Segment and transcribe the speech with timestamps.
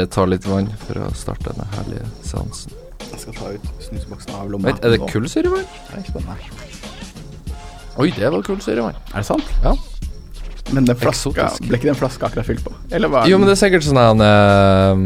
[0.00, 2.72] bare ta litt vann for å starte denne herlige seansen.
[3.10, 4.70] Jeg skal ta ut snusboksen av lomma.
[4.70, 5.66] Vent, er det kullsyrevann?
[5.90, 6.36] Det er spennende.
[8.00, 8.96] Oi, det var kullsyrevann.
[9.12, 9.56] Er det sant?
[9.64, 9.74] Ja.
[10.70, 12.72] Men den flaska, ble ikke den flaska akkurat fylt på?
[13.26, 15.00] Jo, men det er sikkert sånn en uh,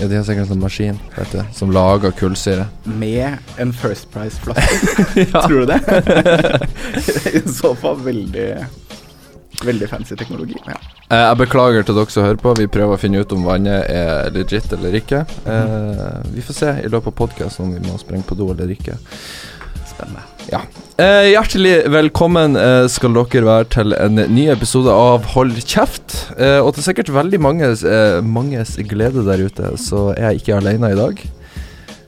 [0.00, 2.66] Ja, de har sikkert en sånn maskin vet du, som lager kullsyre.
[2.90, 5.06] Med en First Price-flaske?
[5.30, 5.44] ja.
[5.46, 5.78] Tror du det?
[7.38, 8.48] I så fall veldig
[9.64, 10.56] Veldig fancy teknologi.
[10.66, 10.76] Ja.
[11.10, 12.54] Eh, Jeg beklager til dere som hører på.
[12.56, 15.24] Vi prøver å finne ut om vannet er legit eller ikke.
[15.44, 18.72] Eh, vi får se i løpet av podkasten om vi må sprenge på do eller
[18.72, 18.96] ikke.
[19.90, 20.22] Spennende.
[20.50, 20.62] Ja.
[21.28, 26.16] hjertelig velkommen eh, skal dere være til en ny episode av Hold kjeft.
[26.38, 30.56] Eh, og til sikkert veldig manges, eh, manges glede der ute, så er jeg ikke
[30.58, 31.20] alene i dag.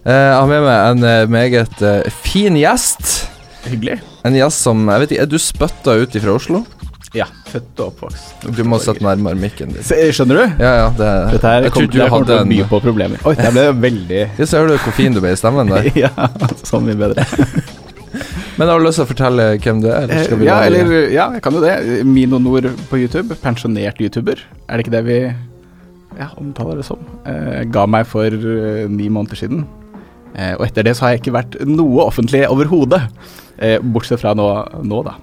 [0.02, 3.28] Eh, jeg har med meg en eh, meget eh, fin gjest.
[3.68, 4.00] Hyggelig.
[4.26, 6.64] En gjest som Jeg vet ikke, Er du spytta ut fra Oslo?
[7.16, 7.26] Ja.
[7.50, 8.46] Født og oppvokst.
[8.56, 9.84] Du må sette nærmere mikken din.
[9.84, 10.62] Se, Skjønner du?
[10.64, 12.70] Ja, ja, det Dette her Jeg kom, trodde du jeg kommer til å by en
[12.70, 13.22] på problemer.
[13.28, 15.90] Oi, det ble veldig Ja, ser du hvor fin du ble i stemmen der.
[16.06, 16.12] Ja,
[16.64, 17.26] sånn mye bedre.
[18.58, 20.06] Men har du lyst til å fortelle hvem du er?
[20.06, 21.76] Eller skal vi ja, eller, ja, jeg kan jo det.
[22.08, 23.36] Mino Nord på YouTube.
[23.42, 24.40] Pensjonert YouTuber.
[24.68, 27.00] Er det ikke det vi ja, omtaler det som?
[27.28, 29.64] Eh, ga meg for eh, ni måneder siden.
[30.36, 33.02] Eh, og etter det så har jeg ikke vært noe offentlig overhodet.
[33.56, 34.48] Eh, bortsett fra nå,
[34.84, 35.16] nå da.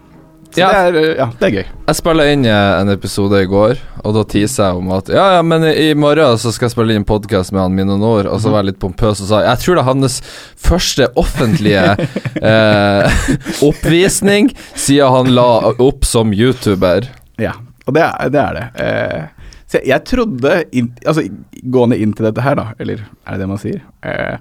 [0.50, 0.70] Så Ja.
[0.72, 1.66] det, er, eh, ja, det er gøy.
[1.90, 5.26] Jeg spilla inn eh, en episode i går, og da tisa jeg om at Ja,
[5.36, 8.42] ja, men i morgen så skal jeg spille inn podkast med han Mino Nord, og
[8.42, 10.16] så var jeg litt pompøs og sa jeg tror det er hans
[10.58, 11.84] første offentlige
[12.52, 13.20] eh,
[13.62, 17.06] oppvisning siden han la opp som YouTuber.
[17.38, 17.54] Ja,
[17.86, 18.42] og det er det.
[18.48, 18.66] Er det.
[18.82, 21.28] Eh, jeg, jeg trodde in, Altså,
[21.70, 23.82] gående inn til dette her, da, eller er det det man sier?
[24.02, 24.38] Eh,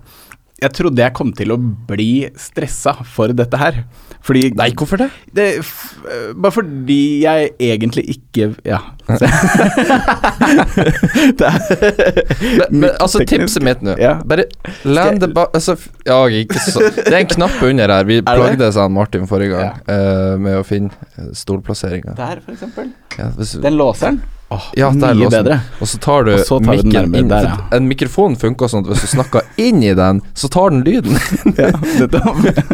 [0.59, 3.85] jeg trodde jeg kom til å bli stressa for dette her.
[4.25, 5.07] Fordi Nei, hvorfor det?
[5.37, 8.79] det, f, eh, Bare fordi jeg egentlig ikke Ja.
[11.39, 11.59] det er,
[12.59, 14.17] Men, men altså, tipset mitt nå Ja.
[14.29, 14.45] Bare
[14.85, 18.05] land det bak Altså, ja, Det er en knapp under her.
[18.09, 22.15] Vi plagde seg Martin forrige gang eh, med å finne eh, stolplasseringa.
[22.19, 22.91] Der, for eksempel.
[23.19, 24.21] Ja, hvis- Den låseren.
[24.51, 25.61] Åh, Ja, mye låser bedre.
[25.81, 27.29] Og så tar du så tar du nærmere inn.
[27.29, 27.57] der, ja.
[27.77, 31.19] En mikrofon funker sånn at hvis du snakker inn i den, så tar den lyden.
[31.59, 31.69] ja,
[32.01, 32.65] dette,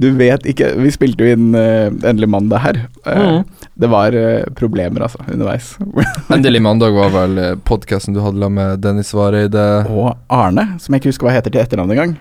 [0.00, 2.78] du vet ikke Vi spilte jo inn uh, endelig mandag her.
[3.02, 3.66] Uh, mm.
[3.82, 5.72] Det var uh, problemer, altså, underveis.
[6.36, 9.66] Endelig mandag var vel podkasten du hadde med Dennis Vareide.
[9.90, 12.16] og Arne, som jeg ikke husker hva heter til etternavn engang.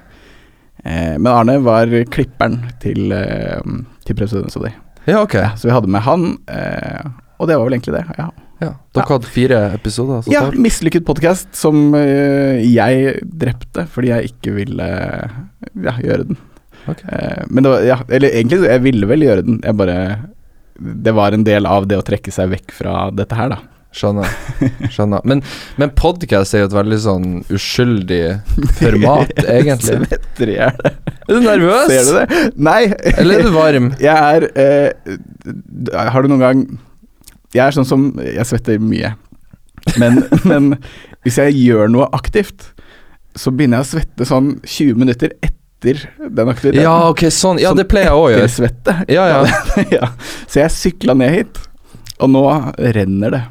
[0.82, 3.62] Uh, men Arne var klipperen til, uh,
[4.08, 4.74] til President Soddy.
[5.06, 5.46] Ja, okay.
[5.46, 6.32] Ja, så vi hadde med han,
[7.40, 8.04] og det var vel egentlig det.
[8.20, 8.28] Ja,
[8.60, 14.56] Ja, Dere hadde fire episoder ja mislykket podkast som eh, jeg drepte fordi jeg ikke
[14.58, 16.40] ville ja, gjøre den.
[16.90, 17.08] Okay.
[17.08, 19.98] Eh, men det var, ja, eller egentlig, jeg ville vel gjøre den, jeg bare
[20.80, 23.62] Det var en del av det å trekke seg vekk fra dette her, da.
[23.96, 24.28] Skjønner.
[24.94, 25.24] Skjønner.
[25.28, 25.42] Men,
[25.82, 28.22] men podkast er jo et veldig sånn uskyldig
[28.82, 30.02] format, egentlig.
[30.04, 30.84] Svetter i hjel.
[31.26, 31.96] Er du nervøs?
[31.96, 32.44] Ser du det?
[32.70, 32.84] Nei.
[33.16, 33.90] Eller er du varm?
[34.04, 35.18] Jeg er eh,
[35.96, 36.64] Har du noen gang
[37.56, 39.14] Jeg er sånn som Jeg svetter mye.
[40.00, 40.74] Men, men
[41.26, 42.72] hvis jeg gjør noe aktivt,
[43.38, 46.84] så begynner jeg å svette sånn 20 minutter etter den aktiviteten.
[46.84, 47.62] Ja, ok, sånn.
[47.62, 48.52] Ja, Sånn det pleier jeg å gjøre.
[48.52, 48.96] Svette.
[49.12, 49.40] Ja, ja.
[49.98, 50.12] ja.
[50.50, 51.62] Så jeg sykla ned hit,
[52.20, 52.44] og nå
[52.98, 53.44] renner det.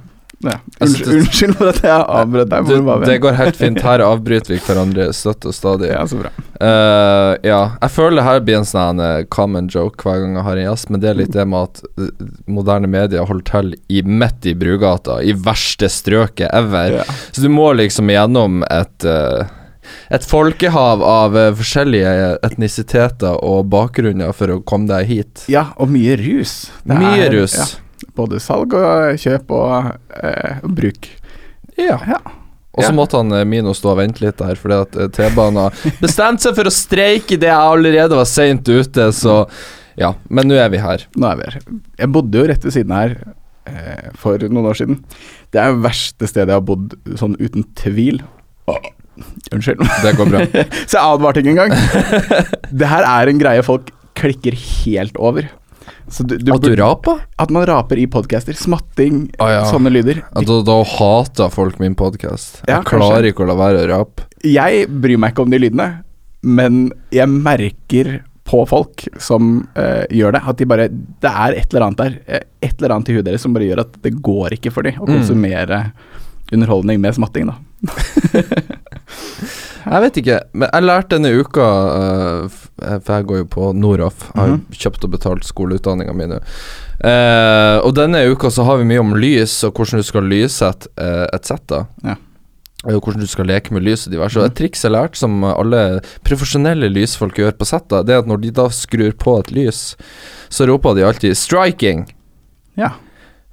[0.45, 0.53] Ja.
[0.81, 2.69] Unnskyld, unnskyld for at jeg avbrøt deg.
[2.71, 3.81] Du, det går helt fint.
[3.89, 5.89] Her avbryter vi hverandre støtt og stadig.
[5.91, 6.31] Ja, så bra.
[6.59, 10.47] Uh, ja, jeg føler det her blir en sånn eh, common joke hver gang jeg
[10.47, 13.75] har en gjest, men det er litt det med at eh, moderne medier holder til
[13.95, 17.01] i midt i Brugata, i verste strøket ever.
[17.01, 17.07] Ja.
[17.31, 19.47] Så du må liksom gjennom et uh,
[20.13, 25.45] et folkehav av uh, forskjellige etnisiteter og bakgrunner for å komme deg hit.
[25.49, 26.59] ja, og mye rus.
[26.85, 27.55] Det Mye er- rus.
[27.59, 27.69] Ja,
[28.17, 29.93] både salg og kjøp og,
[30.23, 31.09] eh, og bruk.
[31.79, 31.99] Ja.
[32.09, 32.21] Ja.
[32.79, 32.95] Og så Ja.
[32.95, 35.73] måtte han eh, Mino stå og vente litt der, fordi at eh, T-banen
[36.03, 39.41] bestemte seg for å streike det jeg allerede var seint ute, så
[39.99, 40.13] ja.
[40.31, 41.03] Men nå er vi her.
[41.19, 41.59] Nå er vi her.
[41.99, 43.17] Jeg bodde jo rett ved siden her
[43.67, 45.01] eh, for noen år siden.
[45.51, 48.23] Det er det verste stedet jeg har bodd sånn uten tvil.
[48.71, 48.79] Åh,
[49.51, 49.81] Unnskyld.
[50.05, 50.45] Det går bra.
[50.87, 51.73] Så jeg advarte ikke engang.
[52.79, 55.49] det her er en greie folk klikker helt over.
[56.11, 57.19] Så du, du At du raper?
[57.39, 58.57] At man raper i podcaster.
[58.57, 59.65] Smatting, ah, ja.
[59.69, 60.23] sånne lyder.
[60.35, 62.63] Da, da hater folk min podkast.
[62.65, 63.33] Jeg Ja, klarer kanskje.
[63.35, 64.25] ikke å la være å rape.
[64.47, 65.89] Jeg bryr meg ikke om de lydene,
[66.43, 68.13] men jeg merker
[68.49, 72.15] på folk som uh, gjør det, at de bare Det er et eller annet der.
[72.27, 74.83] eh, Et eller annet i huet deres som bare gjør at det går ikke for
[74.89, 75.19] dem å Mm.
[75.19, 75.93] konsumere
[76.51, 77.59] underholdning med smatting, da.
[79.89, 82.49] Jeg vet ikke, men jeg lærte denne uka uh,
[83.01, 84.27] For jeg går jo på Noroff.
[84.35, 84.79] Jeg har jo Mhm.
[84.83, 86.39] kjøpt og betalt skoleutdanninga mi nå.
[86.99, 90.89] Uh, og denne uka så har vi mye om lys og hvordan du skal lyssette
[90.99, 91.71] uh, et sett.
[92.05, 92.17] Ja.
[92.87, 94.37] er hvordan du skal leke med lyset diverse.
[94.39, 94.43] Mm.
[94.45, 94.51] Mhm.
[94.53, 98.41] et triks jeg lærte, som alle profesjonelle lysfolk gjør på setta, det er at når
[98.41, 99.97] de da skrur på et lys,
[100.49, 102.07] så roper de alltid 'striking'.
[102.77, 102.93] Ja.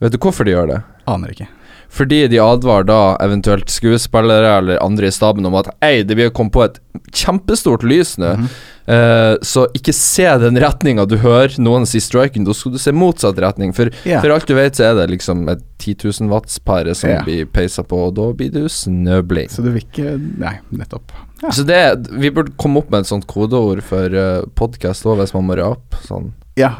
[0.02, 0.84] Vet du hvorfor de gjør det?
[1.08, 1.48] Aner ikke.
[1.96, 6.34] Fordi de advarer da eventuelt skuespillere eller andre i staben om at Ei, det vil
[6.36, 6.80] komme på et
[7.16, 8.56] kjempestort lys nå, Mhm.
[8.86, 12.92] Uh, så ikke se den retninga du hører noen si 'striking', da skal du se
[12.94, 13.74] motsatt retning.
[13.74, 14.22] For, yeah.
[14.22, 17.24] for alt du vet, så er det liksom et 10 000 watts-pære som yeah.
[17.26, 19.50] blir peisa på, og da blir du snøblind.
[19.50, 21.16] Så du vil ikke Nei, nettopp.
[21.42, 21.50] Ja.
[21.50, 21.82] Så det
[22.14, 25.58] Vi burde komme opp med et sånt kodeord for uh, podkast òg, hvis man må
[25.58, 26.06] rape.
[26.06, 26.76] Sånn Ja.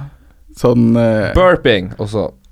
[0.56, 2.45] Sånn uh, burping, og så mm.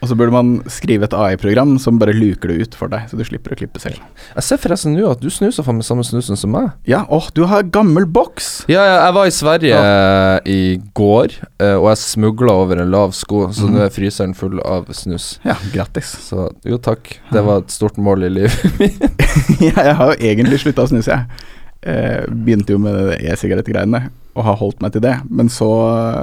[0.00, 3.18] Og så burde man skrive et AI-program som bare luker det ut for deg, så
[3.18, 4.00] du slipper å klippe selv.
[4.32, 6.70] Jeg ser forresten nå at du snuser faen meg samme snusen som meg.
[6.88, 8.50] Ja, åh, du har gammel boks!
[8.72, 10.40] Ja, ja, jeg var i Sverige ja.
[10.48, 13.76] i går, eh, og jeg smugla over en lav sko, så mm.
[13.76, 15.34] nå er fryseren full av snus.
[15.44, 16.14] Ja, grattis.
[16.30, 17.18] Så jo, takk.
[17.28, 18.84] Det var et stort mål i livet.
[19.68, 21.56] ja, jeg har jo egentlig slutta å snuse, jeg.
[21.80, 25.14] Eh, begynte jo med e-sigarettgreiene og har holdt meg til det.
[25.32, 25.66] Men så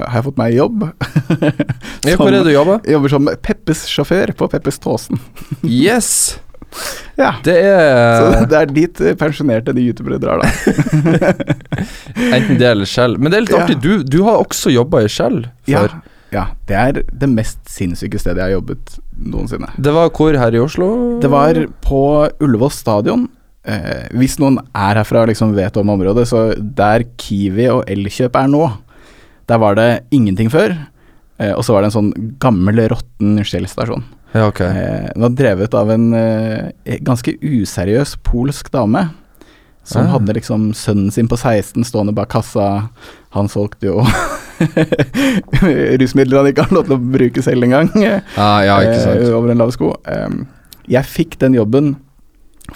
[0.06, 0.84] har jeg fått meg jobb.
[2.06, 2.78] som, hvor er du jobber?
[2.88, 5.18] Jobber som Peppes-sjåfør på Peppes Tåsen.
[5.66, 6.12] Yes!
[7.16, 10.48] Ja, Det er så det er dit pensjonerte de youtubere drar, da.
[12.36, 13.16] enten det eller Shell.
[13.18, 13.62] Men det er litt Ja.
[13.64, 15.86] artig, du, du har også jobba i Shell Ja,
[16.30, 19.70] ja, det er det mest sinnssyke stedet jeg har jobbet noensinne.
[19.80, 20.90] Det var hvor her i Oslo?
[21.24, 21.56] Det var
[21.88, 22.02] på
[22.44, 23.24] Ullevål stadion.
[23.68, 28.38] Eh, hvis noen er herfra og liksom vet om området, så der Kiwi og Elkjøp
[28.40, 28.64] er nå,
[29.48, 30.74] der var det ingenting før.
[31.38, 32.12] Eh, og så var det en sånn
[32.42, 34.06] gammel, råtten Shell-stasjon.
[34.34, 34.68] Ja, okay.
[34.68, 39.08] Eh, den var drevet av en eh, ganske useriøs polsk dame.
[39.88, 40.12] Som ja.
[40.12, 42.90] hadde liksom sønnen sin på 16 stående bak kassa.
[43.32, 44.02] Han solgte jo
[46.02, 47.88] rusmidler han ikke har lov til å bruke selv engang.
[48.36, 48.76] Ah, ja.
[48.84, 49.94] Eh, over en lav sko.
[50.10, 50.42] Em,
[50.88, 51.94] jeg fikk den jobben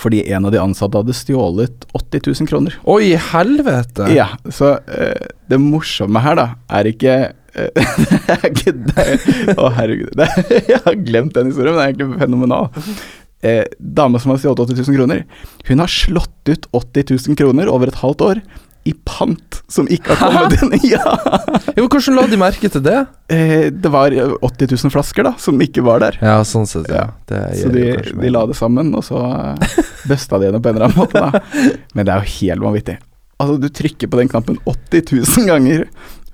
[0.00, 2.76] fordi en av de ansatte hadde stjålet 80 000 kroner.
[2.88, 4.08] Oi, helvete!
[4.14, 7.72] Ja, så uh, det morsomme her, da, er ikke uh,
[8.12, 10.14] Det er ikke det Å, herregud.
[10.16, 10.28] Det,
[10.72, 12.70] jeg har glemt den historien, men det er egentlig fenomenal.
[13.42, 15.24] Eh, dama som har stjålet 80 000 kroner,
[15.68, 18.42] hun har slått ut 80 000 kroner over et halvt år
[18.84, 20.73] i pant som ikke har kommet inn.
[20.93, 21.14] Ja!
[21.76, 22.99] Jo, hvordan la de merke til det?
[23.32, 26.19] Eh, det var 80 000 flasker da, som ikke var der.
[26.23, 27.06] Ja, sånn sett, ja.
[27.29, 29.79] Så de, de la det sammen, og så uh,
[30.11, 31.43] busta de det på en eller annen måte, da.
[31.96, 32.99] Men det er jo helt vanvittig.
[33.43, 35.87] Altså, du trykker på den knappen 80 000 ganger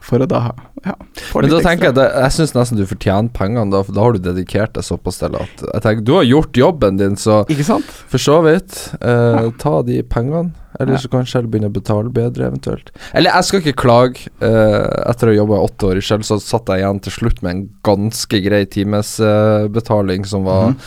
[0.09, 0.39] for å da
[0.87, 0.95] ja,
[1.35, 4.17] Men da tenker jeg at jeg syns nesten du fortjener pengene, da, for da har
[4.17, 7.67] du dedikert deg såpass til at Jeg tenker, Du har gjort jobben din, så Ikke
[7.67, 7.91] sant?
[8.09, 8.79] for så vidt.
[9.03, 9.51] eh, Ja.
[9.61, 10.55] Ta de pengene.
[10.81, 10.99] Eller Ja.
[11.03, 12.91] så kan Shell begynne å betale bedre, eventuelt.
[13.13, 14.29] Eller jeg skal ikke klage.
[14.41, 17.43] eh, etter å ha jobba åtte år i Shell, så satt jeg igjen til slutt
[17.43, 20.79] med en ganske grei timesbetaling som var mm.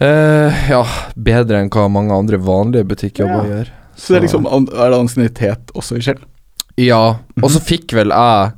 [0.00, 0.82] eh, Ja,
[1.16, 3.70] bedre enn hva mange andre vanlige butikkjobber gjør.
[4.00, 6.22] Så det er liksom Er det ansiennitet også i Shell?
[6.80, 7.02] Ja,
[7.42, 7.66] og så Mhm.
[7.68, 8.52] fikk vel jeg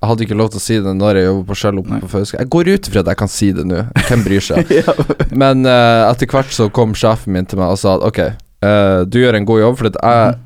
[0.00, 2.08] Jeg hadde ikke lov til å si det når jeg jobber på Shell oppe på
[2.12, 2.38] Fauske.
[2.38, 4.68] Jeg går ut ifra at jeg kan si det nå, hvem bryr seg?
[4.78, 4.92] ja.
[5.34, 8.20] Men uh, etter hvert så kom sjefen min til meg og sa at ok,
[8.62, 10.44] uh, du gjør en god jobb, for jeg Mhm.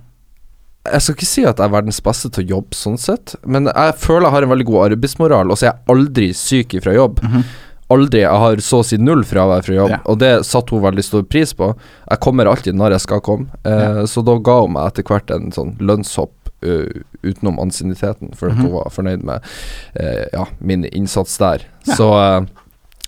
[0.82, 3.68] Jeg skal ikke si at jeg er verdens beste til å jobbe, sånn sett, men
[3.70, 6.94] jeg føler jeg har en veldig god arbeidsmoral, og så er jeg aldri syk ifra
[6.96, 7.20] jobb.
[7.22, 7.44] Mhm.
[7.92, 8.20] Aldri.
[8.24, 9.98] Jeg har så å si null fravær fra jobb, Ja.
[10.06, 11.76] og det satte hun veldig stor pris på.
[12.10, 15.30] Jeg kommer alltid når jeg skal komme, eh, så da ga hun meg etter hvert
[15.30, 16.32] en sånn lønnshopp
[17.22, 18.62] utenom ansienniteten, for mm Mhm.
[18.66, 19.40] hun var fornøyd med
[19.96, 21.64] eh, ja, min innsats der.
[21.86, 21.94] Ja.
[21.96, 22.42] Så eh,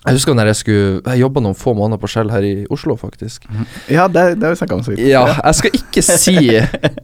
[0.04, 2.92] jeg husker når jeg skulle Jeg jobba noen få måneder på Shell her i Oslo,
[3.00, 3.46] faktisk.
[3.88, 4.98] ja, det, det har vi snakka om vidt.
[5.08, 6.34] Ja, jeg skal ikke si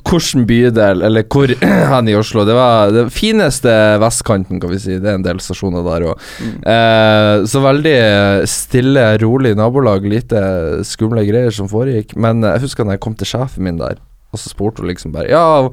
[0.04, 1.48] hvilken bydel eller hvor
[1.94, 2.44] hen i Oslo.
[2.44, 4.98] Det var den fineste vestkanten, kan vi si.
[5.00, 6.20] Det er en del stasjoner der òg.
[6.44, 6.58] Mm.
[6.74, 7.96] Eh, så veldig
[8.52, 10.04] stille, rolig nabolag.
[10.04, 12.12] Lite skumle greier som foregikk.
[12.20, 13.96] Men jeg husker når jeg kom til sjefen min der,
[14.30, 15.70] og så spurte hun liksom bare Ja,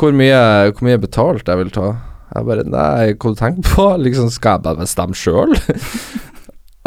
[0.00, 0.38] hvor mye,
[0.72, 1.90] hvor mye betalt jeg vil ta?
[2.34, 3.86] Jeg bare Nei, hva du tenker på?
[4.06, 5.52] Liksom, skal jeg bare bestemme sjøl?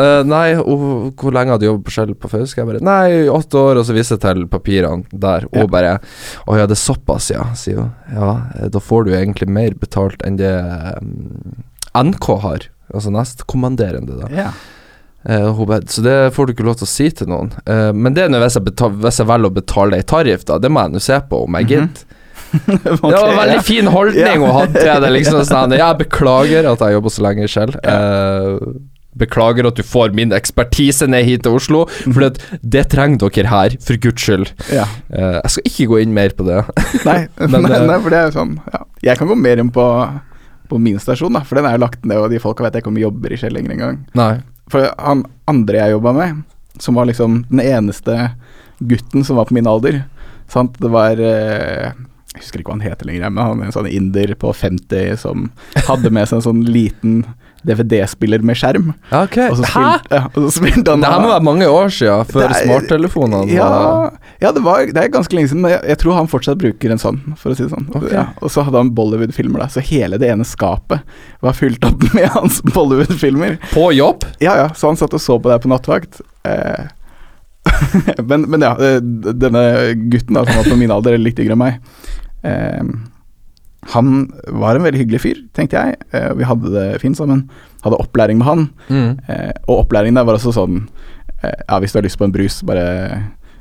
[0.01, 2.61] uh, nei, og hvor lenge hadde du jobbet på Shell på Fauske?
[2.63, 5.45] Jeg bare Nei, åtte år, og så viser jeg til papirene der.
[5.53, 5.67] Og Ja.
[5.77, 5.93] bare
[6.49, 7.91] Å ja, det er såpass, ja, sier hun.
[8.11, 10.53] Ja, eh, da får du egentlig mer betalt enn det
[11.01, 11.61] um,
[11.95, 12.65] NK har.
[12.93, 14.31] Altså nestkommanderende, da.
[14.33, 14.49] Ja.
[15.25, 15.57] Uh,
[15.89, 17.47] så det får du ikke lov til å si til noen.
[17.65, 20.59] Uh, men det er hvis jeg, betal, hvis jeg velger å betale ei tariff, da.
[20.61, 21.71] Det må jeg nå se på om jeg Mhm.
[21.71, 22.14] gidder.
[22.55, 25.13] Ok, Det var en veldig fin holdning hun hadde til det.
[25.19, 27.73] Liksom, sånn, jeg beklager at jeg jobber så lenge i Shell.
[27.83, 28.67] Eh,
[29.15, 33.51] beklager at du får min ekspertise ned hit til Oslo, for det, det trenger dere
[33.51, 34.49] her, for guds skyld.
[34.75, 34.87] Ja.
[35.07, 36.61] Uh, jeg skal ikke gå inn mer på det.
[37.07, 38.81] Nei, Men, nei, eh, nei, for det er sånn ja.
[39.05, 39.85] Jeg kan gå mer inn på,
[40.71, 42.85] på min stasjon, da, for den er jo lagt ned, og de folka vet jeg
[42.85, 44.01] ikke om jobber i Shell lenger engang.
[44.71, 46.43] For han andre jeg jobba med,
[46.81, 48.17] som var liksom den eneste
[48.83, 50.01] gutten som var på min alder.
[50.51, 50.75] Sant?
[50.81, 51.93] Det var eh,
[52.35, 55.17] Jeg husker ikke hva han heter lenger, men han er en sånn inder på 50
[55.21, 55.49] som
[55.87, 57.23] hadde med seg en sånn liten
[57.65, 58.91] DVD-spiller med skjerm.
[59.09, 59.49] Okay.
[59.49, 59.85] Og så Hæ?
[60.11, 63.55] ja, og så spilte han Det her må være mange år siden, før Det smarttelefonene
[63.55, 63.69] ja,
[64.43, 66.93] ja det, var, det er ganske lenge siden, men jeg, jeg tror han fortsatt bruker
[66.93, 67.87] en sånn, for å si det sånn.
[67.93, 68.13] Okay.
[68.13, 72.05] Ja, og så hadde han Bollywood-filmer, da, så hele det ene skapet var fylt opp
[72.17, 73.57] med hans Bollywood-filmer.
[73.73, 74.27] På jobb?
[74.43, 76.21] Ja ja, så han satt og så på deg på nattevakt.
[76.45, 76.85] Eh,
[78.29, 79.65] men, men ja, eh, denne
[80.11, 81.81] gutten da, som var på min alder, eller litt yngre enn meg,
[83.93, 85.97] han var en veldig hyggelig fyr, tenkte jeg.
[86.11, 87.45] Eh, vi hadde det fint sammen.
[87.85, 88.63] Hadde opplæring med han.
[88.89, 89.11] Mm.
[89.29, 90.87] Eh, og opplæringen der var også sånn
[91.43, 92.85] eh, Ja, hvis du har lyst på en brus, bare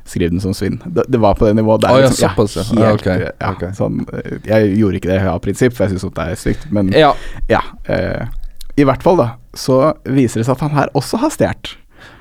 [0.05, 0.79] skriv den som svinn.
[0.85, 1.93] Det, det var på det nivået der.
[1.93, 2.25] Å, ja, liksom.
[2.25, 2.33] ja.
[2.33, 3.29] helt, Ja, okay.
[3.29, 3.73] ja, okay.
[3.77, 4.03] Sånn,
[4.45, 6.91] jeg gjorde ikke det av prinsipp, for jeg syns det er stygt, men
[7.49, 7.63] Ja.
[7.89, 8.25] Eh,
[8.81, 11.75] I hvert fall, da, så viser det seg at han her også har stjålet.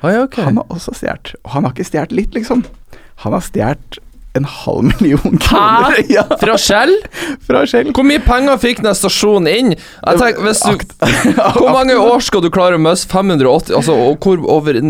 [0.04, 0.40] Oh, ja, ok.
[0.44, 1.34] Han har også stjålet.
[1.44, 2.64] Og han har ikke stjålet litt, liksom.
[3.24, 4.00] Han har stjålet
[4.34, 6.96] en halv million kroner ja, Fra Shell?
[7.46, 7.92] fra Shell.
[7.94, 9.68] Hvor mye penger fikk den stasjonen inn?
[9.76, 14.80] Jeg tenker, du Hvor mange år skal du klare å miste 580 Altså, hvor over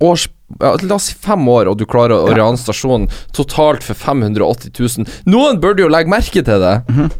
[0.00, 0.24] års
[0.62, 2.38] ja, La oss si fem år, og du klarer å Ja.
[2.40, 3.04] rane stasjonen
[3.36, 4.72] totalt for 580
[5.04, 5.08] 000.
[5.28, 7.10] Noen burde jo legge merke til det.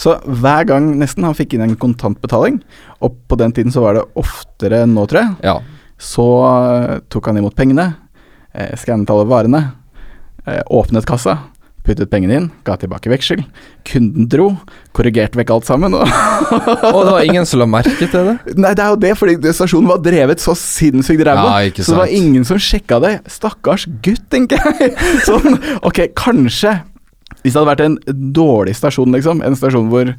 [0.00, 2.62] Så hver gang nesten han fikk inn en kontantbetaling,
[3.04, 5.58] og på den tiden så var det oftere enn nå, tror jeg, Ja.
[6.00, 7.90] så eh, tok han imot pengene,
[8.56, 9.62] eh, skannet alle varene,
[10.74, 11.38] åpnet kassa,
[11.88, 13.40] puttet pengene inn, ga tilbake veksel.
[13.88, 14.50] Kunden dro,
[14.96, 15.96] korrigerte vekk alt sammen.
[15.96, 16.04] Og
[16.94, 18.36] Og det var ingen som la merke til det?
[18.60, 21.46] Nei, det er jo det, fordi stasjonen var drevet så sinnssykt ræva.
[21.64, 23.14] Ja, så det var ingen som sjekka det.
[23.32, 24.92] Stakkars gutt, tenker jeg.
[25.28, 26.80] Sånn, ok, kanskje
[27.42, 27.98] Hvis det hadde vært en
[28.36, 30.12] dårlig stasjon, liksom, en stasjon hvor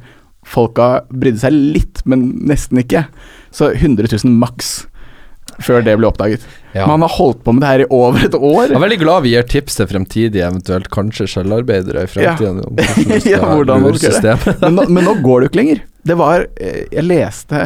[0.48, 3.04] folka brydde seg litt, men nesten ikke,
[3.54, 4.70] så 100 000 maks
[5.60, 6.42] før det ble oppdaget.
[6.74, 6.86] Ja.
[6.86, 8.68] Man har holdt på med det her i over et år.
[8.70, 12.60] Jeg er veldig glad vi gir tips til fremtidige, eventuelt kanskje skjellarbeidere i fremtiden.
[12.66, 14.60] om du skal Ja, hvordan man skal systemet.
[14.62, 15.80] men, nå, men nå går det jo ikke lenger.
[16.10, 17.58] Det var eh, Jeg leste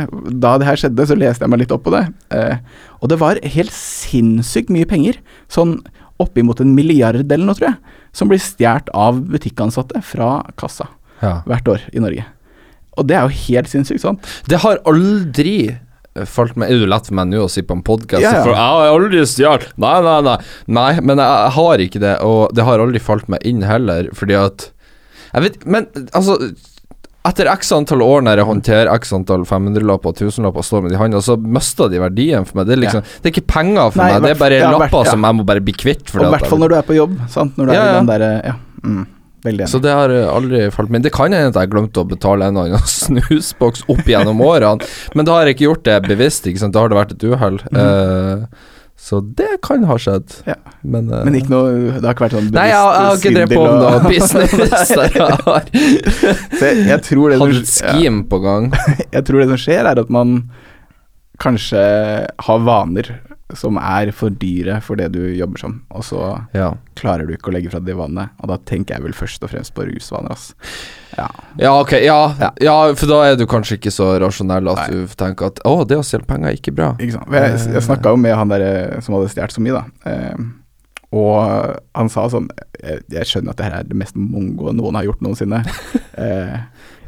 [0.43, 2.05] Da det her skjedde, så leste jeg meg litt opp på det.
[2.35, 2.57] Eh,
[3.01, 5.21] og det var helt sinnssykt mye penger.
[5.53, 5.79] Sånn
[6.23, 7.99] oppimot en milliard eller noe, tror jeg.
[8.15, 10.89] Som blir stjålet av butikkansatte fra kassa
[11.23, 11.43] Ja.
[11.47, 12.25] hvert år i Norge.
[12.97, 14.23] Og det er jo helt sinnssykt, sant?
[14.47, 15.75] Det har aldri
[16.30, 18.23] falt meg Er det lett for meg nå å si på en podkast?
[18.23, 18.42] Ja, ja.
[18.44, 20.37] For jeg har aldri stjålet Nei, nei, nei.
[20.78, 24.38] Nei, men jeg, har ikke det, og det har aldri falt meg inn heller, fordi
[24.38, 24.68] at
[25.35, 26.38] Jeg vet Men altså
[27.25, 30.92] etter x antall år når jeg håndterer x antall 500-lapper og 1000-lapper og står med
[30.92, 32.66] de i hånda, så mister de verdien for meg.
[32.68, 35.06] Det er liksom Det er ikke penger for Nei, meg, det er bare ja, lapper
[35.06, 35.14] ja.
[35.14, 36.12] som jeg må bare bli kvitt.
[36.12, 37.56] I hvert fall når du er på jobb, sant?
[37.56, 38.54] Når du Ja, er i den der, Ja.
[38.85, 39.06] Mm,
[39.45, 41.07] veldig Så det har eh, aldri falt meg inn.
[41.09, 44.87] Det kan hende at jeg glemte å betale en eller annen snusboks opp gjennom årene,
[45.15, 46.75] men da har jeg ikke gjort det bevisst, ikke sant.
[46.77, 47.61] Da har det vært et uhell.
[47.75, 48.47] Eh,
[49.05, 50.37] så det kan ha skjedd.
[50.47, 50.55] Ja.
[50.87, 53.17] Men, uh, Men ikke noe Det har ikke vært sånn bevisst Nei, jeg, jeg har
[53.19, 55.67] ikke drevet på med noe business jeg har
[56.61, 58.69] Så jeg, jeg tror det som- et scheme på gang.
[59.17, 60.37] Jeg tror det som skjer, er at man
[61.43, 61.81] kanskje
[62.47, 63.11] har vaner
[63.53, 66.21] som er for dyre for det du jobber som, og så
[66.57, 66.71] Ja.
[66.97, 68.31] klarer du ikke å legge fra deg vannet.
[68.41, 70.55] Og da tenker jeg vel først og fremst på rusvaner, ass.
[71.19, 71.29] Ja.
[71.61, 71.93] ja, ok.
[72.03, 72.51] Ja, Ja.
[72.61, 74.89] ja, for da er du kanskje ikke så rasjonell at Nei.
[74.91, 76.95] du tenker at å, det å stjele penger er ikke bra.
[76.99, 77.29] Ikke sant.
[77.31, 80.11] Jeg, jeg snakka jo med han der eh, som hadde stjålet så mye, da.
[80.11, 80.45] Eh,
[81.15, 82.49] og han sa sånn
[82.83, 85.63] jeg, jeg skjønner at det her er det mest mongo noen har gjort noensinne.
[86.15, 86.59] Eh,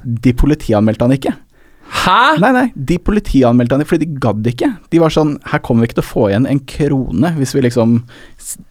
[0.02, 1.30] de politianmeldte han ikke.
[1.86, 2.36] Hæ?!
[2.42, 4.72] Nei, nei, de politianmeldte han fordi de gadd ikke.
[4.92, 7.64] De var sånn Her kommer vi ikke til å få igjen en krone hvis vi
[7.66, 7.98] liksom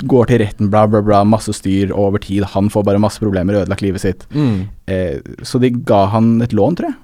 [0.07, 2.45] går til retten, bla, bla, bla, masse styr over tid.
[2.55, 4.27] Han får bare masse problemer, ødelagt livet sitt.
[4.35, 4.67] Mm.
[4.91, 6.99] Eh, så de ga han et lån, tror jeg,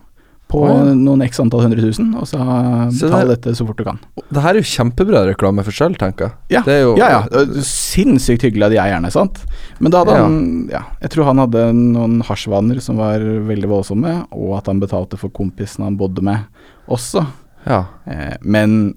[0.52, 0.94] på ja.
[1.00, 4.00] noen x antall hundre tusen, og Så betal det- dette så fort du kan.
[4.32, 6.34] Det her er jo kjempebra reklame for selv, tenker jeg.
[6.58, 7.46] Ja, Det er jo ja, ja.
[7.64, 9.40] Sinnssykt hyggelig av de eierne, sant.
[9.80, 10.24] Men da hadde Ja.
[10.24, 14.80] han Ja, jeg tror han hadde noen hasjvaner som var veldig voldsomme, og at han
[14.84, 16.44] betalte for kompisen han bodde med
[16.90, 17.26] også.
[17.66, 17.86] Ja.
[18.08, 18.96] Eh, men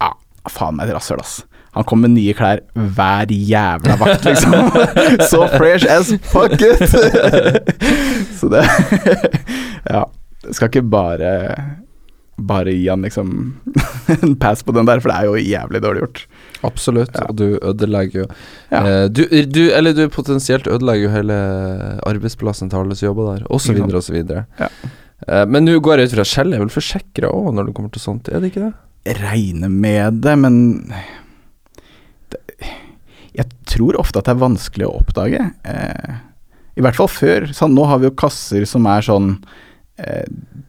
[0.00, 0.12] ja,
[0.48, 1.42] faen meg et rasshøl, ass.
[1.76, 4.54] Han kom med nye klær hver jævla vakt, liksom.
[5.30, 6.78] Så fresh as fuck it!
[8.38, 8.64] Så det
[9.90, 10.04] Ja.
[10.54, 11.32] Skal ikke bare
[12.36, 13.30] bare gi han liksom
[14.22, 16.18] en pass på den der, for det er jo jævlig dårlig gjort.
[16.68, 17.24] Absolutt, Ja.
[17.30, 18.26] og du ødelegger jo
[18.70, 18.82] Ja.
[18.84, 21.38] eh, du, du, Eller du potensielt ødelegger jo hele
[22.04, 23.94] arbeidsplassen til alle som jobber der, osv., Ikke sant.
[23.94, 24.44] osv.
[24.60, 24.68] Ja.
[25.28, 27.92] Eh, men nå går jeg ut fra Shell er vel forsikra òg når det kommer
[27.96, 28.74] til sånt, er det ikke det?
[29.06, 30.60] Jeg regner med det, men
[32.30, 32.40] det,
[33.36, 35.40] Jeg tror ofte at det er vanskelig å oppdage.
[35.64, 36.14] Eh,
[36.76, 37.48] I hvert fall før.
[37.56, 39.38] Sånn, nå har vi jo kasser som er sånn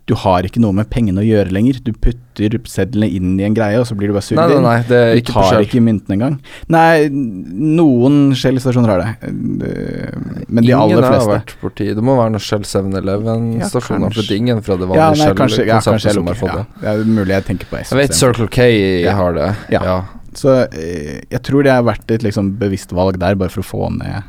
[0.07, 1.81] du har ikke noe med pengene å gjøre lenger.
[1.83, 4.61] Du putter sedlene inn i en greie, og så blir du bare sugd inn.
[4.63, 6.37] nei, nei, det Du tar ikke myntene engang.
[6.71, 9.09] Nei, noen Shell-stasjoner har det.
[9.27, 10.15] Eh,
[10.47, 11.33] Men de ingen aller har fleste.
[11.33, 15.25] vært borti Det må være noen Shell 7-Eleven-stasjoner, Ja, er ingen fra det Ja, vanlige
[15.27, 16.81] nei, kanskje, ja, kanskje som har fått Ja, det.
[16.81, 17.91] det er mulig jeg tenker på S.
[17.91, 18.69] Jeg vet Circle K
[19.03, 19.15] Ja.
[19.19, 19.49] har det.
[19.75, 19.83] Ja.
[19.83, 19.97] Ja.
[20.37, 23.65] Så eh, jeg tror det har vært et liksom bevisst valg der, bare for å
[23.65, 24.23] få ned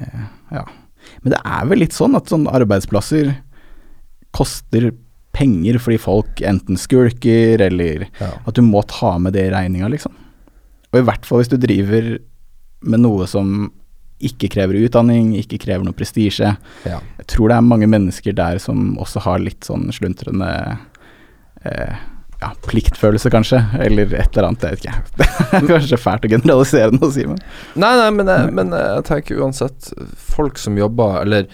[0.00, 0.64] eh, Ja.
[1.22, 3.36] Men det er vel litt sånn at sånne arbeidsplasser
[4.34, 4.90] koster
[5.34, 8.32] penger fordi folk enten skulker, eller Ja.
[8.46, 10.14] at du må ta med det i regninga, liksom.
[10.92, 12.18] Og i hvert fall hvis du driver
[12.86, 13.72] med noe som
[14.24, 16.52] ikke krever utdanning, ikke krever noe prestisje.
[16.86, 17.00] Ja.
[17.18, 20.78] Jeg tror det er mange mennesker der som også har litt sånn sluntrende
[21.66, 21.96] eh,
[22.40, 25.02] ja, pliktfølelse, kanskje, eller et eller annet, jeg vet ikke.
[25.50, 27.38] Det er kanskje fælt å generalisere noe, Simen.
[27.74, 29.90] Nei, nei, men jeg, men jeg tenker uansett
[30.34, 31.46] Folk som jobber Eller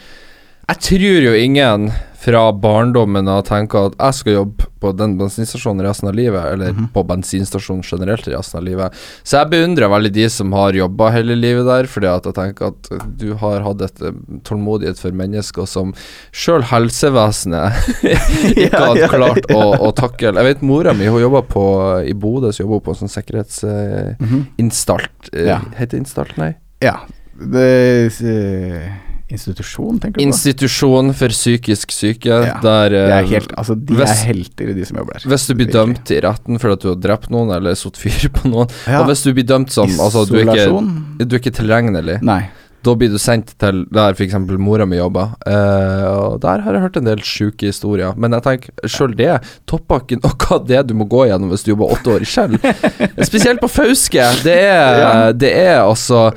[0.71, 5.81] jeg tror jo ingen fra barndommen har tenkt at jeg skal jobbe på den bensinstasjonen
[5.87, 6.89] resten av livet, eller Mhm.
[6.93, 8.93] på bensinstasjonen generelt resten av livet.
[9.25, 12.67] Så jeg beundrer veldig de som har jobba hele livet der, fordi at jeg tenker
[12.75, 14.13] at du har hatt et eh,
[14.45, 15.95] tålmodighet for mennesker som
[16.31, 17.73] sjøl helsevesenet
[18.53, 19.57] ikke Ja, hadde klart ja.
[19.57, 20.35] Å, å takle.
[20.37, 21.65] Jeg vet mora mi, hun jobba på
[22.05, 25.33] i Bodø, så jobba hun på en sånn sikkerhetsinstalt.
[25.33, 25.63] Ja.
[25.77, 26.37] Heter det instalt?
[26.37, 26.53] Nei.
[26.85, 26.99] Ja.
[27.41, 28.93] Det, eh,
[29.37, 30.27] institusjon, tenker du på?
[30.29, 32.59] Institusjon for psykisk syke, Ja.
[32.63, 35.29] der eh, helt, altså, de hvis- er helter, de som jobber der.
[35.31, 35.97] Hvis du blir Virkelig.
[35.97, 39.01] dømt i retten for at du har drept noen eller satt fyr på noen, Ja.
[39.03, 42.49] og hvis du blir dømt som altså, du, er ikke, du er ikke tilregnelig, Nei.
[42.83, 44.33] da blir du sendt til der f.eks.
[44.57, 45.35] mora mi jobber.
[45.47, 48.15] Eh, og der har jeg hørt en del sjuke historier.
[48.17, 49.35] Men jeg tenker sjøl det
[49.69, 52.31] topper ikke noe av det du må gå gjennom hvis du jobber åtte år i
[52.31, 52.57] Skjell.
[53.29, 54.25] Spesielt på Fauske.
[54.43, 56.33] Det er, det er altså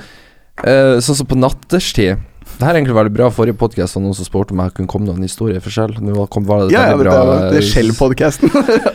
[0.65, 2.19] eh, Sånn som på natterstid.
[2.43, 3.27] Det her er egentlig veldig bra.
[3.33, 5.31] Forrige podkast var noen som spurte om jeg kunne komme med
[5.63, 8.47] for selv Nå kom, var det Ja, ja, bra det det er eh, Shell-podkasten.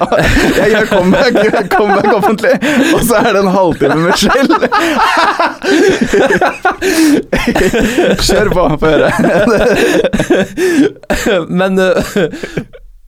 [0.60, 1.34] jeg gjør comeback,
[1.72, 2.54] comeback offentlig,
[2.94, 4.48] og så er det en halvtime med Shell.
[8.28, 9.10] Kjør på, få høre.
[11.60, 11.86] Men uh,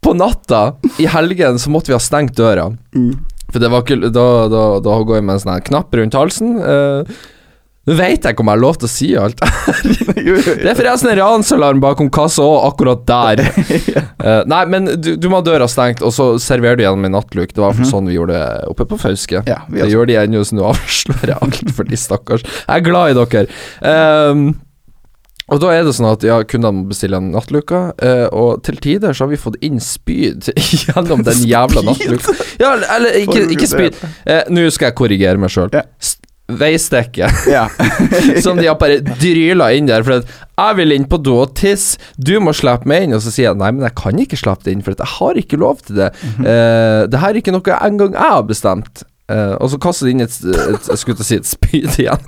[0.00, 2.68] på natta, i helgen, så måtte vi ha stengt døra.
[2.96, 3.12] Mm.
[3.50, 6.56] For det var ikke Da, da, da går jeg med en sånn knapp rundt halsen.
[6.62, 7.00] eh,
[7.90, 9.40] Nå vet jeg ikke om jeg har lov til å si alt.
[10.20, 13.44] Det er forresten en ransalarm bakom kassa òg, akkurat der.
[14.20, 17.14] Uh, nei, men du, du må ha døra stengt, og så serverer du gjennom en
[17.16, 17.54] nattluk.
[17.56, 19.40] Det var hvert fall sånn vi gjorde det oppe på Fauske.
[19.48, 22.44] Ja, Det gjør de ennå, så nå avslører jeg alt for de stakkars.
[22.44, 23.46] Jeg er glad i dere.
[23.80, 24.42] Um,
[25.50, 28.76] og da er det sånn at ja, kundene må bestille en nattluke, eh, og til
[28.82, 30.52] tider så har vi fått inn spyd
[30.84, 32.36] gjennom den jævla nattluka.
[32.60, 33.98] Ja, eller ikke, ikke spyd.
[34.30, 35.72] Eh, Nå skal jeg korrigere meg sjøl.
[36.58, 37.66] Veistekke Ja.
[38.44, 40.04] som de har bare dryla inn der.
[40.06, 43.14] For at jeg vil inn på do og tisse, du må slippe meg inn.
[43.16, 45.40] Og så sier jeg nei, men jeg kan ikke slippe deg inn, for jeg har
[45.40, 46.10] ikke lov til det.
[46.44, 49.04] eh, det her er ikke noe engang jeg har bestemt.
[49.30, 51.98] Uh, og så kaster de inn et, et Jeg skulle til å si et spyd
[52.02, 52.24] igjen.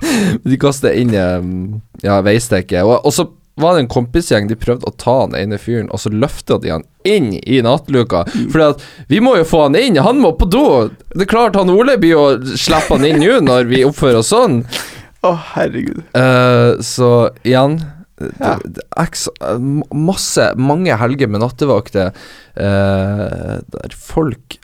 [0.47, 2.79] De kaster inn um, ja, veistekket.
[2.87, 6.01] Og, og så var det en kompisgjeng, de prøvde å ta den ene fyren, og
[6.01, 8.23] så løfta de han inn i nattluka.
[8.31, 10.65] Fordi at vi må jo få han inn, han må på do!
[11.13, 14.23] Det er klart han Ole blir jo å slippe han inn nå når vi oppfører
[14.23, 14.63] oss sånn.
[15.23, 16.01] Å, herregud.
[16.17, 17.81] Uh, så igjen
[18.39, 18.55] Ja.
[19.01, 24.59] eh, masse, mange helger med nattevakter uh, der folk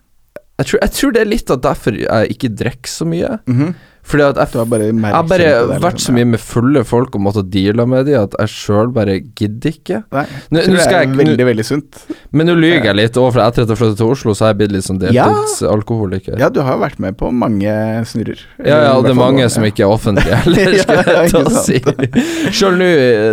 [0.60, 3.38] jeg tror, jeg tror det er litt av derfor jeg ikke drikker så mye.
[3.48, 3.70] Mhm.
[4.10, 7.14] Fordi at jeg, bare jeg har bare det, liksom, vært så mye med fulle folk
[7.14, 10.00] og måttet deale med dem at jeg sjøl bare gidder ikke.
[10.16, 12.00] Nei, Nå, tror nå det er jeg, veldig, veldig sunt.
[12.34, 14.56] men nå lyver jeg litt og for etter at jeg flyttet til Oslo, så har
[14.56, 15.28] jeg blitt litt sånn Ja.
[15.30, 16.40] deltidsalkoholiker.
[16.42, 17.70] Ja, du har jo vært med på mange
[18.10, 18.42] snurrer.
[18.66, 21.44] Ja, ja, og det er mange som ikke er offentlige heller, Ja, skal jeg ta
[21.46, 21.80] og si.
[22.56, 22.90] Sjøl nå,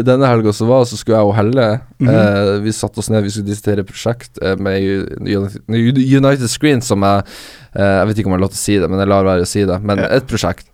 [0.07, 2.09] denne helga som var, så skulle jeg og Helle Mhm.
[2.13, 5.63] uh, Vi satte oss ned, vi skulle diskutere prosjekt uh, med United,
[5.97, 8.79] United Screen, som jeg uh, Jeg vet ikke om jeg har lov til å si
[8.83, 9.79] det, men jeg lar være å si det.
[9.83, 10.17] Men yeah.
[10.17, 10.67] et prosjekt.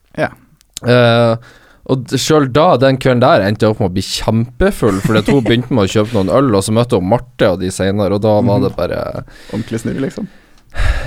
[0.82, 1.36] Eh,
[1.92, 5.44] og sjøl da, den kvelden der, endte jeg opp med å bli kjempefull, fordi hun
[5.46, 8.22] begynte med å kjøpe noen øl, og så møtte hun Marte og de senere, og
[8.22, 8.62] da var Mhm.
[8.66, 10.28] det bare Ordentlig snurr, liksom.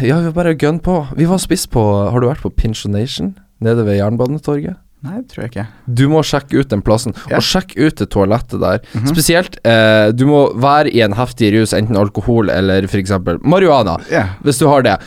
[0.03, 1.07] Ja, vi var bare gønn på.
[1.15, 3.35] Vi var spist på Har du vært på Pinchonation?
[3.59, 4.75] Nede ved Jernbanetorget?
[5.05, 5.65] Nei, det tror jeg ikke.
[6.01, 7.37] Du må sjekke ut den plassen, Ja.
[7.37, 8.79] og sjekk ut det toalettet der.
[8.93, 9.07] Mhm.
[9.13, 13.11] Spesielt, eh, du må være i en heftig rus, enten alkohol eller f.eks.
[13.43, 13.97] marihuana.
[14.11, 14.29] yeah.
[14.43, 14.97] Hvis du har det.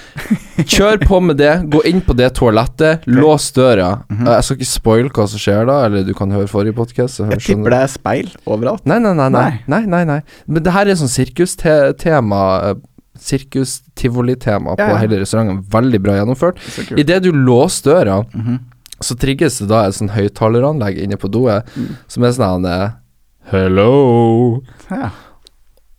[0.58, 4.02] Kjør på med det, gå inn på det toalettet, lås døra.
[4.08, 4.34] Mm -hmm.
[4.34, 7.18] Jeg skal ikke spoile hva som skjer da, eller du kan høre forrige podkast.
[7.18, 8.86] Jeg tipper det er speil overalt.
[8.86, 9.60] Nei, nei, nei, nei.
[9.66, 9.86] Nei.
[9.86, 10.20] nei, nei.
[10.46, 12.74] Men det her er sånn sirkustema.
[13.18, 14.96] Sirkus-tivoli-tema på Ja, ja.
[15.02, 15.62] hele restauranten.
[15.70, 16.58] Veldig bra gjennomført.
[16.98, 18.58] Idet du låser døra, Mhm.
[19.00, 21.96] Så trigges det da et sånn høyttaleranlegg inne på doet, Mm.
[22.08, 22.90] som er sånn her, eh,
[23.52, 24.62] Hello.
[24.90, 25.10] Ja.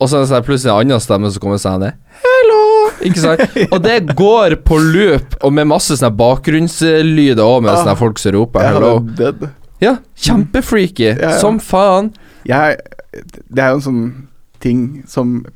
[0.00, 1.82] og så er det sånn plutselig en annen stemme som kommer sånn
[2.24, 2.90] Hello!
[3.00, 3.40] Ikke sant?
[3.72, 7.82] Og det går på loop, og med masse sånne bakgrunnslyder òg, med Ah.
[7.84, 8.98] sånne folk som roper hello.
[9.00, 9.48] dødd.
[9.80, 11.06] Ja, kjempefreaky.
[11.16, 11.38] Ja, ja.
[11.40, 12.12] Som faen.
[12.44, 12.76] Jeg,
[13.48, 14.02] det er jo en sånn
[14.60, 15.46] ting som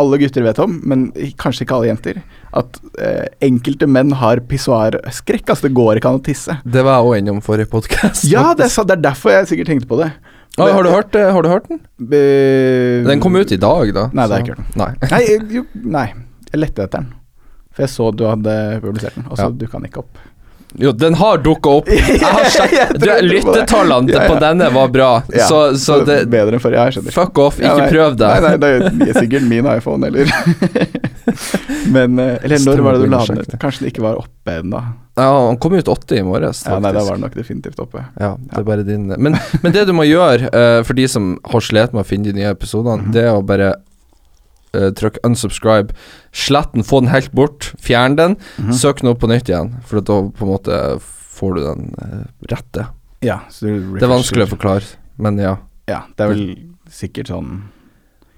[0.00, 1.06] alle gutter vet om, men
[1.40, 2.18] kanskje ikke alle jenter.
[2.56, 5.46] At eh, enkelte menn har pissoarskrekk.
[5.52, 6.56] Altså, det går ikke an å tisse.
[6.64, 8.26] Det var jeg òg innom forrige podkast.
[8.32, 10.10] Ja, det er, det er derfor jeg sikkert tenkte på det.
[10.58, 11.80] har, du hørt, har du hørt den?
[12.10, 12.24] Be...
[13.06, 14.08] Den kom ut i dag, da.
[14.10, 14.76] Nei, det har jeg ikke hørt.
[14.80, 14.90] Nei.
[15.14, 15.64] Nei, jo,
[15.98, 16.06] nei.
[16.50, 17.12] Jeg lette etter den.
[17.70, 19.54] For jeg så du hadde publisert den, og så Ja.
[19.54, 20.18] dukka den ikke opp.
[20.78, 21.88] Jo, den har dukka opp.
[23.22, 24.28] Lyttetallene Ja, ja.
[24.30, 27.14] på denne var bra, Ja, så, så det Bedre enn forrige, jeg skjønner.
[27.16, 27.88] Fuck off, ikke nei.
[27.90, 28.28] prøv det.
[28.30, 28.56] Nei, nei,
[29.02, 30.30] det er sikkert min iPhone, eller
[31.94, 33.54] Men eh, Eller når var det du la den ut?
[33.62, 34.80] Kanskje den ikke var oppe ennå?
[35.20, 38.06] Ja, han kom ut åtte i morges, Ja, nei, da var den nok definitivt oppe.
[38.20, 41.34] Ja, det er bare din Men, men det du må gjøre, uh, for de som
[41.50, 43.12] har slitt med å finne de nye episodene, Mhm.
[43.16, 43.74] det er å bare
[44.76, 45.94] uh, trykk unsubscribe.
[46.32, 47.72] Slett den, få den helt bort.
[47.82, 48.36] Fjern den.
[48.58, 48.72] Mhm.
[48.76, 50.78] Søk den opp på nytt igjen, for da på en måte
[51.40, 52.86] får du den uh, rette.
[53.24, 54.86] Ja, Det er vanskelig å forklare,
[55.20, 55.58] men ja.
[55.90, 56.46] Ja, det er vel
[56.88, 57.60] sikkert sånn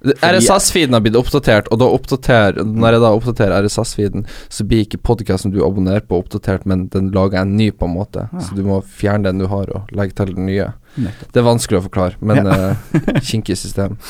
[0.02, 4.98] RSS-feeden har blitt oppdatert, og da oppdater Når jeg da oppdaterer RSS-feeden, så blir ikke
[4.98, 8.26] podkasten du abonnerer på, oppdatert, men den lager en ny, på en måte.
[8.32, 8.42] Ja.
[8.42, 10.72] Så du må fjerne den du har, og legge til den nye.
[10.96, 11.30] Nettopp.
[11.32, 12.58] Det er vanskelig å forklare, men Ja.
[12.72, 13.98] eh, kinkig system.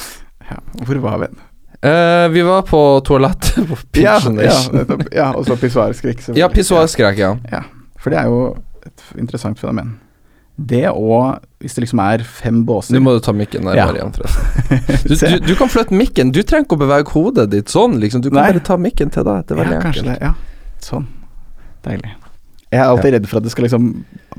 [0.53, 0.59] Ja.
[0.85, 1.27] Hvor var vi?
[1.83, 4.55] Eh, vi var på toalett på Ja, Pigeon ja,
[5.13, 6.29] ja, og så pissoarskrekk.
[6.39, 7.33] Ja, pissoarskrekk, ja.
[7.51, 7.65] Ja,
[7.99, 8.43] for det er jo
[8.87, 9.97] et interessant fenomen.
[10.63, 13.87] Det og hvis det liksom er fem båser Nå må du ta mikken Ja.
[13.91, 14.99] igjen, forresten.
[15.09, 16.31] Du, du, du kan flytte mikken.
[16.31, 18.23] Du trenger ikke å bevege hodet ditt sånn, liksom.
[18.23, 18.51] Du kan Nei.
[18.53, 19.43] bare ta mikken til deg.
[19.49, 20.11] Det er veldig ja, enkelt.
[20.13, 20.19] det.
[20.23, 21.09] Ja, sånn.
[21.87, 22.13] Deilig.
[22.73, 23.89] Jeg er alltid redd for at det skal liksom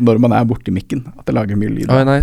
[0.02, 1.92] Når man er borti mikken, at det lager mye lyd.
[1.92, 2.22] Oi, nei.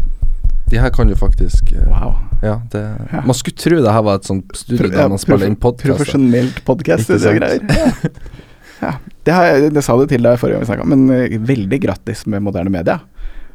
[0.70, 2.14] De her kan jo faktisk eh, Wow.
[2.42, 3.20] Ja, det Ja.
[3.26, 5.90] Man skulle tro det her var et sånt studio Pro- der man spiller inn podkast.
[5.98, 8.10] Profesjonelt podkast og greier.
[8.80, 8.94] Ja.
[9.26, 12.22] Det, har det sa du til deg forrige gang vi snakka, men eh, veldig grattis
[12.26, 13.00] med moderne media.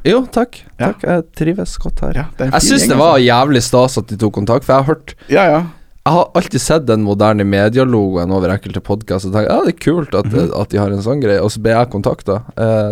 [0.05, 0.59] Jo, takk.
[0.77, 2.19] Takk, Jeg trives godt her.
[2.37, 3.25] Er Jeg syns det var altså.
[3.25, 5.63] jævlig stas at de tok kontakt, for jeg har hørt Ja, ja.
[6.05, 9.79] Jeg har alltid sett den moderne medialogoen over enkelte podkaster og tenkt ja, det er
[9.81, 10.51] kult at, Mhm.
[10.61, 12.35] at de har en sånn greie, og så ble jeg kontakta.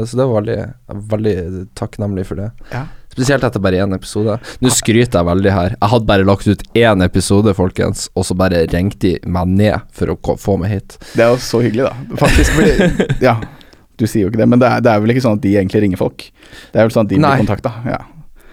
[0.10, 0.74] så det var veldig,
[1.14, 2.50] veldig takknemlig for det.
[2.74, 2.88] Ja.
[3.14, 4.40] Spesielt etter bare én episode.
[4.64, 5.76] Nå skryter jeg veldig her.
[5.76, 9.84] Jeg hadde bare lagt ut én episode, folkens, og så bare ringte de meg ned
[9.94, 10.98] for å få meg hit.
[11.14, 12.18] Det er jo så hyggelig, da.
[12.24, 12.56] Faktisk.
[12.58, 13.38] Fordi, ja,
[14.02, 15.54] du sier jo ikke det, men det er, det er vel ikke sånn at de
[15.60, 16.26] egentlig ringer folk?
[16.74, 17.36] Det er vel sånn at de Nei.
[17.36, 17.76] blir kontakta?
[17.86, 18.02] Ja.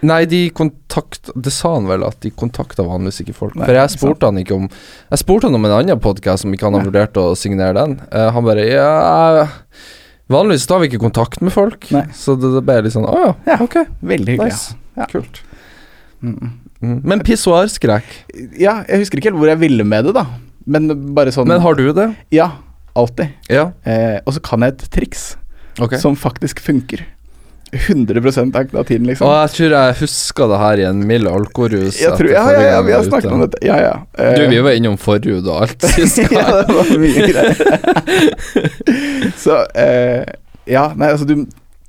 [0.00, 3.56] Nei, de kontakta Det sa han vel, at de kontakta vanligvis ikke folk.
[3.56, 6.56] Nei, For jeg spurte han ikke om Jeg spurte han om en annen podkast, om
[6.56, 7.98] ikke han har vurdert å signere den.
[8.08, 8.90] Uh, han bare Ja
[10.30, 12.04] Vanligvis tar vi ikke kontakt med folk, Nei.
[12.14, 13.56] så det, det ble litt sånn Å ja, Ja.
[13.64, 14.52] ok, Veldig hyggelig.
[14.52, 14.76] nice.
[14.98, 15.08] Ja.
[15.10, 15.42] Kult.
[16.22, 16.52] Mm.
[16.80, 16.98] Mm.
[17.04, 18.08] Men pissoarskrekk.
[18.60, 20.26] Ja, jeg husker ikke helt hvor jeg ville med det, da.
[20.70, 22.08] Men bare sånn Men har du det?
[22.34, 22.50] Ja,
[22.96, 23.34] alltid.
[23.52, 23.70] Ja.
[23.84, 25.32] Eh, og så kan jeg et triks
[25.80, 25.98] okay.
[26.00, 27.04] som faktisk funker.
[27.72, 28.18] 100
[28.54, 29.26] av av tiden, liksom.
[29.28, 32.00] Og jeg tror jeg huska det her i en mild alkorus.
[32.00, 33.58] jeg tror, ja, ja, ja, vi har snakket om dette.
[33.66, 33.94] Ja, ja.
[34.18, 37.54] Uh, Du, vi var innom forhud og alt sist ja, det var mye greier.
[39.44, 40.22] så uh,
[40.70, 41.46] Ja, nei, altså du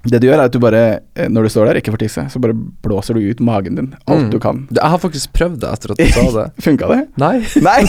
[0.10, 0.80] Det du gjør, er at du bare,
[1.14, 3.92] eh, når du står der, ikke får tisse, så bare blåser du ut magen din.
[4.10, 4.32] Alt Mm.
[4.34, 4.64] du kan.
[4.74, 6.46] Jeg har faktisk prøvd det etter at du sa det.
[6.66, 7.02] Funka det?
[7.22, 7.36] Nei.
[7.62, 7.82] Nei!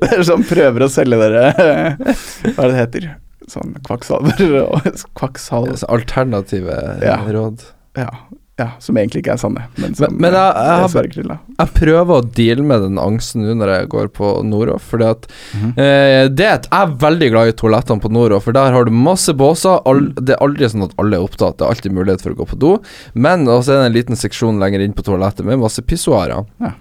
[0.00, 3.08] det er sånn prøver å selge dere Hva er det det heter?
[3.48, 5.68] Sånn kvakksalver og kvakksalv...
[5.76, 7.20] Altså, Alternative Ja.
[7.30, 7.62] råd.
[7.96, 8.10] Ja,
[8.58, 11.38] ja, som egentlig ikke er sanne, men som Men- men jeg- jeg jeg.
[11.58, 14.82] Jeg prøver å deale med den angsten nå når jeg går på Noroff.
[14.90, 15.72] Fordi at -hmm.
[15.78, 19.28] eh, det Jeg er veldig glad i toalettene på Noroff, for der har du masse
[19.32, 19.80] båser.
[19.86, 20.14] All, Mm.
[20.24, 22.46] det er aldri sånn at alle er opptatt, det er alltid mulighet for å gå
[22.48, 22.78] på do.
[23.14, 26.46] Men også er det en liten seksjon lenger inn på toalettet med masse pissoarer.
[26.60, 26.72] Ja.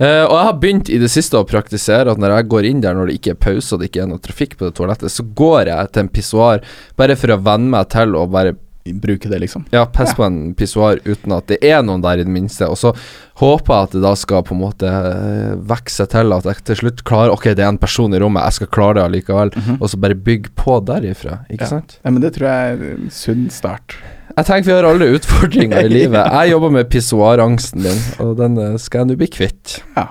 [0.00, 2.80] Eh, og jeg har begynt i det siste å praktisere at når jeg går inn
[2.80, 5.10] der når det ikke er pause og det ikke er noe trafikk på det toalettet,
[5.12, 6.60] så går jeg til en pissoar
[6.96, 9.62] bare for å venne meg til å bare Bruke det, liksom.
[9.70, 10.14] ja, pisse Ja.
[10.18, 12.66] på en pissoar uten at det er noen der i det minste.
[12.66, 12.90] Og så
[13.38, 16.74] håper jeg at det da skal på en måte eh, vokse til at jeg til
[16.80, 19.52] slutt klarer Ok, det er en person i rommet, jeg skal klare det allikevel.
[19.54, 19.76] Mhm.
[19.80, 21.66] Og så bare bygge på derifra, ikke Ja.
[21.76, 22.00] sant?
[22.04, 23.94] Ja, men det tror jeg er en sunn start.
[24.32, 26.20] Jeg tenker vi har alle utfordringer i livet.
[26.24, 29.78] Jeg jobber med pissoarangsten din, og den eh, skal jeg nå bli kvitt.
[29.96, 30.08] Ja.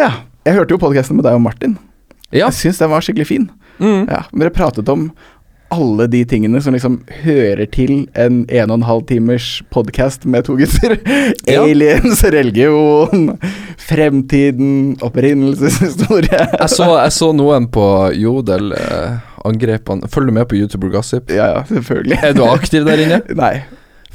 [0.00, 0.10] ja.
[0.46, 1.76] Jeg hørte jo podkasten med deg og Martin.
[2.30, 2.46] Ja.
[2.46, 3.48] Jeg syns den var skikkelig fin.
[3.82, 4.06] Mm.
[4.08, 5.10] Ja, Dere pratet om
[5.74, 10.46] alle de tingene som liksom hører til en en og en halv timers podkast med
[10.46, 10.96] to gutter.
[11.50, 11.62] Ja.
[11.62, 13.32] Aliens, religion,
[13.82, 16.46] fremtiden, opprinnelseshistorie.
[16.54, 17.86] Jeg, jeg så noen på
[18.18, 21.30] Jodel eh, angrep han Følger du med på YouTuber Gossip?
[21.32, 22.18] Ja, ja, selvfølgelig.
[22.22, 23.20] Er du aktiv der inne?
[23.44, 23.54] Nei.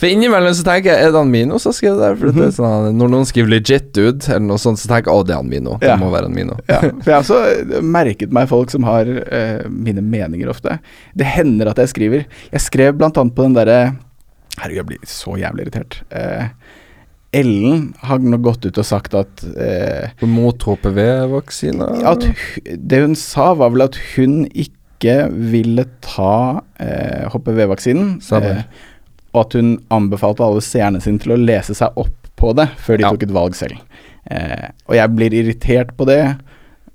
[0.02, 2.12] For innimellom så tenker jeg Er det han Mino som har skrevet det?
[2.18, 5.20] For det er sånn, Når noen skriver 'legit dude', eller noe sånt, så tenker jeg
[5.20, 5.76] å, det er han Mino.
[5.82, 5.98] Det Ja.
[6.02, 6.56] må være han Mino.
[6.72, 10.80] Ja, for jeg har også merket meg folk som har uh, mine meninger ofte.
[11.14, 12.26] Det hender at jeg skriver.
[12.52, 13.82] Jeg skrev blant annet på den derre
[14.60, 16.02] Herregud, jeg blir så jævlig irritert.
[16.12, 16.50] Uh,
[17.34, 22.02] Ellen har nå gått ut og sagt at eh, Mot HPV-vaksiner?
[22.04, 22.26] at
[22.76, 24.76] Det hun sa, var vel at hun ikke
[25.32, 28.18] ville ta eh, HPV-vaksinen.
[28.38, 28.64] Eh,
[29.34, 32.98] og at hun anbefalte alle seerne sine til å lese seg opp på det før
[32.98, 33.12] de Ja.
[33.14, 33.78] tok et valg selv.
[34.30, 36.38] Eh, og jeg blir irritert på det,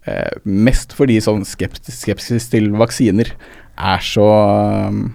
[0.06, 3.32] eh, mest fordi sånn skepsis, skepsis til vaksiner
[3.76, 4.26] er så
[4.88, 5.14] um,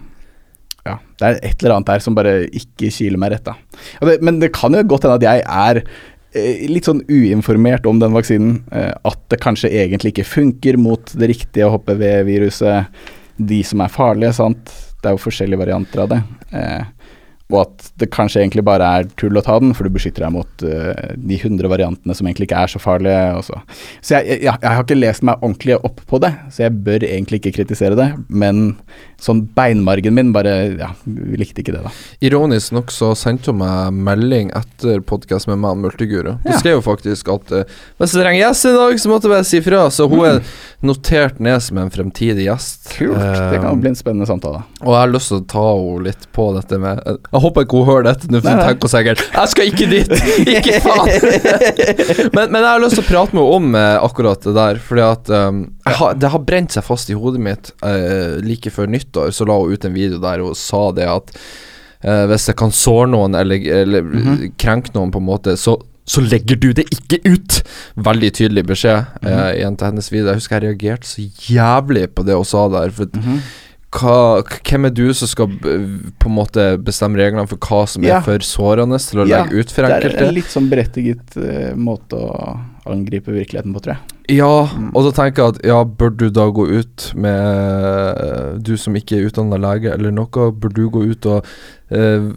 [0.86, 3.54] Ja, det er et eller annet der som bare ikke kiler meg rett, da.
[4.02, 5.92] Det, men det kan jo godt hende at jeg er eh,
[6.34, 8.62] litt sånn uinformert om den vaksinen.
[8.72, 13.04] Eh, at det kanskje egentlig ikke funker mot det riktige HPV-viruset.
[13.42, 14.74] De som er farlige, sant.
[15.02, 16.22] Det er jo forskjellige varianter av det.
[17.52, 20.24] Eh, og at det kanskje egentlig bare er tull å ta den, for du beskytter
[20.26, 23.22] deg mot uh, de 100 variantene som egentlig ikke er så farlige.
[23.38, 23.60] Og så
[24.16, 27.42] jeg, jeg, jeg har ikke lest meg ordentlig opp på det, så jeg bør egentlig
[27.42, 28.10] ikke kritisere det.
[28.30, 28.78] Men
[29.22, 30.88] sånn beinmargen min bare Ja,
[31.38, 31.92] likte ikke det, da.
[32.26, 36.32] Ironisk nok så sendte hun meg melding etter podkast med meg og Multiguru.
[36.42, 36.58] Hun Ja.
[36.62, 37.64] skrev jo faktisk at uh,
[38.00, 39.84] hvis det trenger gjest i dag, så måtte jeg bare si fra.
[39.94, 40.42] Så hun er
[40.86, 42.90] notert ned som en fremtidig gjest.
[42.98, 43.18] Kult.
[43.20, 44.64] Det Eh, kan bli en spennende samtale.
[44.82, 47.66] Og jeg har lyst til å ta henne litt på dette med eh, Jeg håper
[47.66, 50.12] ikke hun hører dette nå, for hun tenker sikkert 'Jeg skal ikke dit!'
[50.56, 51.10] ikke faen!
[52.38, 54.80] men, men jeg har lyst til å prate med henne om eh, akkurat det der,
[54.86, 57.72] fordi at um, jeg har, det har brent seg fast i hodet mitt.
[57.82, 61.34] Uh, like før nyttår så la hun ut en video der hun sa det at
[62.06, 64.52] uh, hvis jeg kan såre noen eller, eller Mhm.
[64.62, 65.80] krenke noen, på en måte, så
[66.12, 67.60] så legger du det ikke ut!
[67.96, 69.28] Veldig tydelig beskjed Mhm.
[69.32, 70.26] eh, igjen til hennes video.
[70.32, 72.90] Jeg husker jeg reagerte så jævlig på det hun sa der.
[72.92, 73.38] For Mhm.
[73.92, 78.14] Hva, hvem er du som skal på en måte bestemme reglene for hva som er
[78.16, 78.20] Ja.
[78.24, 80.14] for sårende til å Ja, legge ut for enkelte?
[80.16, 84.18] Det er en litt sånn berettiget uh, måte å angripe virkeligheten på, tror jeg.
[84.38, 84.92] Ja, Mm.
[84.96, 89.18] og da tenker jeg at ja, bør du da gå ut med Du som ikke
[89.20, 91.46] er utdanna lege eller noe, bør du gå ut og
[91.92, 92.32] eh,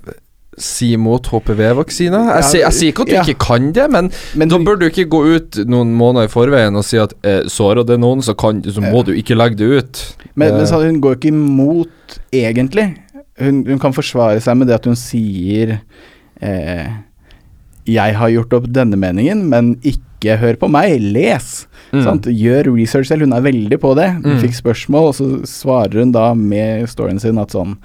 [0.59, 2.29] si imot HPV-vaksiner?
[2.37, 3.23] Jeg, sier- jeg sier ikke at du ja.
[3.25, 6.77] ikke kan det, men, Men da bør du ikke gå ut noen måneder i forveien
[6.77, 9.07] og si at eh, sårer det noen, så, kan, så må Ja.
[9.09, 10.05] du ikke legge det ut.
[10.35, 12.89] Men, men Eh, hun går ikke imot, egentlig.
[13.41, 15.81] Hun, hun kan forsvare seg med det at hun sier
[16.41, 16.87] eh,
[17.87, 21.67] Jeg har gjort opp denne meningen, men ikke hør på meg, les.
[21.93, 22.23] mm.
[22.33, 23.27] Gjør research selv.
[23.27, 24.07] Hun er veldig på det.
[24.23, 24.41] Hun Mm.
[24.41, 27.77] fikk spørsmål, og så svarer hun da med storyen sin at sånn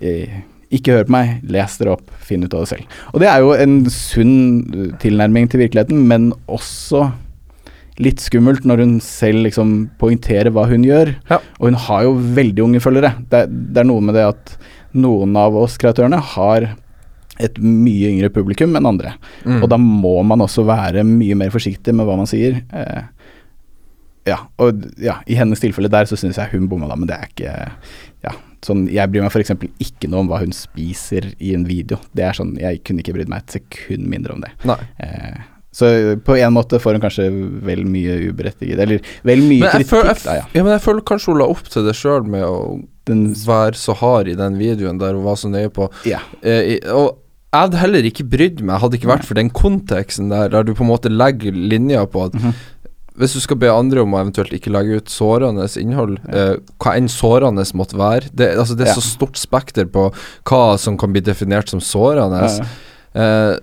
[0.00, 3.00] eh, ikke hør på meg, les dere opp, finn ut av det selv.
[3.10, 4.36] Og det er jo en sunn
[4.70, 7.08] eh, tilnærming til virkeligheten, men også
[8.00, 11.12] litt skummelt når hun selv liksom poengterer hva hun gjør.
[11.28, 11.40] Ja.
[11.58, 13.12] Og hun har jo veldig unge følgere.
[13.32, 14.54] Det, det er noe med det at
[14.96, 16.72] noen av oss kreatørene har
[17.40, 19.14] et mye yngre publikum enn andre.
[19.44, 19.62] Mm.
[19.62, 22.60] Og da må man også være mye mer forsiktig med hva man sier.
[22.72, 23.02] Eh,
[24.28, 27.16] ja, og ja, i hennes tilfelle der så syns jeg hun bomma, da, men det
[27.16, 27.54] er ikke
[28.24, 28.32] Ja,
[28.66, 29.54] sånn Jeg bryr meg f.eks.
[29.80, 31.96] ikke noe om hva hun spiser i en video.
[32.12, 34.50] Det er sånn Jeg kunne ikke brydd meg et sekund mindre om det.
[35.00, 35.38] Eh,
[35.72, 35.86] så
[36.26, 37.28] på en måte får hun kanskje
[37.62, 40.46] vel mye uberettiget Eller vel mye Men kritikk, føler, da, ja.
[40.56, 42.56] ja, men jeg føler kanskje hun la opp til det sjøl med å
[43.06, 46.18] Den, være så hard i den videoen der hun var så nøye på ja.
[46.42, 47.20] eh, Og
[47.54, 50.74] jeg hadde heller ikke brydd meg, hadde ikke vært for den konteksten der, der du
[50.74, 52.52] på en måte legger linja på at Mhm.
[53.20, 56.94] Hvis du skal be andre om å eventuelt ikke legge ut sårende innhold, eh, hva
[56.98, 58.98] enn sårende måtte være Det, altså det er Ja.
[58.98, 60.08] så stort spekter på
[60.48, 62.42] hva som kan bli definert som sårende.
[62.48, 62.64] Ja.
[63.20, 63.56] Eh,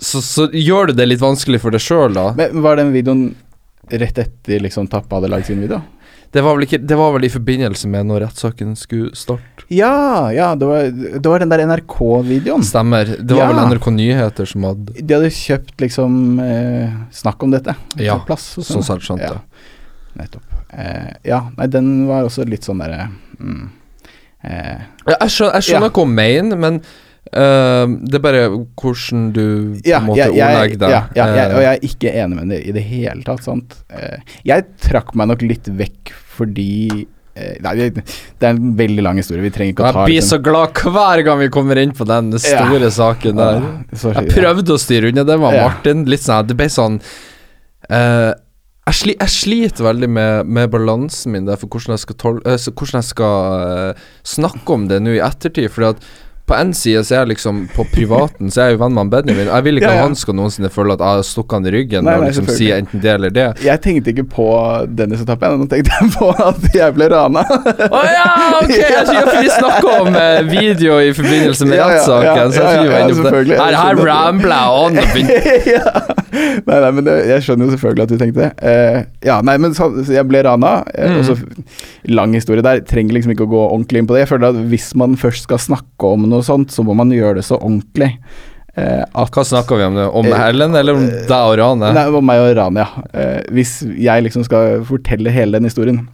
[0.00, 2.30] så, så gjør det det litt vanskelig for deg sjøl, da.
[2.36, 3.34] Men var den videoen
[3.90, 5.82] rett etter liksom Tappa hadde lagd sin video?
[6.32, 9.64] Det var vel, ikke, det var vel i forbindelse med når rettssaken skulle starte.
[9.70, 12.62] Ja, ja, det var, det var den der NRK-videoen.
[12.66, 13.04] Stemmer.
[13.18, 13.48] Det var Ja.
[13.52, 17.74] vel NRK Nyheter som hadde De hadde kjøpt liksom eh, snakk om dette.
[17.98, 19.42] Ja, plass og sånn sett skjønte Ja,
[20.22, 20.42] nettopp.
[20.70, 23.08] Eh, ja, nei, den var også litt sånn derre
[23.40, 23.68] mm,
[24.44, 25.94] eh, Ja, jeg skjønner, jeg skjønner Ja.
[25.94, 26.82] hva hun mener, men
[27.30, 28.38] Uh, det er bare
[28.80, 29.42] hvordan du
[29.76, 30.90] på Ja, en måte jeg, ordlegger deg.
[30.90, 33.42] ja, ja jeg, Eh, og jeg er ikke enig med det i det hele tatt.
[33.44, 33.76] Sant?
[33.92, 38.04] Uh, jeg trakk meg nok litt vekk fordi eh, Nei, det,
[38.40, 39.44] er en veldig lang historie.
[39.44, 42.06] Vi trenger ikke å ta jeg blir så glad hver gang vi kommer inn på
[42.08, 43.66] den store saken der.
[43.94, 46.06] Jeg prøvde å styre unna det med Martin.
[46.10, 46.98] Litt sånn, Det ble sånn
[47.90, 48.32] uh,
[48.90, 52.40] jeg, sli, jeg sliter veldig med, med balansen min der for hvordan jeg skal, tol
[52.42, 55.70] uh, hvordan jeg skal uh, snakke om det nå i ettertid.
[55.74, 56.10] Fordi at
[56.50, 59.10] på en side så er jeg liksom På privaten så er jeg jo venn med
[59.14, 59.48] Benjamin.
[59.50, 60.02] Jeg vil ikke Ja, ja.
[60.02, 62.48] at han skal noensinne føle at jeg har stukket han i ryggen Nei, og liksom
[62.50, 63.46] si enten det eller det.
[63.64, 64.46] Jeg tenkte ikke på
[64.98, 67.42] Dennis-etappen, nå tenkte jeg på at jeg ble rana.
[67.46, 68.26] Å ja,
[68.60, 68.74] ok!
[68.76, 72.56] Jeg tror vi snakka om eh, video i forbindelse med Ja, ja, rettssaken.
[72.58, 73.16] ja, ja, ja, på det.
[73.22, 73.60] selvfølgelig.
[73.60, 74.98] Her, her rambler jeg on.
[74.98, 76.19] og begynner- ja.
[76.30, 78.50] Nei, nei, men det, jeg skjønner jo selvfølgelig at du tenkte det.
[78.62, 80.76] Uh, ja, nei, men så, så jeg ble rana.
[80.94, 81.24] Eh, Mm.
[81.26, 81.34] så
[82.14, 82.80] Lang historie der.
[82.86, 84.22] Trenger liksom ikke å gå ordentlig inn på det.
[84.24, 87.40] Jeg føler at hvis man først skal snakke om noe sånt, så må man gjøre
[87.40, 88.12] det så ordentlig.
[88.78, 90.06] Uh, at Hva snakker vi om nå?
[90.20, 91.90] Om Erlend eller om deg og Rane?
[91.96, 92.86] Nei, om meg og Rania.
[93.10, 93.28] ja.
[93.50, 96.04] hvis jeg liksom skal fortelle hele den historien,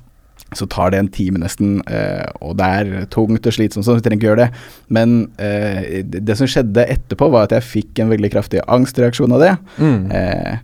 [0.54, 4.04] så tar det en time nesten, eh, og det er tungt og slitsomt, så vi
[4.04, 4.66] trenger ikke gjøre det.
[4.94, 9.42] Men eh, det, som skjedde etterpå, var at jeg fikk en veldig kraftig angstreaksjon av
[9.42, 9.54] det.
[9.82, 10.12] Mm.
[10.14, 10.61] Eh,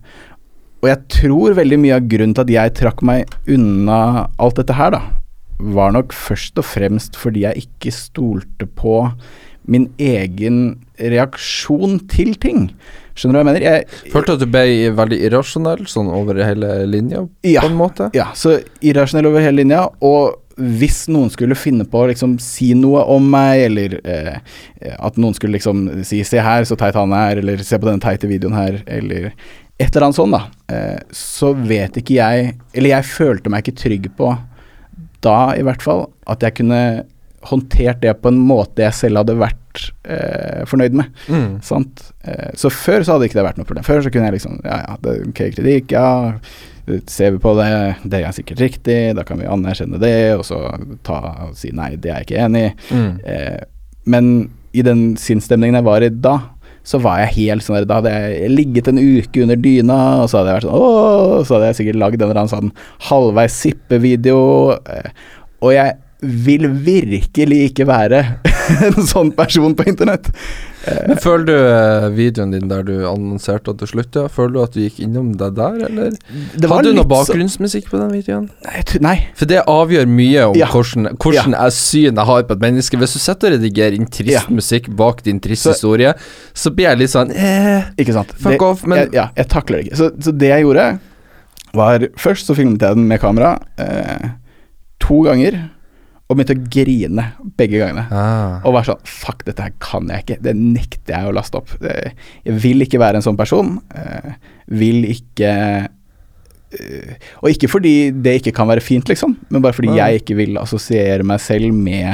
[0.83, 4.79] og jeg tror veldig mye av grunnen til at jeg trakk meg unna alt dette
[4.79, 5.03] her, da,
[5.63, 9.05] var nok først og fremst fordi jeg ikke stolte på
[9.71, 12.71] min egen reaksjon til ting.
[13.15, 13.65] Skjønner du hva jeg mener?
[13.67, 17.61] Jeg, Følte at du ble veldig irrasjonell sånn over hele linja, Ja.
[17.61, 18.11] på en måte?
[18.17, 19.87] Ja, så irrasjonell over hele linja.
[20.01, 24.39] Og hvis noen skulle finne på å liksom si noe om meg, eller eh,
[24.99, 28.01] at noen skulle liksom si 'se her, så teit han er', eller 'se på denne
[28.01, 29.33] teite videoen her', eller
[29.81, 33.77] et eller annet sånn, da, eh, så vet ikke jeg Eller jeg følte meg ikke
[33.83, 34.39] trygg på,
[35.23, 37.05] da i hvert fall, at jeg kunne
[37.45, 39.57] håndtert det på en måte jeg selv hadde vært
[40.05, 41.23] eh, fornøyd med.
[41.29, 41.57] Mm.
[41.65, 42.05] Sant?
[42.25, 43.87] Eh, så før så hadde ikke det vært noe problem.
[43.87, 46.39] Før så kunne jeg liksom Ja, ja, det ok kritikk, ja.
[47.07, 47.69] Ser vi på det,
[48.11, 50.59] det er sikkert riktig, da kan vi anerkjenne det, og så
[51.07, 52.73] ta og si nei, det er jeg ikke enig i.
[52.91, 53.13] Mm.
[53.23, 53.61] Eh,
[54.11, 54.33] men
[54.75, 56.37] i den sinnsstemningen jeg var i da,
[56.83, 60.31] så var jeg helt sånn der Da hadde jeg ligget en uke under dyna, og
[60.31, 62.73] så hadde jeg vært sånn Åh, så hadde jeg sikkert lagd en eller annen sånn
[63.07, 64.41] halvveis sippevideo.
[64.91, 65.13] Eh,
[65.63, 68.21] og jeg vil virkelig ikke være
[68.87, 70.29] en sånn person på internett.
[70.83, 74.73] Men Føler du eh, videoen din der du annonserte at du slutta, føler du at
[74.75, 76.17] du gikk innom deg der, eller?
[76.59, 78.49] Hadde du noe bakgrunnsmusikk på den videoen?
[79.05, 79.15] Nei.
[79.39, 80.67] For det avgjør mye om Ja.
[80.73, 82.99] hvordan, hvordan jeg syn jeg har på et menneske.
[82.99, 84.43] Hvis du sitter og redigerer inn trist Ja.
[84.51, 86.15] musikk bak din triste Så- historie,
[86.55, 88.35] så blir jeg litt sånn eh, Ikke sant.
[88.35, 89.97] Fuck det, off, men- jeg, Ja, jeg takler det ikke.
[90.03, 90.89] Så, så det jeg gjorde,
[91.75, 94.31] var Først så filmet jeg den med kamera eh,
[95.01, 95.71] to ganger,
[96.33, 97.27] og begynte å grine
[97.59, 98.07] begge gangene.
[98.11, 98.61] ah.
[98.65, 100.39] Og var sånn Fuck, dette her kan jeg ikke.
[100.43, 101.75] Det nekter jeg å laste opp.
[101.83, 103.77] Jeg vil ikke være en sånn person.
[103.95, 104.35] Eh,
[104.73, 109.93] vil ikke eh, Og ikke fordi det ikke kan være fint, liksom, men bare fordi
[109.93, 110.05] ah.
[110.07, 112.09] jeg ikke vil assosiere meg selv med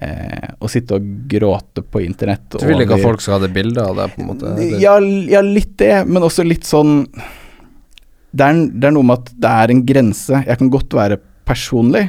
[0.00, 2.48] eh, å sitte og gråte på internett.
[2.56, 4.54] Du vil ikke ha folk skal ha det bildet av deg, på en måte?
[4.80, 4.96] ja,
[5.30, 7.04] ja, litt det, men også litt sånn
[8.30, 10.42] det er, det er noe med at det er en grense.
[10.46, 11.18] Jeg kan godt være
[11.48, 12.06] personlig,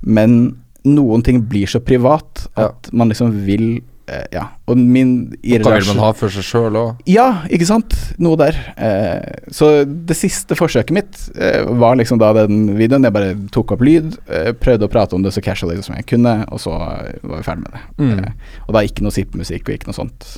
[0.00, 0.56] men
[0.88, 4.46] noen ting blir så privat at man liksom vil eh, Ja.
[4.68, 5.10] Og min
[5.44, 7.02] Hva vil man ha for seg sjøl òg?
[7.10, 7.94] Ja, ikke sant?
[8.18, 8.56] Noe der.
[8.80, 13.04] Eh, så det siste forsøket mitt eh, var liksom da den videoen.
[13.04, 16.08] Jeg bare tok opp lyd, eh, prøvde å prate om det så casually som jeg
[16.08, 17.82] kunne, og så eh, var vi ferdig med det.
[18.00, 18.12] Mm.
[18.24, 20.30] Eh, og da ikke noe zip-musikk og ikke noe sånt.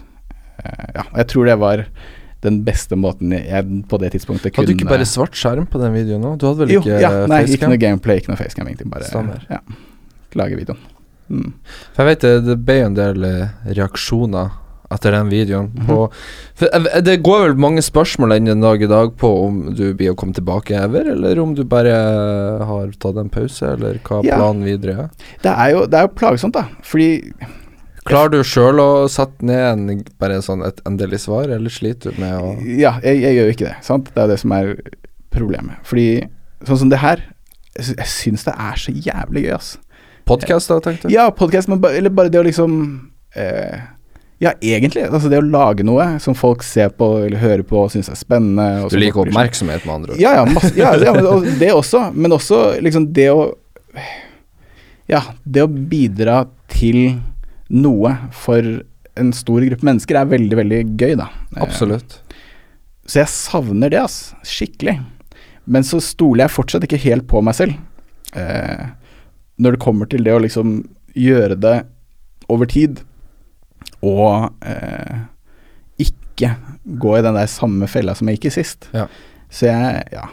[0.65, 1.87] Eh, ja, jeg tror det var
[2.41, 5.77] den beste måten jeg på det tidspunktet kunne Hadde du ikke bare svart skjerm på
[5.83, 6.39] den videoen òg?
[6.41, 8.89] Du hadde vel Jo, ikke ja, nei, ikke noe gameplay, ikke noe facecam, ingenting.
[8.93, 9.43] Bare Stemmer.
[9.53, 9.59] ja,
[10.38, 10.79] lage videoen.
[11.31, 11.53] Mm.
[11.95, 14.51] For jeg vet det, det ble en del eh, reaksjoner
[14.90, 15.69] etter den videoen.
[15.71, 15.87] Mhm.
[15.87, 16.09] På,
[16.59, 19.95] for jeg- det går vel mange spørsmål enn en dag i dag på om du
[19.95, 21.95] blir å komme tilbake ever, eller om du bare
[22.66, 24.37] har tatt en pause, eller hva Ja.
[24.40, 25.11] planen videre er.
[25.43, 26.64] Det, er jo, det er jo plagsomt, da.
[26.83, 27.33] Fordi
[28.09, 32.21] Klarer du sjøl å sette ned en, bare sånn et endelig svar, eller sliter du
[32.23, 33.77] med å Ja, jeg, jeg gjør jo ikke det.
[33.85, 34.09] Sant?
[34.14, 34.75] Det er det som er
[35.31, 35.77] problemet.
[35.87, 36.25] Fordi
[36.66, 37.23] sånn som det her,
[37.79, 39.77] jeg syns det er så jævlig gøy, ass.
[40.31, 41.14] Podkast, da, tenkte du?
[41.14, 42.75] Ja, podkast, eller bare det å liksom
[43.35, 43.81] eh,
[44.40, 45.05] Ja, egentlig.
[45.09, 48.19] Altså det å lage noe som folk ser på eller hører på og syns er
[48.19, 48.87] spennende.
[48.93, 50.23] Du liker oppmerksomhet, med andre ord?
[50.23, 52.07] Ja, ja, masse, ja, ja og det også.
[52.14, 53.51] Men også liksom det å
[55.11, 57.19] Ja, det å bidra til
[57.71, 58.62] noe for
[59.19, 61.26] en stor gruppe mennesker er veldig, veldig gøy, da.
[61.57, 62.20] Eh, Absolutt.
[63.11, 64.31] Så jeg savner det, ass.
[64.47, 65.01] Skikkelig.
[65.70, 67.74] Men så stoler jeg fortsatt ikke helt på meg selv.
[68.39, 68.87] Eh,
[69.61, 70.81] når det kommer til det å liksom
[71.19, 71.77] gjøre det
[72.51, 73.03] over tid,
[74.01, 75.25] og eh,
[76.01, 76.55] ikke
[77.01, 78.89] gå i den der samme fella som jeg gikk i sist.
[78.97, 79.07] Ja.
[79.53, 80.29] Så jeg, ja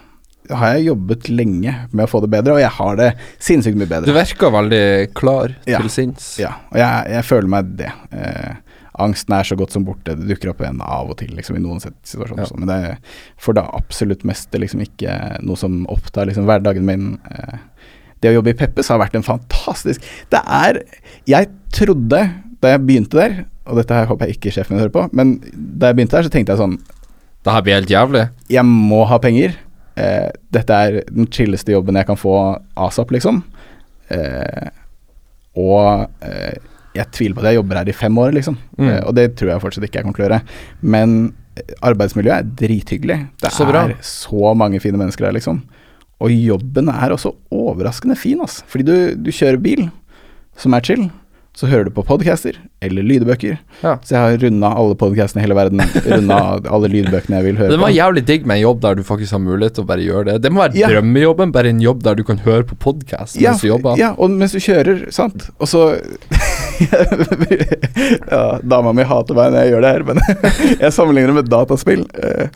[0.56, 3.10] har jeg jobbet lenge med å få det bedre, og jeg har det
[3.44, 4.08] sinnssykt mye bedre.
[4.08, 5.82] Du virker veldig klar Ja.
[5.82, 6.38] til sinns.
[6.40, 7.92] Ja, og jeg, jeg føler meg det.
[8.12, 8.56] Eh,
[8.98, 10.16] angsten er så godt som borte.
[10.18, 12.46] Det dukker opp igjen av og til liksom, i noen situasjoner.
[12.46, 12.50] Ja.
[12.50, 12.98] sånn, Men det er
[13.38, 17.20] for det absolutt meste liksom ikke noe som opptar liksom, hverdagen min.
[17.30, 17.58] Eh,
[18.24, 20.04] det å jobbe i Peppes har vært en fantastisk
[20.34, 20.82] Det er
[21.30, 22.22] Jeg trodde
[22.58, 23.34] da jeg begynte der,
[23.70, 26.26] og dette her håper jeg ikke sjefen min hører på, men da jeg begynte der,
[26.26, 26.80] så tenkte jeg sånn
[27.46, 28.24] Det her blir helt jævlig.
[28.52, 29.54] Jeg må ha penger.
[29.98, 32.34] Eh, dette er den chilleste jobben jeg kan få
[32.88, 33.44] asap, liksom.
[34.14, 34.72] Eh,
[35.58, 36.58] og eh,
[36.98, 38.58] jeg tviler på at jeg jobber her i fem år, liksom.
[38.78, 38.90] Mm.
[38.90, 40.42] Eh, og det tror jeg fortsatt ikke jeg kommer til å gjøre.
[40.96, 41.16] Men
[41.58, 43.20] eh, arbeidsmiljøet er drithyggelig.
[43.44, 45.62] Det Så er så mange fine mennesker her, liksom.
[46.24, 48.64] Og jobben er også overraskende fin, ass.
[48.68, 48.98] Fordi du,
[49.28, 49.88] du kjører bil,
[50.58, 51.08] som er chill.
[51.58, 52.54] Så hører du på podcaster
[52.86, 53.56] eller lydbøker.
[53.82, 53.96] Ja.
[54.06, 55.82] Så jeg har runda alle podcastene i hele verden.
[56.06, 56.36] Runda
[56.76, 57.74] alle lydbøkene jeg vil høre på.
[57.74, 59.90] Det var være jævlig digg med en jobb der du faktisk har mulighet til å
[59.90, 60.36] bare gjøre det.
[60.46, 60.92] Det må være Ja.
[60.94, 63.98] drømmejobben, bare en jobb der du kan høre på podkast Ja, mens du jobber.
[63.98, 65.48] ja, og mens du kjører, sant.
[65.58, 65.82] Og så
[68.32, 70.22] Ja, dama mi hater meg når jeg gjør det her, men
[70.84, 72.06] jeg sammenligner det med dataspill.
[72.22, 72.54] Eh,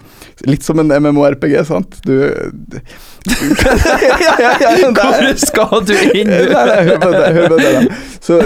[0.49, 1.97] Litt som en MMORPG, sant.
[2.05, 2.13] Du
[3.25, 7.73] ja, ja, ja, Hvor skal du inn Nei, nei, hør på det, hør på det
[7.75, 7.97] da.
[8.21, 8.37] Så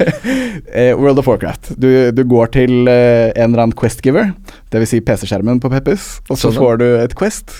[0.78, 1.72] eh, World of Warcraft.
[1.78, 4.32] Du, du går til uh, en eller annen Quest-giver,
[4.74, 4.92] dvs.
[4.92, 7.54] Si PC-skjermen på Peppes, og så Sånn, får du et quest.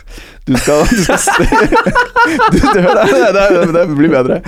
[0.48, 1.20] Du skal, du skal
[2.52, 4.40] du, du, hør det, det, det blir bedre.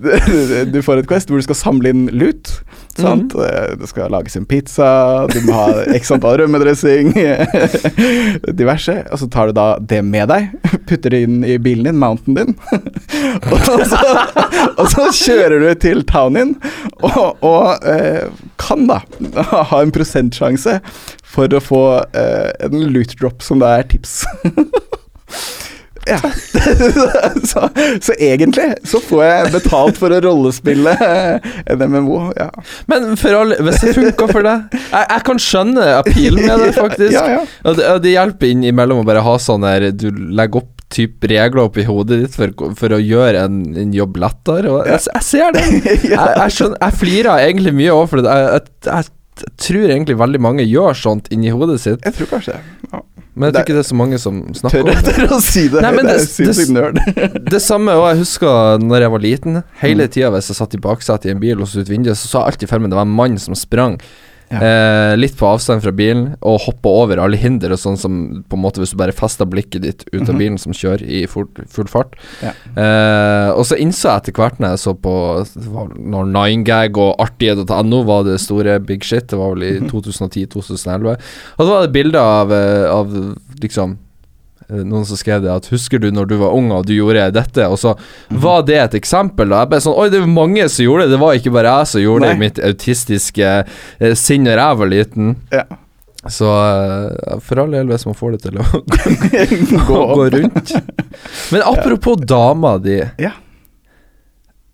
[0.00, 2.56] Du, du får et quest hvor du skal samle inn lut.
[2.98, 3.34] Sant?
[3.34, 4.88] Eh, Det skal lages en pizza,
[5.32, 7.12] du må ha x antall rømmedressing,
[8.60, 8.96] diverse.
[9.12, 10.50] Og så tar du da det med deg,
[10.90, 12.54] putter det inn i bilen din, mounten din.
[13.52, 14.00] og, så,
[14.76, 16.54] og så kjører du til townen
[17.02, 18.28] og, og eh,
[18.60, 19.00] kan da
[19.64, 20.78] ha en prosentsjanse
[21.32, 21.82] for å få
[22.12, 24.18] eh, en loot drop som det er tips.
[26.08, 26.18] Ja.
[27.50, 27.68] så,
[28.02, 32.18] så egentlig så får jeg betalt for å rollespille en MMO.
[32.38, 32.48] Ja,
[32.90, 37.16] Men alle, hvis det funker for deg Jeg, jeg kan skjønne appealen med det, faktisk.
[37.16, 37.42] Ja, ja.
[37.64, 41.24] Og det, og det hjelper innimellom å bare ha sånn her Du legger opp typ
[41.24, 44.68] regler oppi hodet ditt for, for å gjøre en, en jobb lettere.
[44.68, 45.62] Og jeg, jeg ser det.
[46.12, 48.26] Jeg, jeg, skjønner, jeg flirer egentlig mye òg, for.
[48.26, 52.76] Jeg, jeg tror egentlig veldig mange gjør sånt inni hodet sitt, Jeg tror kanskje det.
[52.92, 53.00] Ja.
[53.34, 55.14] Men jeg tror ikke det er så mange som snakker om det.
[55.16, 55.80] tør å si det.
[55.84, 56.98] Nei, det, det- sinnssykt.
[57.52, 59.62] Det samme og jeg husker når jeg var liten.
[59.80, 60.12] Hele Mm.
[60.12, 62.38] tida hvis jeg satt i baksetet i en bil og så ut vinduet, så sa
[62.44, 63.96] jeg alltid for meg det var en mann som sprang.
[64.52, 64.60] Ja.
[64.60, 68.58] Eh, litt på avstand fra bilen og hoppe over alle hinder og sånn som på
[68.58, 70.38] en måte hvis du bare fester blikket ditt ut av Mhm.
[70.38, 72.14] bilen som kjører i full, full fart.
[72.42, 72.52] Ja.
[72.76, 75.12] Eh, og så innså jeg etter hvert når jeg så på
[76.12, 79.88] Når 9gag og artighet.no var det store big shit, det var vel i Mhm.
[79.90, 81.16] 2010-2011,
[81.58, 83.08] og da var det bilder av, eh, av
[83.60, 83.96] liksom
[84.84, 87.68] noen som skrev det at 'Husker du når du var ung og du gjorde dette?'
[87.70, 87.94] Og så
[88.30, 88.40] Mhm.
[88.40, 89.52] var det et eksempel.
[89.52, 91.10] Og jeg ble sånn Oi, det var mange som gjorde det.
[91.10, 93.64] Det var ikke bare jeg som gjorde det i mitt autistiske
[94.00, 95.36] eh, sinn da jeg var liten.
[95.52, 95.64] Ja.
[96.28, 98.62] Så eh, for all del, hvis man får det til å
[99.86, 100.72] Gå gå, rundt.
[101.52, 103.00] Men apropos dama di.
[103.18, 103.32] Ja.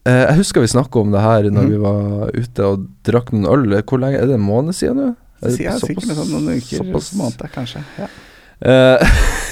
[0.06, 1.70] Eh, jeg husker vi snakka om det her når mm.
[1.70, 3.82] vi var ute og drakk noen øl.
[3.82, 5.08] Hvor lenge Er det en måned siden nå?
[5.38, 7.82] Såpass- sikkert sånn noen uker, såpass- måneder, kanskje.
[7.98, 8.06] Ja.
[8.60, 8.98] Eh,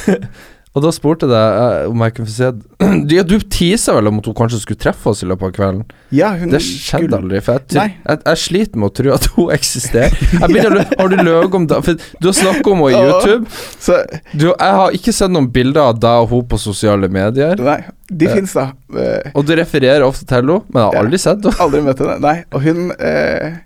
[0.77, 4.09] og da spurte jeg eh, om jeg kunne få se Du- Ja, du tisa vel
[4.11, 5.85] om at hun kanskje skulle treffe oss i løpet av kvelden?
[6.13, 9.53] ja, Det skjedde skulle- aldri, for jeg, jeg, jeg sliter med å tro at hun
[9.57, 10.17] eksisterer.
[10.51, 11.79] Begynner å Har du løyet om det?
[11.87, 13.55] For du har snakket om henne i YouTube.
[13.87, 14.01] Så
[14.35, 17.57] Du, jeg har ikke sett noen bilder av deg og hun på sosiale medier.
[17.63, 17.79] Nei,
[18.11, 18.35] de eh.
[18.37, 18.67] fins da.
[18.93, 21.05] Eh, Og du refererer ofte til henne, men jeg har Ja.
[21.07, 21.57] aldri sett henne.
[21.63, 22.19] aldri møtt henne.
[22.27, 23.57] Nei, og hun eh,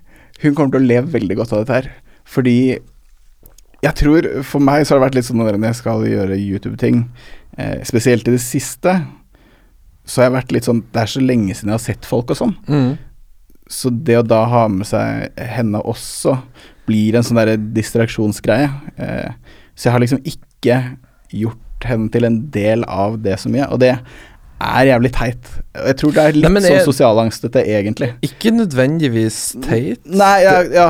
[0.45, 1.91] Hun kommer til å leve veldig godt av dette her.
[2.25, 2.55] Fordi
[3.81, 7.03] jeg tror For meg så har det vært litt sånn når jeg skal gjøre YouTube-ting,
[7.57, 8.93] eh, spesielt i det siste,
[10.05, 12.33] så har jeg vært litt sånn Det er så lenge siden jeg har sett folk
[12.33, 12.55] og sånn.
[12.67, 12.91] Mm.
[13.71, 16.35] Så det å da ha med seg henne også
[16.89, 18.67] blir en sånn derre distraksjonsgreie.
[18.97, 19.31] Eh,
[19.75, 20.79] så jeg har liksom ikke
[21.31, 25.47] gjort henne til en del av det så mye, og det er jævlig teit.
[25.73, 28.11] Jeg tror det er litt Nei, men jeg- sånn sosialangstete, egentlig.
[28.21, 30.03] Ikke nødvendigvis teit.
[30.05, 30.89] Nei, ja, ja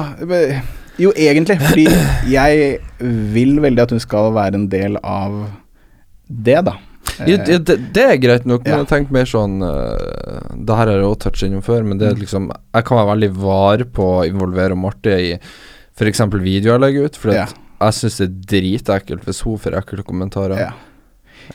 [1.02, 1.88] Jo, egentlig, fordi
[2.30, 2.80] jeg
[3.34, 5.38] vil veldig at hun skal være en del av
[6.30, 6.78] det, da.
[7.26, 8.78] Ja, det, det, er greit nok, men Ja.
[8.84, 12.08] jeg tenker mer sånn uh, Det her har jeg også touchet innom før, men det
[12.08, 16.22] er liksom Jeg kan være veldig var på å involvere Marte i f.eks.
[16.32, 17.48] videoer jeg legger ut, for Ja.
[17.82, 20.62] jeg syns det er dritekkelt hvis hun får ekle kommentarer.
[20.62, 20.72] Ja.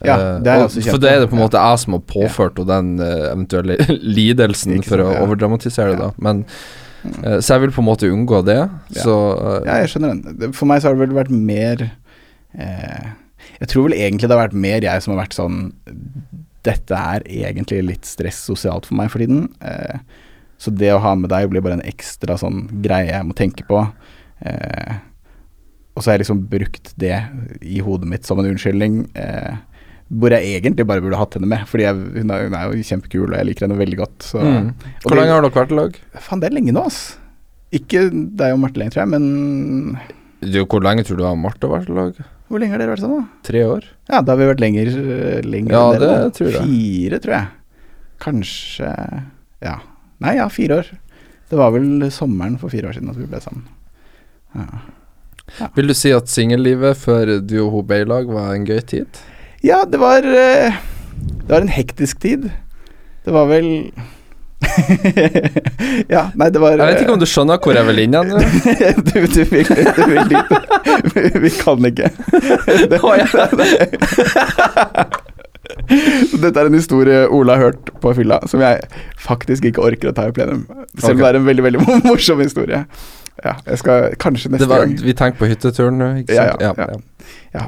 [0.04, 1.94] Ja, Eh, det er også kjent For det er det på en måte jeg som
[1.96, 3.76] har påført henne den eh, eventuelle
[4.18, 6.10] lidelsen, for å overdramatisere det, da.
[6.18, 6.42] Men
[7.24, 8.58] Eh, Så jeg vil på en måte unngå det.
[8.94, 9.02] Ja.
[9.02, 10.52] Så uh, Ja, jeg skjønner den.
[10.56, 11.86] For meg så har det vel vært mer
[12.56, 13.08] eh,
[13.60, 15.58] Jeg tror vel egentlig det har vært mer jeg som har vært sånn
[16.66, 19.46] Dette er egentlig litt stress sosialt for meg for tiden.
[19.62, 20.00] Eh,
[20.58, 23.62] så det å ha med deg blir bare en ekstra sånn greie jeg må tenke
[23.68, 23.84] på.
[24.40, 24.96] Eh,
[25.94, 27.14] og så har jeg liksom brukt det
[27.62, 28.98] i hodet mitt som en unnskyldning.
[29.14, 29.54] Eh,
[30.06, 32.84] hvor jeg egentlig bare burde hatt henne med, Fordi jeg, hun, er, hun er jo
[32.86, 34.26] kjempekul, og jeg liker henne veldig godt.
[34.28, 34.68] Så, mm.
[35.02, 35.98] Hvor lenge har dere vært i lag?
[36.28, 37.00] Faen, det er lenge nå, ass.
[37.74, 39.98] Ikke deg og Marte lenge, tror jeg, men
[40.46, 42.20] Du, hvor lenge tror du har Marte vært i lag?
[42.46, 43.42] Hvor lenge har dere vært sammen, da?
[43.48, 43.88] Tre år?
[44.06, 46.68] Ja, da har vi vært lenger, eh, lenger Ja, enn dere, det tror jeg.
[46.70, 47.48] Fire, tror jeg.
[48.22, 48.92] Kanskje
[49.66, 49.80] Ja.
[50.22, 50.92] Nei, ja, fire år.
[51.50, 53.66] Det var vel sommeren for fire år siden at vi ble sammen.
[54.54, 58.64] Ja, Vil du si at singellivet før du og hun ble i lag, var en
[58.66, 59.20] gøy tid?
[59.64, 60.76] Ja det var eh,
[61.46, 62.50] Det var en hektisk tid.
[63.24, 63.92] Det var vel
[66.14, 68.32] Ja, nei, det var Jeg vet ikke om du skjønner hvor jeg vil inn hen?
[68.32, 68.38] nå?
[69.08, 70.46] du, du vil, du vil dit.
[71.14, 72.10] Vi, vi kan ikke.
[72.86, 72.98] Det,
[76.42, 78.80] Dette er en historie Ola har hørt på fylla, som jeg
[79.22, 80.64] faktisk ikke orker å ta i plenum.
[80.98, 81.22] Selv om okay.
[81.22, 82.84] det er en veldig veldig morsom historie.
[83.44, 84.96] Ja, jeg skal kanskje neste Det var, gang.
[85.04, 86.62] vi tenker på hytteturen nå, ikke Ja, sant?
[86.64, 86.86] ja, ja.
[86.96, 87.15] Ja,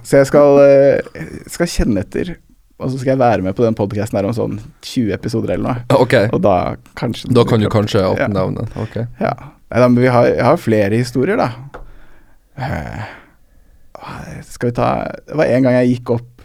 [0.02, 2.36] så jeg skal, eh, skal kjenne etter,
[2.78, 5.64] og så skal jeg være med på den podkasten her om sånn 20 episoder eller
[5.68, 5.84] noe.
[5.98, 8.10] Ok, Og da kanskje da kan du kanskje Ja.
[8.14, 8.76] åpne navnet.
[8.76, 8.96] Ok.
[9.20, 9.32] Ja.
[9.70, 11.50] Nei, men vi har, jeg har flere historier, da.
[12.58, 13.04] Eh,
[14.46, 14.88] skal vi ta
[15.26, 16.42] Det var en gang jeg gikk opp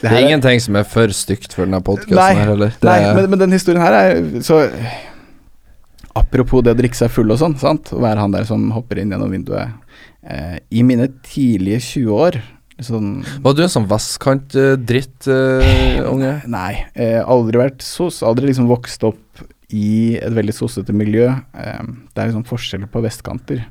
[0.00, 2.72] Det her er ingenting som er for stygt for denne podkasten her heller.
[2.80, 4.62] Det Nei, men, men den historien her er så
[6.14, 7.88] Apropos det å drikke seg full og sånn, sant.
[7.96, 9.70] Være han der som hopper inn gjennom vinduet.
[10.22, 12.36] Eh, I mine tidlige 20 år
[12.82, 16.32] sånn Var du en sånn vestkant-drittunge?
[16.50, 18.22] Nei, eh, aldri vært sos.
[18.26, 19.42] Aldri liksom vokst opp
[19.72, 21.28] i et veldig sossete miljø.
[21.54, 21.82] Eh,
[22.14, 23.64] det er liksom forskjeller på vestkanter.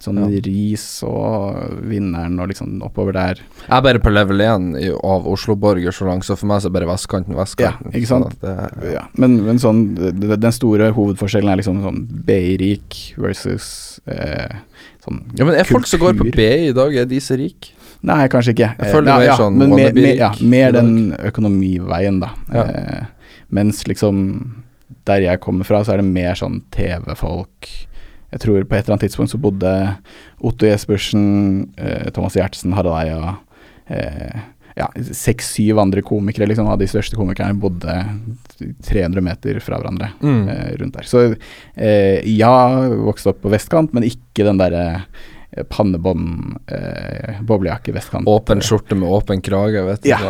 [0.00, 0.24] Sånn Ja.
[0.40, 3.34] Ris og Vinneren og liksom oppover der.
[3.36, 6.66] jeg er bare på level 1 i, av Oslo-borger så langt, så for meg så
[6.68, 7.92] er bare vestkanten vestkanten.
[7.92, 8.24] Ja, ikke sant?
[8.40, 8.92] Sånn det, ja.
[8.94, 9.94] Ja, men, men sånn
[10.40, 14.48] Den store hovedforskjellen er liksom sånn BI-rik versus eh,
[15.04, 17.38] sånn ja, men er folk som går på B BI i dag, er de så
[17.40, 17.74] rike?
[18.06, 18.70] Nei, kanskje ikke.
[18.78, 20.92] Jeg føler nei, mer ja, sånn men mer, mer, ja, mer den
[21.28, 22.30] økonomiveien, da.
[22.48, 22.64] Ja.
[22.64, 24.22] Eh, mens liksom
[25.08, 27.68] der jeg kommer fra, så er det mer sånn TV-folk.
[28.30, 29.74] Jeg tror på et eller annet tidspunkt så bodde
[30.46, 31.24] Otto Jespersen,
[31.76, 33.34] eh, Thomas Giertsen, Harald Eia
[33.90, 34.44] eh,
[34.76, 37.94] ja, Seks-syv andre komikere liksom, av de største komikerne bodde
[38.86, 40.48] 300 meter fra hverandre Mm.
[40.48, 41.02] eh, rundt der.
[41.08, 41.22] Så
[41.76, 42.54] eh, ja,
[43.04, 44.84] vokste opp på vestkant, men ikke den derre
[45.56, 48.28] eh, pannebånd, eh, boblejakke vestkant.
[48.30, 50.10] Åpen skjorte med åpen krage, vet du.
[50.12, 50.20] Ja.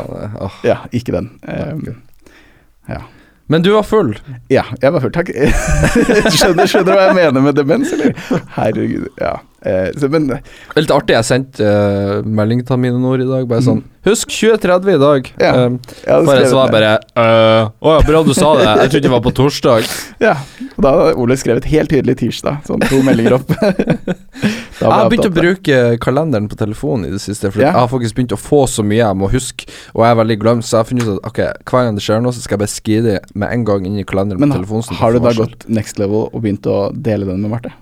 [0.41, 0.61] Åh.
[0.65, 1.33] Ja, ikke den.
[1.47, 3.03] Nei, Eh, ja.
[3.51, 4.13] Men du var full.
[4.49, 5.11] ja, jeg var full.
[5.11, 5.29] Takk.
[6.39, 8.15] skjønner, skjønner hva jeg mener med demens, eller?
[8.55, 9.33] Herregud, ja.
[9.61, 10.31] Eh, så, men
[10.77, 14.95] Litt artig, jeg sendte uh, melding til mine ord i dag, bare sånn Husk 2030
[14.95, 15.27] i dag.
[15.37, 15.43] Mm.
[15.45, 15.65] Ja.
[15.67, 15.75] Um,
[16.25, 18.65] for jeg svar bare «Øh, uh, ja, bra du sa det.
[18.65, 19.91] Jeg trodde det var på torsdag.
[20.25, 20.33] Ja,
[20.79, 23.53] og da hadde Ole skrevet helt tydelig tirsdag, sånn to meldinger opp.
[24.81, 27.75] Jeg har begynt å bruke kalenderen på telefonen i det siste, for Ja.
[27.75, 30.39] jeg har faktisk begynt å få så mye jeg må huske, og jeg er veldig
[30.41, 32.57] glemt, så jeg har funnet ut at ok, hver gang det skjer noe, så skal
[32.57, 34.97] jeg bare skrive det med en gang inn i kalenderen Men på telefonen.
[35.03, 37.75] har du da gått next level og begynt å dele den med Marte?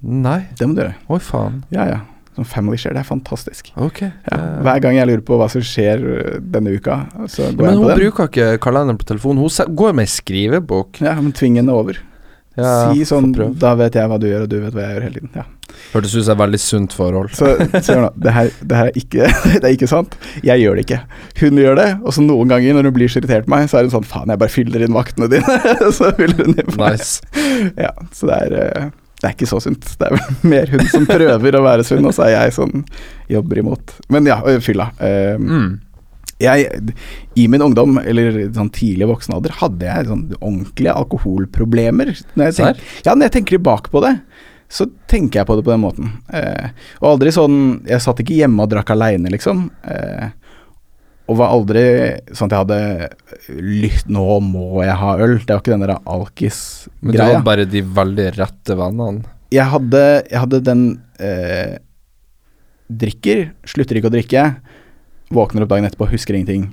[0.00, 0.40] Nei.
[0.58, 0.96] Det må du gjøre.
[1.12, 1.60] Oi, faen.
[1.74, 2.00] Ja, ja.
[2.38, 3.72] Sånn family share, det er fantastisk.
[3.76, 4.04] Ok.
[4.06, 4.36] Ja.
[4.64, 7.80] Hver gang jeg lurer på hva som skjer øh, denne uka, så går ja, jeg
[7.80, 8.02] hun på den.
[8.04, 11.02] bruker ikke kalenderen på telefonen, hun går med skrivebok.
[11.04, 11.98] Ja, men tving henne over.
[12.58, 13.30] Ja, si sånn.
[13.60, 15.32] Da vet jeg hva du gjør, og du vet hva jeg gjør hele tiden.
[15.38, 15.46] Ja.
[15.92, 17.30] Hørtes ut som et veldig sunt forhold.
[17.38, 17.52] Så
[17.86, 19.28] se nå, det her, det her er, ikke,
[19.60, 20.16] det er ikke sant.
[20.46, 21.00] Jeg gjør det ikke.
[21.40, 23.80] Hun gjør det, og så noen ganger når hun blir så irritert på meg, så
[23.80, 25.60] er hun sånn faen, jeg bare fyller inn vaktene dine.
[25.98, 26.98] så fyller hun inn på meg.
[26.98, 27.22] Nice.
[27.78, 28.90] Ja, så det er, eh,
[29.20, 29.84] det er ikke så sunt.
[30.00, 32.84] Det er vel mer hun som prøver å være sunn, og så er jeg sånn
[33.28, 33.94] jobber imot.
[34.08, 34.90] Men ja, fylla.
[34.98, 35.78] Eh, Mm.
[36.40, 36.94] jeg,
[37.36, 42.14] I min ungdom, eller sånn tidlig voksen alder, hadde jeg sånn ordentlige alkoholproblemer.
[42.34, 44.14] Når jeg, tenker, ja, når jeg tenker tilbake på det,
[44.70, 46.10] så tenker jeg på det på den måten.
[46.32, 46.70] Eh,
[47.02, 47.56] og aldri sånn
[47.90, 49.64] Jeg satt ikke hjemme og drakk aleine, liksom.
[49.84, 50.30] Eh,
[51.30, 51.82] og var aldri
[52.34, 55.36] sånn at jeg hadde lyst Nå må jeg ha øl.
[55.38, 57.26] Det var ikke den der Men du alkis-greia.
[57.28, 59.22] hadde bare de veldig rette vennene.
[59.54, 60.82] Jeg hadde, jeg hadde den
[61.22, 61.76] eh,
[62.90, 64.44] Drikker, slutter ikke å drikke.
[65.30, 66.64] Våkner opp dagen etterpå, husker ingenting.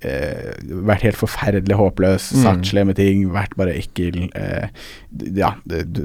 [0.00, 0.54] Eh,
[0.86, 2.62] vært helt forferdelig håpløs, Mm.
[2.64, 4.30] slemme ting, vært bare ekkel.
[4.34, 4.68] Eh,
[5.36, 5.50] ja,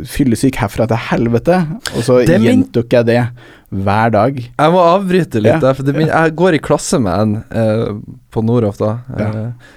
[0.09, 1.61] fyllesyk herfra til helvete.
[1.95, 3.29] Og så gjentok jeg det
[3.73, 4.37] hver dag.
[4.37, 5.59] Jeg må avbryte litt Ja.
[5.59, 7.93] der, for det begynner, jeg går i klasse med en eh,
[8.31, 8.97] på Noroff, da.
[9.17, 9.27] Ja.
[9.27, 9.71] Eh,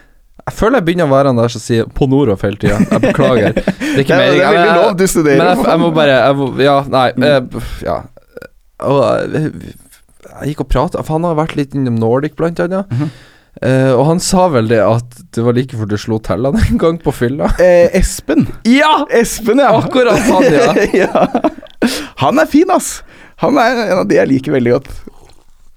[0.46, 2.78] jeg føler jeg begynner å være han der som sier 'på Noroff' hele tida.
[2.78, 3.52] Jeg beklager.
[3.96, 5.38] Det er ikke Det er, det er veldig Jeg- lov, du studerer.
[5.38, 7.22] Men jeg, jeg må bare jeg må, Ja, nei Mm.
[7.24, 7.96] eh, Ja.
[8.80, 9.50] Og, eh,
[10.42, 12.86] jeg gikk og prata For han har vært litt innom Nordic, blant annet.
[12.90, 13.10] Mm -hmm.
[13.64, 16.56] Uh, og han sa vel det at det var like før du slo til han
[16.60, 17.46] en gang på fylla.
[17.58, 18.46] Eh, Espen.
[18.66, 19.06] Ja!
[19.10, 19.70] Espen, ja.
[19.80, 20.74] Akkurat han, ja.
[20.92, 21.26] ja.
[22.16, 23.02] Han er fin, ass.
[23.42, 24.92] Han er en av de jeg liker veldig godt,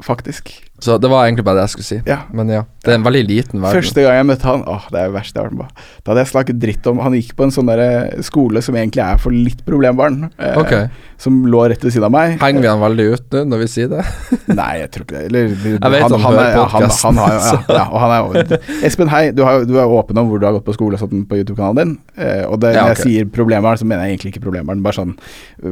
[0.06, 0.54] faktisk.
[0.82, 2.00] Så det var egentlig bare det jeg skulle si.
[2.08, 2.22] Ja.
[2.34, 3.82] Men ja, det er en veldig liten verden.
[3.82, 5.72] Første gang jeg møtte han Åh, det er det verste jeg har.
[6.04, 9.04] Da hadde jeg snakket dritt om Han gikk på en sånn der skole som egentlig
[9.04, 10.30] er for litt problembarn.
[10.40, 10.76] eh, Ok.
[11.20, 12.38] Som lå rett ved siden av meg.
[12.40, 14.06] Henger vi han veldig ut nå når vi sier det?
[14.60, 15.26] Nei, jeg tror ikke det.
[15.28, 17.60] Eller, Jeg vet han han, han hører jo- så.
[17.68, 19.24] ja, ja, jo Espen, hei.
[19.36, 21.26] Du, har, jo- du er åpen om hvor du har gått på skole og sånn
[21.28, 21.92] på YouTube-kanalen din.
[22.16, 24.82] Eh, og det, Ja, når jeg sier problembarn, så mener jeg egentlig ikke problembarn.
[24.86, 25.18] Bare sånn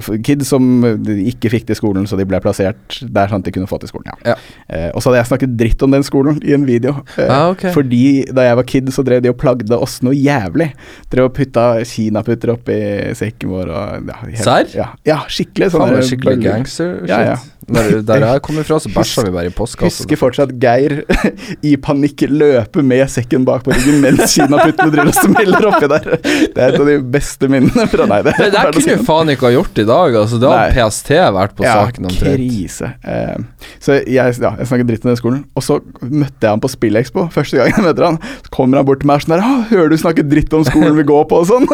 [0.03, 3.55] for kids som ikke fikk til skolen, så de ble plassert der sånn at de
[3.55, 4.11] kunne få til skolen.
[4.11, 4.35] Ja.
[4.35, 4.37] Ja.
[4.67, 6.95] Eh, og så hadde jeg snakket dritt om den skolen i en video.
[7.15, 7.67] Eh, Ah, ok.
[7.75, 10.71] Fordi da jeg var kid, så drev de og plagde oss noe jævlig.
[11.13, 12.79] Drev og putta kinaputter oppi
[13.19, 14.73] sekken vår og ja, helt- Serr?
[14.73, 15.69] Ja, ja, skikkelig.
[15.69, 16.49] Er skikkelig bøller.
[16.57, 17.09] gangster-shit.
[17.13, 17.37] Ja, ja.
[17.67, 20.05] Der, der jeg kommer fra, så bæsja vi bare i postkassa.
[20.05, 21.01] Husker fortsatt Geir
[21.69, 26.05] i panikk løpe med sekken bak på ryggen mens kinaputtene driver og smeller oppi der.
[26.23, 28.29] Det er et av de beste minnene fra deg.
[28.29, 30.39] Det der kunne faen ikke ha gjort i dag, altså.
[30.39, 32.37] Da har PST vært på ja, saken omtrent.
[32.39, 32.91] krise.
[33.03, 35.41] Eh, så jeg, ja, jeg snakket dritt om den skolen.
[35.59, 38.21] Og så møtte jeg han på Spillekspo første gang jeg møter han.
[38.45, 40.95] Så kommer han bort til meg sånn der «Å, 'Hører du snakke dritt om skolen
[40.95, 41.67] vi går på?' og sånn.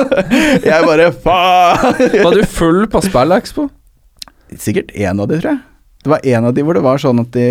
[0.66, 2.02] Jeg bare faen.
[2.18, 3.68] Var du full på Spillekspo?
[4.58, 5.62] Sikkert en av de, tror jeg.
[6.04, 7.48] Det var en av de hvor det var sånn at de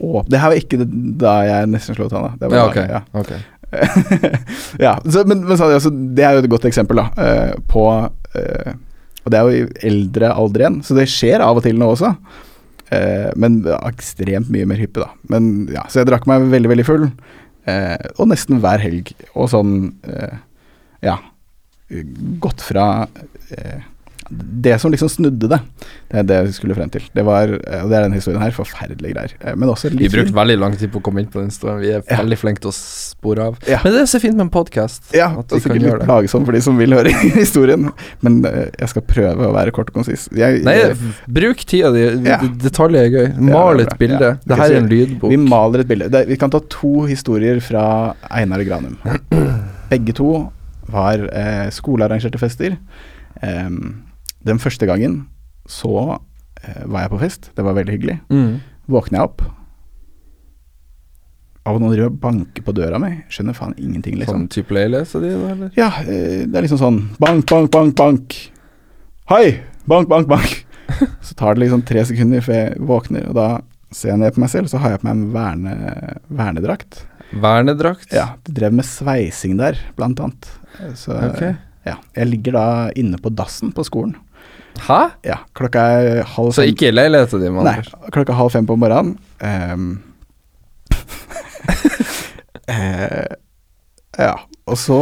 [0.00, 0.86] åp Det her var ikke det,
[1.20, 2.32] da jeg nesten slo ut han, da.
[2.40, 2.78] Det Ja, da- ok.
[2.88, 3.00] ja.
[3.20, 3.40] okay.
[4.86, 5.58] ja, så, men, men
[6.16, 7.84] det er jo et godt eksempel da, eh, på
[8.34, 8.72] eh,
[9.22, 11.90] Og det er jo i eldre alder igjen, så det skjer av og til nå
[11.92, 12.10] også.
[12.90, 15.10] Eh, men ekstremt mye mer hyppig, da.
[15.30, 17.06] Men ja, Så jeg drakk meg veldig, veldig full.
[18.16, 19.12] og nesten hver helg.
[19.36, 19.92] Og sånn
[21.04, 21.18] Ja.
[22.42, 23.06] Gått fra
[24.30, 25.58] det som liksom snudde det,
[26.10, 27.02] det er det vi skulle frem til.
[27.14, 29.32] Det var, det er den historien her, forferdelige greier.
[29.42, 31.80] Eh, Men også Vi brukte veldig lang tid på å komme inn på den historien.
[31.82, 32.18] Vi er Ja.
[32.22, 33.58] veldig flinke til å spore av.
[33.66, 33.80] Ja.
[33.84, 35.10] Men det er så fint med en podkast.
[35.14, 37.10] Ja, at det er sikkert litt plagsomt for de som vil høre
[37.42, 37.90] historien,
[38.22, 40.28] men eh, jeg skal prøve å være kort og konsis.
[40.36, 40.76] Jeg, Nei,
[41.26, 42.06] bruk tida di.
[42.28, 42.38] Ja.
[42.38, 43.28] Detaljer er gøy.
[43.50, 44.36] Mal et bilde.
[44.46, 45.30] Det her er en lydbok.
[45.30, 46.24] vi maler et bilde.
[46.30, 48.96] Vi kan ta to historier fra Einar Granum.
[49.90, 50.30] Begge to
[50.90, 52.76] var eh, skolearrangerte fester.
[53.42, 54.02] Em,
[54.46, 55.24] den første gangen
[55.70, 55.94] så
[56.64, 57.50] eh, var jeg på fest.
[57.56, 58.18] Det var veldig hyggelig.
[58.32, 58.60] Mm.
[58.90, 59.44] Våkner jeg opp
[61.68, 63.12] av noen driver og banker på døra mi.
[63.32, 64.46] Skjønner faen ingenting, liksom.
[64.48, 65.74] Sånn leilighet, så de, da, eller?
[65.76, 68.38] Ja, eh, det er liksom sånn bank, bank, bank, bank.
[69.30, 69.60] Hei!
[69.90, 70.56] Bank, bank, bank.
[71.26, 73.46] Så tar det liksom tre sekunder før jeg våkner, og da
[73.94, 75.74] ser jeg ned på meg selv, så har jeg på meg en verne,
[76.40, 77.04] vernedrakt.
[77.30, 78.10] Vernedrakt?
[78.14, 80.48] Ja, de drev med sveising der, blant annet.
[80.98, 81.42] Så Ok.
[81.86, 82.66] ja, jeg ligger da
[82.98, 84.16] inne på dassen på skolen.
[84.80, 85.00] Hæ?
[85.26, 86.56] Ja, klokka er halv fem.
[86.56, 87.76] Så ikke i leiligheta di, med Nei,
[88.14, 89.18] klokka er halv fem på morgenen.
[89.40, 89.90] Um,
[92.70, 93.34] uh,
[94.24, 94.32] ja,
[94.66, 95.00] og så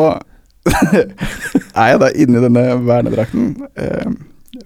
[1.78, 3.54] er jeg da inni denne vernedrakten.
[3.78, 4.18] Uh,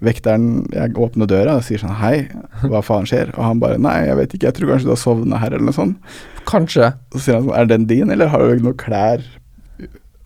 [0.03, 2.25] vekteren Jeg åpner døra og sier sånn Hei,
[2.65, 3.33] hva faen skjer?
[3.35, 5.67] Og han bare Nei, jeg vet ikke, jeg tror kanskje du har sovna her, eller
[5.69, 6.19] noe sånt.
[6.49, 6.93] Kanskje.
[7.13, 9.23] Så sier han sånn Er den din, eller har du noen klær?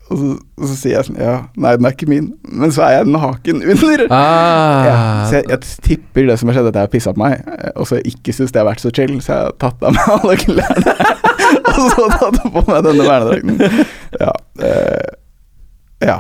[0.08, 2.30] Og så, og så sier jeg sånn Ja, nei, den er ikke min.
[2.48, 4.06] Men så er jeg naken under.
[4.14, 4.86] Ah.
[4.88, 4.96] Ja,
[5.28, 7.74] så jeg, jeg tipper det som har skjedd, at jeg har pissa på meg, eh,
[7.76, 10.14] og så ikke syns det har vært så chill, så jeg har tatt av meg
[10.16, 10.96] alle klærne,
[11.74, 13.86] og så tatt på meg denne vernedrakten.
[14.22, 14.32] Ja.
[14.64, 15.14] Eh,
[16.08, 16.18] ja.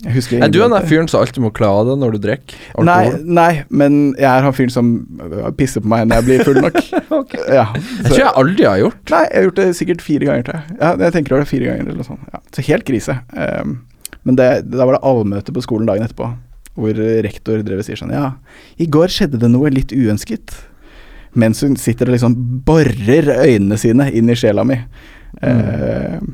[0.00, 2.84] Jeg husker Er du den fyren som alltid må kle av deg når du drikker
[2.86, 6.44] Nei, nei, men jeg er han fyren som øh, pisser på meg når jeg blir
[6.48, 6.78] full nok.
[7.58, 10.46] ja, Jeg tror jeg aldri har gjort Nei, jeg har gjort det sikkert fire ganger,
[10.46, 10.78] tror jeg.
[10.80, 12.22] Ja, jeg tenker over det fire ganger eller sånn.
[12.32, 13.18] Ja, så helt krise.
[13.36, 13.76] Um,
[14.28, 16.32] men det, da var det allmøte på skolen dagen etterpå,
[16.80, 18.34] hvor rektor drev og sier sånn Ja,
[18.80, 20.54] i går skjedde det noe litt uønsket.
[21.38, 22.36] Mens hun sitter og liksom
[22.66, 24.80] borer øynene sine inn i sjela mi.
[25.40, 25.44] Mm.
[25.46, 26.30] eh,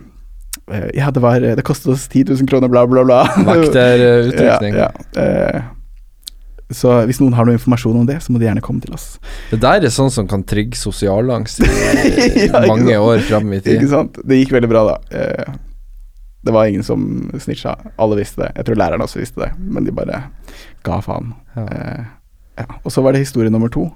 [0.95, 3.23] ja, det var Det kostet oss 10 000 kroner, bla, bla, bla.
[3.47, 4.75] Vekterutrykning.
[4.83, 5.23] Ja, ja.
[5.23, 5.63] Eh,
[6.75, 9.21] så hvis noen har noe informasjon om det, så må de gjerne komme til oss.
[9.53, 11.69] Det der er sånn som kan trigge sosialangst i
[12.49, 13.77] Ja, mange år fram i tid.
[13.77, 14.19] Ikke sant?
[14.27, 14.97] Det gikk veldig bra, da.
[15.15, 15.53] Eh,
[16.47, 17.05] det var ingen som
[17.43, 17.77] snitcha.
[18.03, 18.51] Alle visste det.
[18.59, 20.25] Jeg tror læreren også visste det, men de bare
[20.87, 21.31] ga faen.
[21.55, 21.69] Ja.
[21.71, 22.03] Eh,
[22.57, 22.67] ja.
[22.83, 23.87] Og så var det historie nummer to,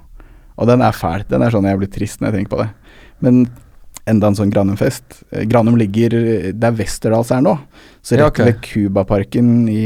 [0.55, 1.25] og den er fæl.
[1.27, 2.69] Den er sånn jeg blir trist når jeg tenker på det.
[3.25, 3.43] Men
[4.09, 5.23] enda en sånn Granum-fest.
[5.31, 6.15] Eh, Granum ligger
[6.53, 7.57] der Westerdals er nå,
[8.01, 8.45] så rett Ja, okay.
[8.51, 9.83] ved Cubaparken i,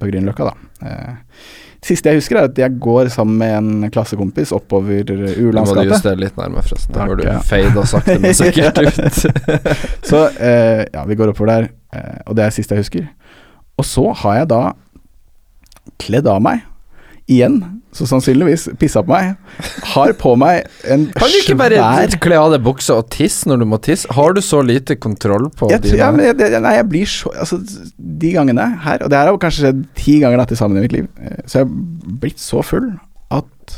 [0.00, 0.88] på Grünerløkka, da.
[0.90, 1.40] Eh,
[1.86, 5.86] siste jeg husker, er at jeg går sammen med en klassekompis oppover U-landskapet.
[5.86, 6.96] Du må justere litt nærmere, forresten.
[6.96, 9.20] Da Takk, du fade og sakte, men sikkert ut.
[10.10, 13.06] Så eh, ja, vi går oppover der, eh, og det er siste jeg husker.
[13.76, 14.62] Og så har jeg da
[16.00, 16.64] kledd av meg
[17.26, 17.56] igjen,
[17.96, 19.32] så sannsynligvis pissa på meg.
[19.94, 23.48] Har på meg en svær Kan du ikke bare kle av deg buksa og tisse
[23.50, 24.06] når du må tisse?
[24.14, 27.08] Har du så lite kontroll på jeg, dine ja, men jeg, det- nei, jeg blir
[27.10, 27.58] så Altså,
[27.96, 30.84] de gangene her Og det her har kanskje skjedd ti ganger da til sammen i
[30.86, 31.08] mitt liv.
[31.18, 32.92] eh, Så jeg har blitt så full
[33.34, 33.74] at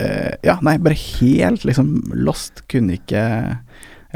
[0.00, 2.64] uh, Ja, nei, bare helt liksom lost.
[2.72, 3.26] Kunne ikke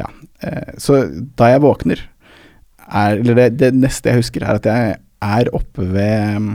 [0.00, 0.08] Ja.
[0.40, 1.02] Uh, så
[1.36, 2.00] da jeg våkner,
[2.88, 6.54] er Eller det, det neste jeg husker, er at jeg er oppe ved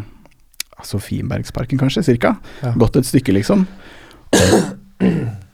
[0.84, 2.36] Sofienbergsparken, kanskje, cirka.
[2.61, 2.73] Ja.
[2.76, 3.63] Gått et stykke, liksom.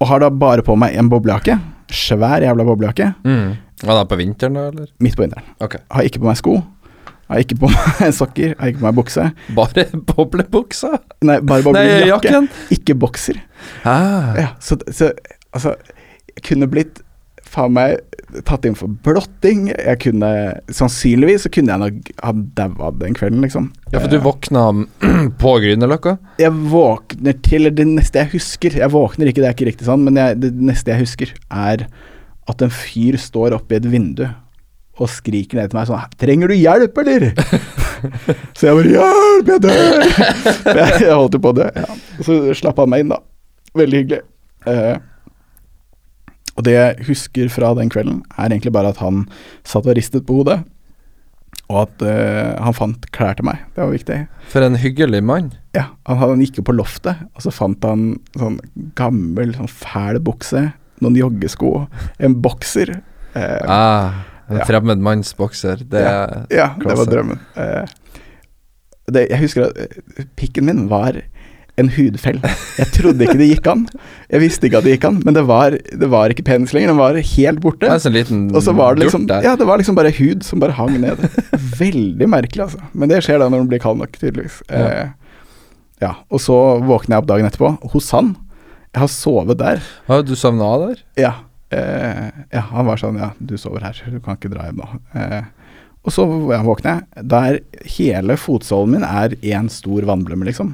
[0.01, 1.57] Og har da bare på meg en boblejakke.
[1.91, 3.11] Svær jævla boblejakke.
[3.28, 3.51] Mm.
[3.84, 4.88] Var det på vinteren, da, eller?
[5.01, 5.45] Midt på vinteren.
[5.61, 5.84] Okay.
[5.91, 6.55] Har ikke på meg sko.
[7.32, 8.55] Har ikke på meg sokker.
[8.59, 9.28] Har ikke på meg bukse.
[9.57, 10.91] Bare boblebuksa?
[11.28, 12.43] Nei, bare boblejakke.
[12.74, 13.41] Ikke bokser.
[13.86, 14.34] Ah.
[14.39, 15.11] Ja, så, så
[15.53, 15.76] altså
[16.32, 17.03] Jeg kunne blitt
[17.52, 17.99] faen meg
[18.47, 19.68] tatt inn for blotting.
[19.74, 20.32] Jeg kunne
[20.72, 23.72] Sannsynligvis så kunne jeg nok ha daua den kvelden, liksom.
[23.91, 24.66] Ja, for du Eh, våkna
[25.41, 26.16] på Grünerløkka?
[26.39, 30.06] Jeg våkner til Det neste jeg husker Jeg våkner ikke, det er ikke riktig sånn,
[30.08, 31.88] men jeg, det neste jeg husker, er
[32.49, 34.26] at en fyr står oppe i et vindu
[35.02, 37.32] og skriker ned til meg sånn 'Trenger du hjelp, eller?'
[38.58, 41.70] så jeg bare 'Hjelp, jeg dør!' jeg, jeg holdt jo på å dø.
[41.74, 41.88] Ja.
[42.22, 43.22] Så slapp han meg inn, da.
[43.78, 44.22] Veldig hyggelig.
[44.70, 44.99] Eh,
[46.62, 49.24] og det jeg husker fra den kvelden, er egentlig bare at han
[49.66, 50.59] satt og ristet på hodet,
[51.72, 53.62] og at uh, han fant klær til meg.
[53.74, 54.18] Det var viktig.
[54.51, 55.47] For en hyggelig mann.
[55.74, 58.59] Ja, han, han gikk jo på loftet, og så fant han sånn
[58.99, 60.68] gammel, sånn fæl bukse,
[61.01, 61.72] noen joggesko,
[62.22, 62.99] en bokser.
[63.34, 64.20] Uh, Ah,
[64.51, 64.66] en Ja.
[64.68, 65.80] fremmed manns bokser.
[65.88, 66.45] Det Ja.
[66.51, 67.39] ja, det var drømmen.
[67.55, 67.88] Uh,
[69.12, 71.22] det, jeg husker at pikken min var
[71.80, 72.39] en hudfell.
[72.78, 73.86] Jeg trodde ikke det gikk an.
[74.32, 76.91] Jeg visste ikke at det gikk an, men det var, det var ikke penis lenger,
[76.91, 77.86] den var helt borte.
[77.86, 79.28] Det er en sånn liten Og så var det liksom.
[79.32, 81.24] Ja, det var liksom bare hud som bare hang ned.
[81.80, 82.84] Veldig merkelig, altså.
[82.93, 84.59] Men det skjer da når den blir kald nok, tydeligvis.
[84.69, 84.84] Ja.
[85.05, 85.38] Eh,
[86.03, 86.15] ja.
[86.34, 88.36] Og så våkner jeg opp dagen etterpå hos han.
[88.91, 89.82] Jeg har sovet der.
[90.09, 91.01] Ja, du sovna der?
[91.19, 91.34] Ja.
[91.72, 94.89] Eh, ja, han var sånn Ja, du sover her, du kan ikke dra hjem nå.
[95.15, 95.43] Eh,
[96.01, 96.26] og så
[96.65, 97.26] våkner jeg.
[97.32, 97.59] Der
[97.95, 100.74] hele fotsålen min er én stor vannblemme, liksom.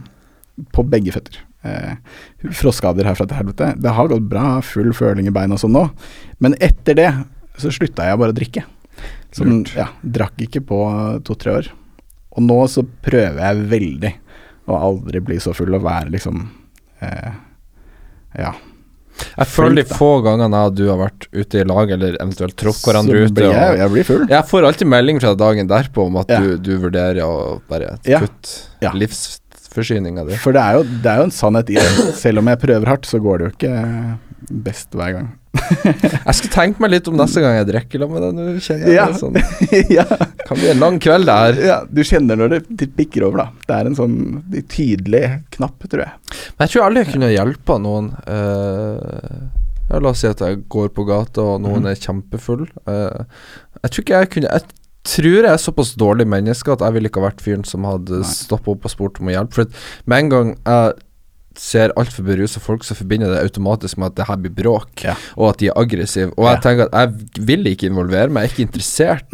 [0.73, 1.37] På begge føtter.
[1.67, 1.95] Eh,
[2.55, 3.71] Frostskader herfra til helvete.
[3.81, 5.83] Det har gått bra, full føling i beina og sånn nå.
[6.39, 7.09] Men etter det
[7.57, 8.63] så slutta jeg bare å drikke.
[9.35, 10.77] Sånn, ja, drakk ikke på
[11.27, 11.67] to-tre år.
[12.37, 14.13] Og nå så prøver jeg veldig
[14.69, 16.41] å aldri bli så full og være liksom
[17.01, 17.35] eh,
[18.37, 18.53] Ja.
[19.37, 22.53] Jeg føler de få gangene jeg og du har vært ute i lag, eller eventuelt
[22.59, 24.25] tråkk hverandre ut ute blir jeg, jeg blir full.
[24.29, 26.39] Jeg får alltid melding fra dagen derpå om at Ja.
[26.43, 28.19] du, du vurderer å bare Ja.
[28.21, 28.91] kutte Ja.
[29.77, 30.37] Livsforsyninga di.
[30.41, 32.13] For det er, jo, det er jo en sannhet i det.
[32.17, 33.75] Selv om jeg prøver hardt, så går det jo ikke
[34.65, 35.35] best hver gang.
[35.57, 38.37] Jeg skal tenke meg litt om neste gang jeg drikker sammen med deg.
[38.37, 39.07] Nå kjenner jeg Ja.
[39.09, 39.37] det sånn
[39.97, 40.05] ja,
[40.45, 41.61] Kan bli en lang kveld, det her.
[41.65, 43.47] ja, du kjenner når det, pikker bikker over, da.
[43.67, 44.17] Det er en sånn
[44.69, 45.23] tydelig
[45.57, 46.35] knapp, tror jeg.
[46.55, 48.11] Men jeg tror aldri jeg kunne hjelpa noen.
[48.29, 49.47] Uh,
[49.87, 51.91] ja, la oss si at jeg går på gata, og noen mm.
[51.91, 52.67] er kjempefull.
[52.87, 53.25] Uh,
[53.83, 54.76] jeg tror ikke jeg kunne Jeg
[55.07, 58.21] tror jeg er såpass dårlig menneske at jeg ville ikke ha vært fyren som hadde
[58.27, 59.53] stoppa opp og spurt om hjelp.
[59.55, 59.69] For
[60.05, 60.97] med en gang jeg
[61.57, 65.15] ser altfor berusa folk, så forbinder det automatisk med at det her blir bråk, Ja.
[65.35, 66.29] og at de er aggressive.
[66.37, 66.61] Og jeg Ja.
[66.61, 69.25] tenker at jeg vil ikke involvere meg, jeg er ikke interessert.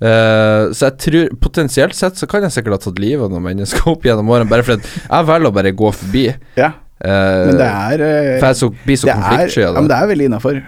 [0.00, 3.44] Eh, så jeg tror potensielt sett så kan jeg sikkert ha tatt livet av noen
[3.44, 6.28] mennesker opp gjennom årene, bare fordi jeg velger å bare gå forbi.
[6.56, 9.68] Ja, Uh, men det er uh, for jeg så, blir så det er, konfliktsky ja,
[9.70, 9.88] av men det.
[9.88, 10.58] det er veldig innafor.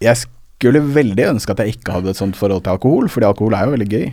[0.00, 0.16] jeg
[0.58, 3.68] skulle veldig ønske at jeg ikke hadde et sånt forhold til alkohol, fordi alkohol er
[3.68, 4.08] jo veldig gøy.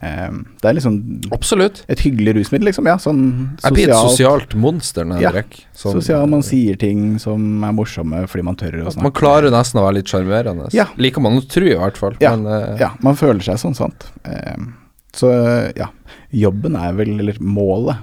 [0.00, 0.94] Um, det er liksom
[1.34, 1.80] Absolutt.
[1.90, 2.86] et hyggelig rusmiddel, liksom.
[2.86, 3.22] Ja, sånn
[3.60, 4.14] Jeg blir et sosialt.
[4.46, 5.30] sosialt monster når jeg Ja.
[5.34, 5.64] drikker.
[5.74, 9.02] Sånn, Sosial, man sier ting som er morsomme fordi man tør å snakke.
[9.02, 10.72] Man klarer nesten å være litt sjarmerende.
[10.72, 10.86] Ja.
[10.96, 12.14] Liker man å tro, i hvert fall.
[12.20, 12.34] Ja.
[12.36, 14.06] Men uh, Ja, man føler seg sånn, sant.
[14.24, 14.74] Um,
[15.12, 15.88] så ja,
[16.32, 17.98] jobben er vel, eller målet,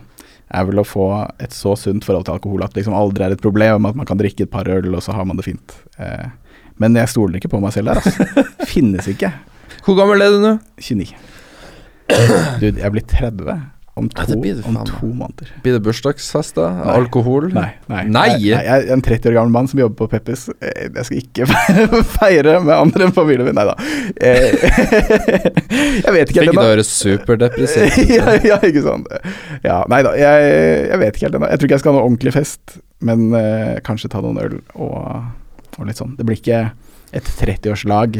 [0.52, 3.32] er vel å få et så sunt forhold til alkohol at det liksom aldri er
[3.32, 5.74] et problem, at man kan drikke et par øl, og så har man det fint.
[6.00, 6.28] Eh,
[6.82, 8.46] men jeg stoler ikke på meg selv der, altså.
[8.74, 9.32] Finnes ikke.
[9.86, 10.54] Hvor gammel er du nå?
[10.84, 11.16] 29.
[12.62, 13.58] Du, jeg blir 30
[13.98, 15.50] om Ja, to, det det om to måneder.
[15.64, 16.68] Blir det bursdagsfest, da?
[16.78, 16.94] Nei.
[17.00, 17.48] Alkohol?
[17.56, 17.72] Nei.
[17.90, 18.04] Nei.
[18.14, 18.26] Nei?
[18.44, 20.44] Jeg, jeg er en 30 år gammel mann som jobber på Peppes.
[20.62, 21.48] Eh, Jeg skal ikke
[22.20, 23.58] feire med andre enn familien min.
[23.58, 23.74] Nei da.
[24.22, 24.54] Eh,
[26.06, 26.62] Jeg vet ikke Fikk helt ennå.
[26.62, 28.14] Du høres superdepressivt ut.
[28.20, 29.10] ja, ja, ikke sant.
[29.66, 30.48] Ja, nei da, jeg,
[30.94, 31.50] jeg vet ikke helt ennå.
[31.52, 32.78] Jeg tror ikke jeg skal ha noe ordentlig fest,
[33.10, 35.02] men uh, kanskje ta noen øl og,
[35.78, 36.16] og litt sånn.
[36.18, 36.62] Det blir ikke
[37.16, 38.18] et 30-årslag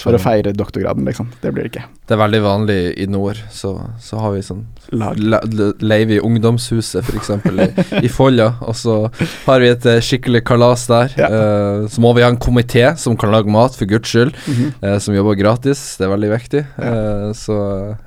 [0.00, 1.28] for å feire doktorgraden, liksom.
[1.42, 1.82] Det blir det ikke.
[2.08, 7.30] Det er veldig vanlig i nord, så, så har vi sånn Leiv i ungdomshuset, f.eks.
[7.52, 7.68] I,
[8.08, 8.48] i Folla.
[8.66, 8.96] Og så
[9.44, 11.12] har vi et eh, skikkelig kalas der.
[11.20, 11.28] Ja.
[11.30, 14.34] Uh, så må vi ha en komité som kan lage mat, for guds skyld.
[14.46, 14.72] mm -hmm.
[14.88, 15.96] uh, som jobber gratis.
[15.98, 16.64] Det er veldig viktig.
[16.78, 17.28] Ja.
[17.28, 17.54] Uh, så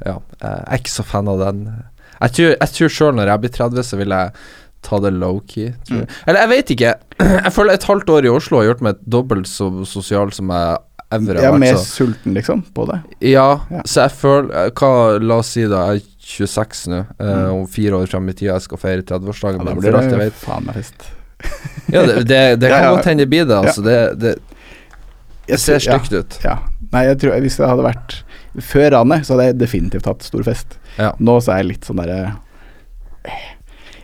[0.06, 1.68] ja, jeg er ikke så fan av den.
[2.22, 4.32] Jeg tror, jeg tror sjøl når jeg blir 30, så vil jeg
[4.84, 5.74] ta det low-key.
[5.88, 6.08] tror jeg.
[6.10, 6.16] Mm.
[6.28, 6.94] Eller jeg vet ikke.
[7.46, 10.78] Jeg føler et halvt år i Oslo har gjort meg dobbelt så sosial som jeg
[11.14, 11.60] ever Jeg har er vært.
[11.62, 12.98] mer så- sulten, liksom, på det.
[13.30, 13.82] ja, Ja.
[13.86, 17.00] så jeg føler hva, La oss si da Jeg er 26 nå.
[17.20, 17.54] Eh, Mm.
[17.62, 19.80] Om fire år frem i tida jeg skal feire 30-årsdagen Ja, da min.
[19.82, 20.34] blir alt jeg det vet.
[20.42, 21.08] faen meg fest.
[21.92, 22.96] Ja, det, det, det kan ja.
[22.96, 23.58] godt hende det blir det.
[23.58, 23.84] Altså.
[23.84, 24.36] Det, det,
[25.48, 26.40] det ser stygt ut.
[26.44, 26.58] Ja.
[26.94, 28.20] Nei, jeg tror hvis det hadde vært
[28.62, 30.78] før ranet, så hadde jeg definitivt hatt stor fest.
[30.98, 31.12] Ja.
[31.20, 32.18] Nå så er jeg litt sånn derre
[33.24, 33.53] Jeg vet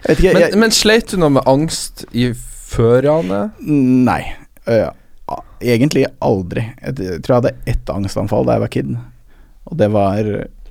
[0.08, 2.30] ikke, Men, jeg, men sleit du noe med angst i
[2.70, 3.60] førranet?
[3.66, 4.22] Nei.
[4.70, 4.92] Uh,
[5.62, 6.68] egentlig aldri.
[6.82, 8.94] Jeg tror jeg hadde ett angstanfall da jeg var kid.
[9.70, 10.30] Og det var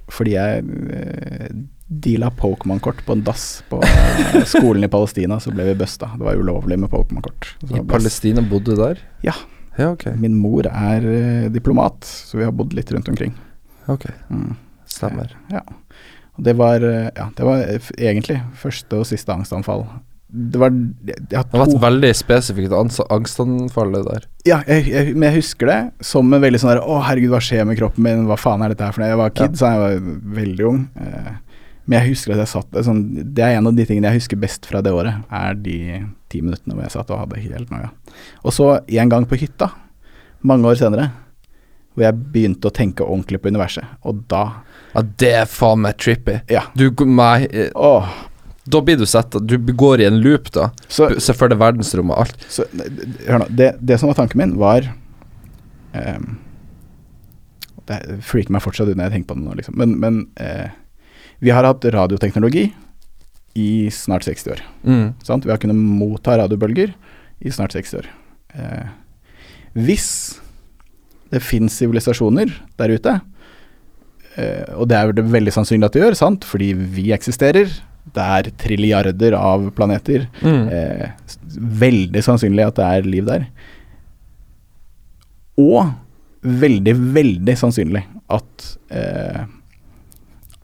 [0.08, 1.50] fordi jeg uh,
[1.88, 6.10] deala Pokémon-kort på en dass på uh, skolen i Palestina, så ble vi busta.
[6.16, 7.54] Det var ulovlig med Pokémon-kort.
[7.68, 9.02] I Palestina bodde du der?
[9.24, 9.36] Ja.
[9.78, 10.16] Ja, okay.
[10.18, 13.36] Min mor er uh, diplomat, så vi har bodd litt rundt omkring.
[13.88, 14.56] Ok, Mm.
[14.88, 15.36] Stemmer.
[15.52, 15.60] Ja.
[16.38, 17.64] Det var, øh, ja, det var
[17.98, 19.86] egentlig første og siste angstanfall.
[20.28, 24.26] Det var jeg, jeg Det var et veldig spesifikt angstanfall der.
[24.46, 27.40] Ja, jeg, jeg, men jeg husker det som en veldig sånn der Å, herregud, hva
[27.42, 28.26] skjer med kroppen min?
[28.28, 29.08] Hva faen er dette her for noe?
[29.08, 30.82] Jeg var kid, så jeg var veldig ung.
[31.00, 31.30] Eh,
[31.88, 33.00] men jeg husker at jeg satt det sånn
[33.32, 35.78] Det er en av de tingene jeg husker best fra det året, er de
[36.28, 37.88] ti minuttene hvor jeg satt og hadde helt noia.
[38.44, 39.70] Og så en gang på hytta,
[40.44, 41.08] mange år senere,
[41.98, 44.44] hvor jeg begynte å tenke ordentlig på universet, og da
[44.94, 46.38] Ja, det er faen meg trippy.
[46.50, 46.62] Ja.
[46.78, 48.08] Du, meg, eh, Åh.
[48.64, 50.70] da blir du sett Du går i en loop, da.
[50.88, 52.46] Så, Se for deg verdensrommet og alt.
[52.48, 52.64] så
[53.26, 53.48] hør nå.
[53.50, 54.88] Det, det som var tanken min, var
[55.92, 56.38] ehm,
[57.88, 59.76] Det freaker meg fortsatt ut når jeg tenker på det nå, liksom.
[59.80, 60.70] Men, men eh,
[61.44, 62.68] vi har hatt radioteknologi
[63.58, 64.64] i snart 60 år.
[64.84, 65.06] Mm.
[65.24, 65.46] Sant?
[65.46, 66.92] Vi har kunnet motta radiobølger
[67.40, 68.10] i snart 60 år.
[68.54, 68.90] Eh,
[69.78, 70.38] hvis
[71.30, 73.20] det fins sivilisasjoner der ute,
[74.36, 76.44] eh, og det er det veldig sannsynlig at det gjør, sant?
[76.48, 77.68] fordi vi eksisterer,
[78.14, 80.68] det er trilliarder av planeter, Mm.
[80.72, 81.10] eh,
[81.58, 83.46] veldig sannsynlig at det er liv der.
[85.58, 85.90] Og
[86.42, 89.42] veldig, veldig sannsynlig at eh,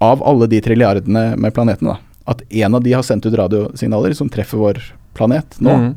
[0.04, 4.14] av alle de trilliardene med planetene, da, at en av de har sendt ut radiosignaler
[4.16, 4.80] som treffer vår
[5.14, 5.94] planet nå, Mm.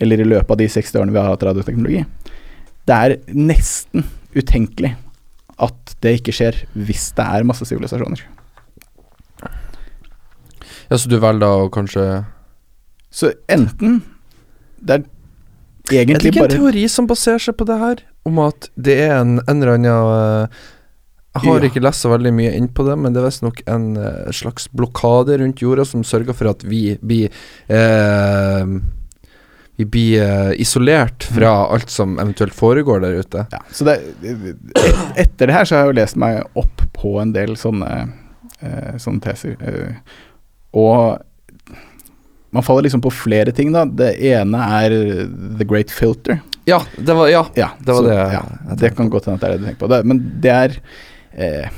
[0.00, 2.04] eller i løpet av de 60 årene vi har hatt radioteknologi.
[2.88, 4.94] Det er nesten utenkelig
[5.58, 8.20] at det ikke skjer hvis det er masse sivilisasjoner.
[10.88, 12.04] Ja, så du velger da å kanskje
[13.12, 13.98] Så enten
[14.80, 15.04] Det er
[15.98, 18.02] egentlig bare Er det ikke en teori som baserer seg på det her?
[18.28, 20.60] Om at det er en, en eller annen eh,
[21.36, 21.68] Jeg har Ja.
[21.70, 24.68] ikke lest så veldig mye inn på det, men det er visstnok en eh, slags
[24.74, 27.28] blokade rundt jorda som sørger for at vi blir
[27.68, 28.64] eh,
[29.78, 33.44] Vi blir eh, isolert fra alt som eventuelt foregår der ute.
[33.54, 33.94] Ja, så det,
[35.14, 37.90] etter det her så har jeg jo lest meg opp på en del sånne,
[38.58, 39.54] eh, sånne teser.
[39.62, 39.94] eh,
[40.74, 41.22] og
[42.50, 43.84] man faller liksom på flere ting, da.
[43.84, 44.94] Det ene er
[45.60, 46.40] The Great Filter.
[46.68, 47.46] Ja, det var Ja.
[47.54, 48.42] Ja, Det var så, det ja,
[48.76, 49.90] det kan godt hende at det er det du tenker på.
[49.94, 50.74] Det, men det er
[51.38, 51.68] eh,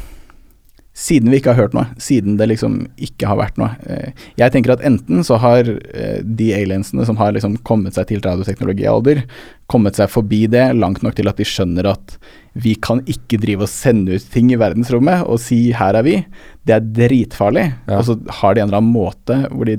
[1.00, 4.52] Siden vi ikke har hørt noe, siden det liksom ikke har vært noe eh, Jeg
[4.52, 9.22] tenker at enten så har eh, de aliensene som har liksom kommet seg til radioteknologialder,
[9.70, 12.18] kommet seg forbi det langt nok til at de skjønner at
[12.60, 16.24] vi kan ikke drive og sende ut ting i verdensrommet og si 'her er vi'.
[16.66, 17.66] Det er dritfarlig.
[17.88, 17.98] Ja.
[17.98, 19.78] Og så har de en eller annen måte hvor de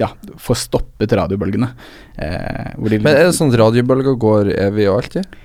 [0.00, 0.08] ja,
[0.42, 1.68] får stoppet radiobølgene.
[2.18, 5.36] Eh, Men er det sånn at radiobølger går evig og alltid?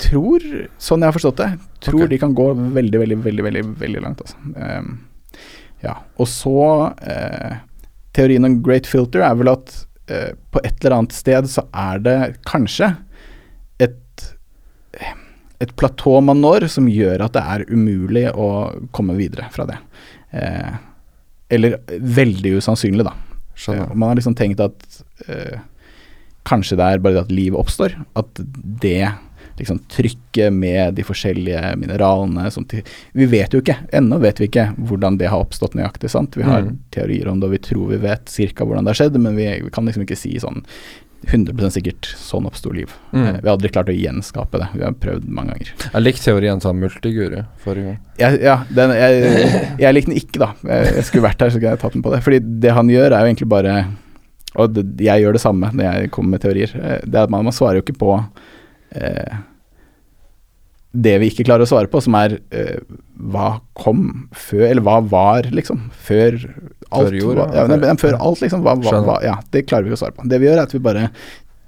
[0.00, 0.44] Tror,
[0.80, 1.50] sånn jeg har forstått det,
[1.84, 2.12] tror okay.
[2.12, 4.24] de kan gå veldig, veldig, veldig veldig, veldig langt.
[4.24, 4.36] Altså.
[4.56, 4.90] Um,
[5.84, 5.96] ja.
[6.20, 6.58] Og så
[6.90, 7.54] uh,
[8.16, 9.72] Teorien om great filter er vel at
[10.10, 12.18] uh, på et eller annet sted så er det
[12.48, 12.94] kanskje
[13.80, 13.96] et
[15.60, 18.46] et platå man når som gjør at det er umulig å
[18.96, 19.76] komme videre fra det.
[20.32, 20.78] Uh,
[21.52, 23.12] eller veldig usannsynlig, da.
[23.60, 23.92] Skjønner.
[23.92, 25.02] Man har liksom tenkt at
[26.48, 27.96] kanskje det er bare det at livet oppstår.
[28.16, 28.40] At
[28.80, 29.10] det
[29.60, 32.82] liksom trykket med de forskjellige mineralene som til,
[33.14, 36.10] Vi vet jo ikke, ennå vet vi ikke hvordan det har oppstått nøyaktig.
[36.10, 36.34] sant?
[36.36, 36.78] Vi har Mm.
[36.90, 39.46] teorier om det, og vi tror vi vet cirka hvordan det har skjedd, men vi,
[39.64, 40.64] vi kan liksom ikke si sånn
[41.28, 42.88] 100 sikkert sånn oppsto liv.
[43.12, 43.26] Mm.
[43.26, 44.68] Eh, vi har aldri klart å gjenskape det.
[44.72, 45.72] Vi har prøvd mange ganger.
[45.92, 47.98] Jeg likte teorien som multiguru forrige gang.
[48.18, 50.48] Ja, ja, den, jeg, jeg likte den ikke, da.
[50.64, 52.22] Jeg, jeg skulle vært her, så skulle jeg tatt den på det.
[52.24, 53.74] Fordi det han gjør, er jo egentlig bare
[54.56, 56.72] Og jeg gjør det samme når jeg kommer med teorier.
[56.74, 58.14] Eh, Det er at man, man svarer jo ikke på
[58.96, 59.36] eh,
[60.92, 62.80] det vi ikke klarer å svare på, som er eh,
[63.30, 65.84] hva kom før Eller hva var, liksom?
[65.94, 66.38] Før
[66.90, 67.10] alt.
[67.10, 68.64] Før jorda, hva, ja, men før alt, liksom.
[68.66, 70.26] Hva, hva, hva, ja, det klarer vi ikke å svare på.
[70.26, 71.10] Det vi gjør, er at vi bare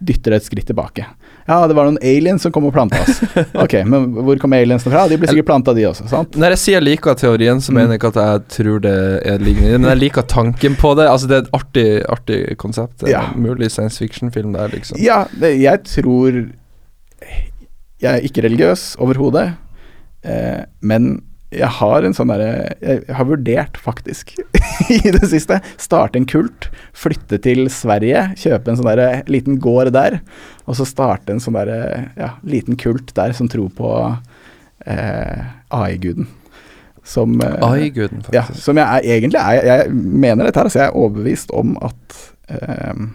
[0.03, 1.05] dytter et skritt tilbake.
[1.47, 3.21] Ja, det var noen aliens som kom og planta oss.
[3.65, 5.05] Ok, men hvor kom aliensene fra?
[5.11, 6.35] De ble sikkert planta, de også, sant?
[6.39, 7.79] Når jeg sier jeg liker teorien, så Mm.
[7.79, 8.97] mener jeg ikke at jeg tror det
[9.31, 11.07] er lignende, men jeg liker tanken på det.
[11.07, 13.03] Altså Det er et artig, artig konsept.
[13.07, 13.23] Er Ja.
[13.31, 14.99] en Mulig science fiction-film der, liksom.
[14.99, 16.43] Ja, det, jeg tror
[18.03, 19.53] Jeg er ikke religiøs overhodet,
[20.27, 21.15] eh, men
[21.53, 24.33] jeg har en sånn derre Jeg har vurdert, faktisk,
[24.97, 26.71] i det siste, starte en kult.
[26.97, 30.21] Flytte til Sverige, kjøpe en sånn derre liten gård der.
[30.67, 33.93] Og så starte en sånn derre ja, liten kult der som tror på
[34.87, 36.31] eh, AI-guden.
[37.05, 40.93] Som eh, AI-guden, Ja, som jeg er, egentlig er Jeg mener dette her, altså jeg
[40.93, 43.09] er overbevist om at eh,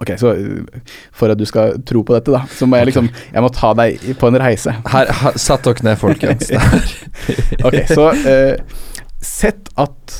[0.00, 0.80] Ok, så uh,
[1.14, 3.72] for at du skal tro på dette, da, så må jeg liksom Jeg må ta
[3.78, 4.72] deg på en reise.
[4.90, 6.50] Her, her, Satt dere ned, folkens.
[7.68, 8.56] Ok, så eh,
[9.22, 10.16] sett at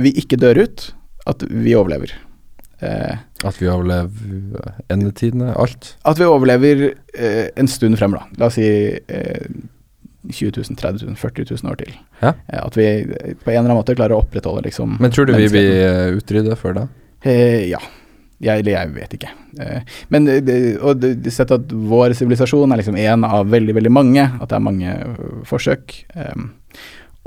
[0.00, 0.88] vi ikke dør ut,
[1.30, 2.10] at vi overlever.
[2.82, 3.14] Eh,
[3.46, 5.92] At vi overlever endetidene, alt.
[6.04, 6.82] at vi overlever
[7.14, 8.24] eh, en stund frem, da.
[8.40, 9.46] La oss si eh,
[10.32, 11.92] 20 000, 30 000, 40 000 år til.
[12.24, 12.32] Ja.
[12.48, 15.28] Eh, at vi eh, på en eller annen måte klarer å opprettholde liksom Men tror
[15.30, 16.86] du vi blir utrydda før da?
[17.22, 17.78] Eh, ja.
[18.42, 19.30] Jeg, eller jeg vet ikke.
[19.62, 24.26] Eh, men eh, og sett at vår sivilisasjon er liksom én av veldig, veldig mange.
[24.40, 25.96] At det er mange øh, forsøk.
[26.16, 26.46] Eh,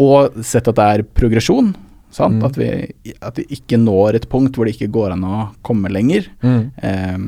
[0.04, 1.74] og sett at det er progresjon.
[2.14, 2.40] Sant?
[2.40, 2.46] Mm.
[2.48, 5.92] At, vi, at vi ikke når et punkt hvor det ikke går an å komme
[5.94, 6.30] lenger.
[6.44, 7.28] Eh,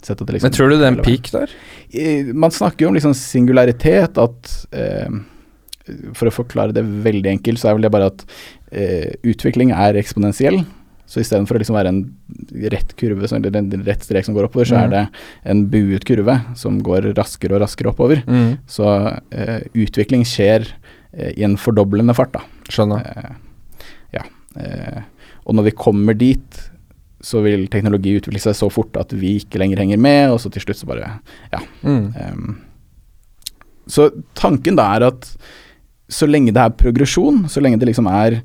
[0.00, 1.50] det liksom Men tror du det er en peak der?
[1.92, 5.10] Eh, Man snakker jo om liksom singularitet, at eh,
[6.16, 8.24] For å forklare det veldig enkelt, så er vel det bare at
[8.72, 10.62] eh, utvikling er eksponentiell.
[11.10, 12.02] Så istedenfor å liksom være en
[12.70, 14.82] rett kurve, så, eller en rett strek som går oppover, så Mm.
[14.84, 15.02] er det
[15.50, 18.22] en buet kurve som går raskere og raskere oppover.
[18.70, 18.86] Så
[19.34, 20.68] eh, utvikling skjer
[21.12, 22.44] eh, i en fordoblende fart, da.
[22.70, 23.02] Skjønner.
[23.10, 23.34] Eh,
[24.14, 24.22] ja.
[24.62, 25.02] Eh,
[25.46, 26.60] og når vi kommer dit,
[27.20, 30.48] så vil teknologi utvikle seg så fort at vi ikke lenger henger med, og så
[30.54, 31.18] til slutt så bare
[31.82, 32.14] Mm.
[32.16, 32.58] Ehm,
[33.90, 34.06] så
[34.38, 35.26] tanken da er at
[36.10, 38.40] så lenge det er progresjon, så lenge det liksom er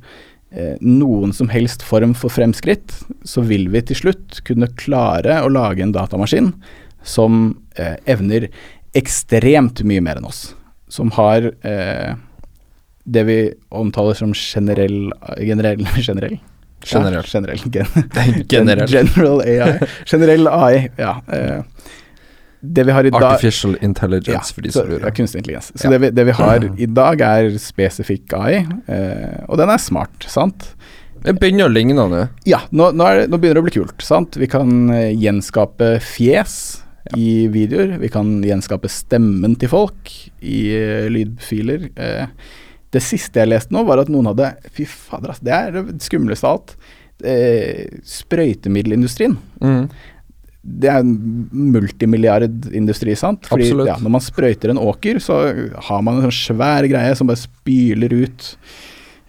[0.80, 2.94] noen som helst form for fremskritt,
[3.28, 6.54] så vil vi til slutt kunne klare å lage en datamaskin
[7.06, 8.48] som eh, evner
[8.96, 10.48] ekstremt mye mer enn oss.
[10.88, 12.16] Som har eh,
[13.06, 13.40] det vi
[13.70, 15.86] omtaler som generell Generell?
[16.02, 16.40] generell?
[16.86, 17.20] Generell.
[17.20, 17.62] Ja, generell.
[17.66, 18.90] Gen Generell.
[18.90, 19.88] General AI.
[20.06, 21.16] Generell AI, ja.
[21.34, 21.62] Eh,
[22.74, 25.06] det vi har i dag Artificial intelligence, for de som lurer.
[25.06, 25.72] ja, kunstig intelligens.
[25.76, 25.92] Så Ja.
[25.96, 30.26] det, vi, det vi har i dag, er spesifikk AI, eh, og den er smart,
[30.28, 30.72] sant?
[31.26, 32.24] Det begynner å ligne nå.
[32.46, 34.38] Ja, nå, nå, er det, nå begynner det å bli kult, sant?
[34.38, 40.10] Vi kan eh, gjenskape fjes i videoer, vi kan gjenskape stemmen til folk
[40.42, 41.90] i uh, lydfiler.
[42.02, 42.26] Eh,
[42.96, 46.00] det siste jeg leste nå, var at noen hadde Fy fader, altså, det er det
[46.06, 46.76] skumleste av alt.
[47.26, 49.38] Eh, sprøytemiddelindustrien.
[49.62, 49.86] Mm.
[50.66, 51.14] Det er en
[51.54, 53.46] multimilliardindustri, sant?
[53.46, 53.90] Fordi Absolutt.
[53.92, 55.38] ja, når man sprøyter en åker, så
[55.88, 58.48] har man en sånn svær greie som bare spyler ut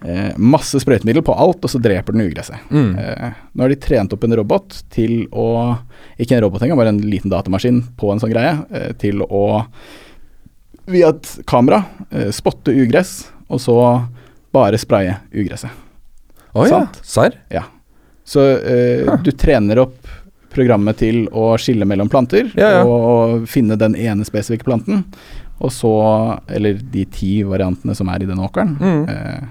[0.06, 2.64] eh, masse sprøytemiddel på alt, og så dreper den ugresset.
[2.72, 2.96] Mm.
[3.02, 5.46] Eh, nå har de trent opp en robot til å
[6.16, 9.44] Ikke en robot engang, bare en liten datamaskin på en sånn greie, eh, til å
[10.88, 13.78] via et kamera eh, spotte ugress, og så
[14.56, 15.84] bare spraye ugresset.
[16.56, 16.86] Å ja.
[17.04, 17.36] Serr?
[17.52, 17.66] Ja.
[18.24, 20.08] Så eh, du trener opp
[20.56, 22.84] programmet til å skille mellom planter, Ja, ja.
[22.86, 25.04] og finne den ene spesifikke planten,
[25.56, 25.90] og så
[26.52, 28.74] Eller de ti variantene som er i den åkeren.
[28.76, 29.08] Mm.
[29.08, 29.44] Eh,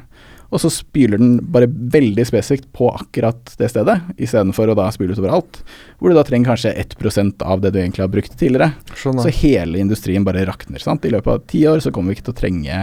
[0.56, 5.14] og så spyler den bare veldig spesifikt på akkurat det stedet, istedenfor å da spyle
[5.16, 5.60] utover alt.
[5.99, 8.72] Hvor du da trenger kanskje 1% av det du egentlig har brukt tidligere.
[8.95, 9.28] Skjønner.
[9.28, 10.80] Så hele industrien bare rakner.
[10.84, 11.06] sant?
[11.06, 12.80] I løpet av ti år så kommer vi ikke til å trenge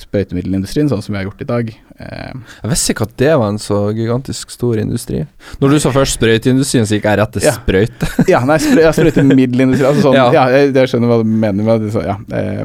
[0.00, 1.70] sprøytemiddelindustrien sånn som vi har gjort i dag.
[2.00, 5.26] Eh, Jeg visste ikke at det var en så gigantisk stor industri.
[5.60, 7.52] Når du sa først sprøyteindustrien, så gikk jeg rett til Ja.
[7.58, 8.08] sprøyte.
[8.32, 9.86] ja, nei, sprø ja, sprøytemiddelindustri.
[9.90, 10.30] Altså sånn, Ja.
[10.32, 10.46] ja.
[10.56, 11.92] jeg, jeg skjønner hva du mener med det.
[11.92, 12.64] Så, ja, eh,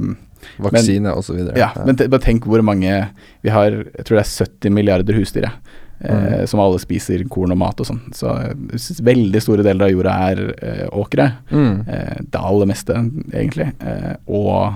[0.59, 1.57] Vaksine så videre.
[1.57, 3.09] ja, men bare tenk hvor mange
[3.43, 6.47] Vi har jeg tror det er 70 milliarder husdyr, eh, Mm.
[6.47, 8.01] som alle spiser korn og mat og sånn.
[8.13, 8.27] Så
[9.03, 11.29] veldig store deler av jorda er eh, åkre.
[11.51, 11.87] Mm.
[11.87, 12.93] Eh, det aller meste,
[13.31, 13.71] egentlig.
[13.81, 14.73] Eh, og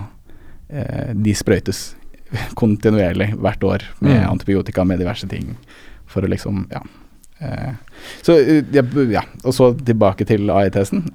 [0.69, 1.95] eh, de sprøytes
[2.55, 4.30] kontinuerlig hvert år med Mm.
[4.32, 5.55] antibiotika med diverse ting
[6.05, 6.82] for å liksom Ja.
[7.41, 7.73] Eh,
[8.21, 8.36] så
[8.71, 9.21] ja, ja.
[9.45, 11.11] Og så tilbake til AI-testen.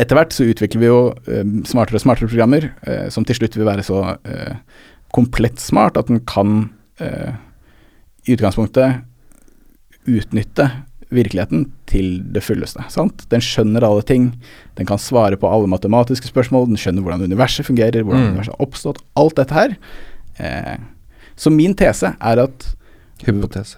[0.00, 0.98] Etter hvert så utvikler vi jo
[1.28, 4.54] eh, smartere og smartere programmer eh, som til slutt vil være så eh,
[5.12, 6.68] komplett smart at den kan
[7.00, 8.98] i utgangspunktet
[10.04, 10.66] utnytte
[11.10, 12.84] virkeligheten til det fulleste.
[12.92, 13.24] Sant?
[13.32, 14.26] Den skjønner alle ting.
[14.78, 16.68] Den kan svare på alle matematiske spørsmål.
[16.70, 18.28] Den skjønner hvordan universet fungerer, hvordan Mm.
[18.34, 19.00] universet har oppstått.
[19.16, 19.74] Alt dette her.
[20.38, 20.76] Eh,
[21.36, 22.68] så min tese er at
[23.24, 23.76] Hypotese.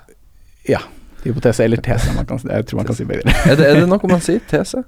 [0.68, 0.79] Ja.
[1.25, 2.12] Hypotese eller tese.
[2.14, 3.39] Man kan, jeg tror man kan si begge deler.
[3.53, 4.43] Er det, er det noe man sier?
[4.51, 4.83] Tese?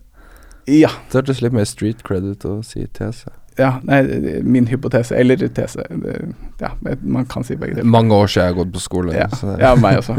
[0.71, 0.91] Ja.
[1.11, 3.31] Det hørtes litt mer street credit å si tese.
[3.59, 3.79] ja.
[3.87, 4.01] Nei,
[4.43, 5.85] min hypotese eller tese.
[5.91, 6.15] Det,
[6.61, 6.71] ja,
[7.03, 7.91] man kan si begge deler.
[7.91, 9.15] Mange år siden jeg har gått på skole.
[9.15, 9.29] Ja,
[9.61, 10.15] ja meg også.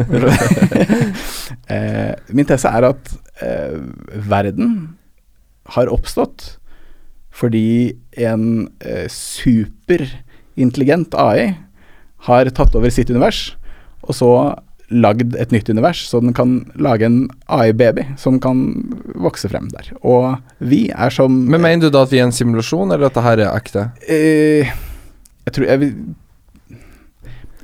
[1.76, 3.04] eh, min tese er at
[3.44, 3.76] eh,
[4.30, 4.70] verden
[5.76, 6.40] har oppstått
[7.36, 11.58] fordi en eh, superintelligent AI
[12.30, 13.58] har tatt over sitt univers,
[14.06, 14.30] og så
[14.94, 18.60] lagd et nytt univers, så den kan lage en AI-baby som kan
[19.16, 19.90] vokse frem der.
[20.06, 23.14] Og vi er som Men mener du da at vi er en simulasjon, eller at
[23.18, 23.88] det her er ekte?
[24.08, 24.70] eh,
[25.46, 25.96] Jeg tror jeg vil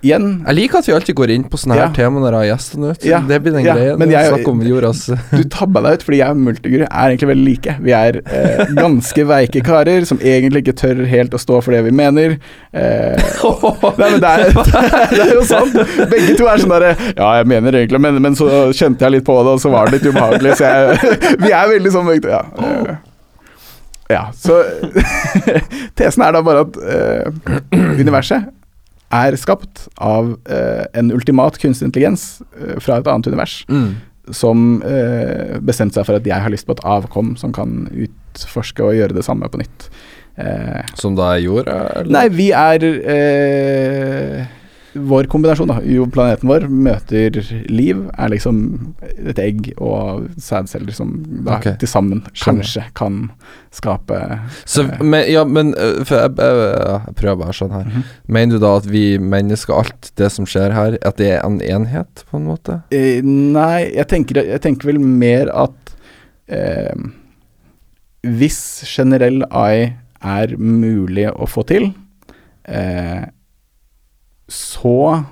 [0.02, 1.86] Igjen Jeg liker at vi alltid går inn på sånne Ja.
[1.88, 3.04] her tema når jeg har gjestene ut.
[3.06, 4.24] Ja, Det blir den ja, greia.
[4.32, 5.02] snakker om jordas
[5.38, 7.76] Du tabba deg ut, fordi jeg og Multigur er egentlig veldig like.
[7.86, 11.84] Vi er eh, ganske veike karer som egentlig ikke tør helt å stå for det
[11.86, 12.38] vi mener.
[12.74, 13.22] Eh,
[14.02, 14.48] nei, men det er,
[15.14, 15.78] det er jo sant.
[16.12, 19.28] Begge to er sånn derre Ja, jeg mener egentlig, men, men så kjente jeg litt
[19.28, 22.26] på det, og så var det litt ubehagelig, så jeg Vi er veldig sånn begge
[22.26, 22.34] to.
[22.34, 22.42] Ja.
[22.66, 22.98] eh,
[24.12, 24.58] ja, så
[25.96, 27.30] Tesen er da bare at eh,
[28.02, 28.50] universet
[29.12, 33.90] er skapt av eh, en ultimat kunstig intelligens eh, fra et annet univers mm.
[34.36, 38.86] som eh, bestemte seg for at jeg har lyst på et avkom som kan utforske
[38.86, 39.90] og gjøre det samme på nytt.
[40.40, 44.46] Eh, Som da er jorda, nei, vi er eh,
[44.94, 47.38] Vår kombinasjon, da, jo planeten vår, møter
[47.72, 48.58] liv, er liksom
[49.02, 51.14] et egg og sædceller som
[51.46, 51.78] da okay.
[51.80, 53.22] til sammen kanskje kan
[53.72, 54.20] skape
[54.66, 55.72] Så, eh, men, ja, men
[56.04, 56.60] for jeg, jeg,
[57.08, 57.88] jeg prøver bare sånn her.
[57.88, 58.10] mhm.
[58.32, 61.62] Mener du da at vi mennesker, alt det som skjer her, at det er en
[61.64, 62.82] enhet, på en måte?
[62.96, 65.96] Eh, nei, jeg tenker, jeg tenker vel mer at
[66.52, 67.10] eh,
[68.28, 71.92] hvis generell AI er mulig å få til,
[72.68, 73.24] eh,
[74.52, 75.24] så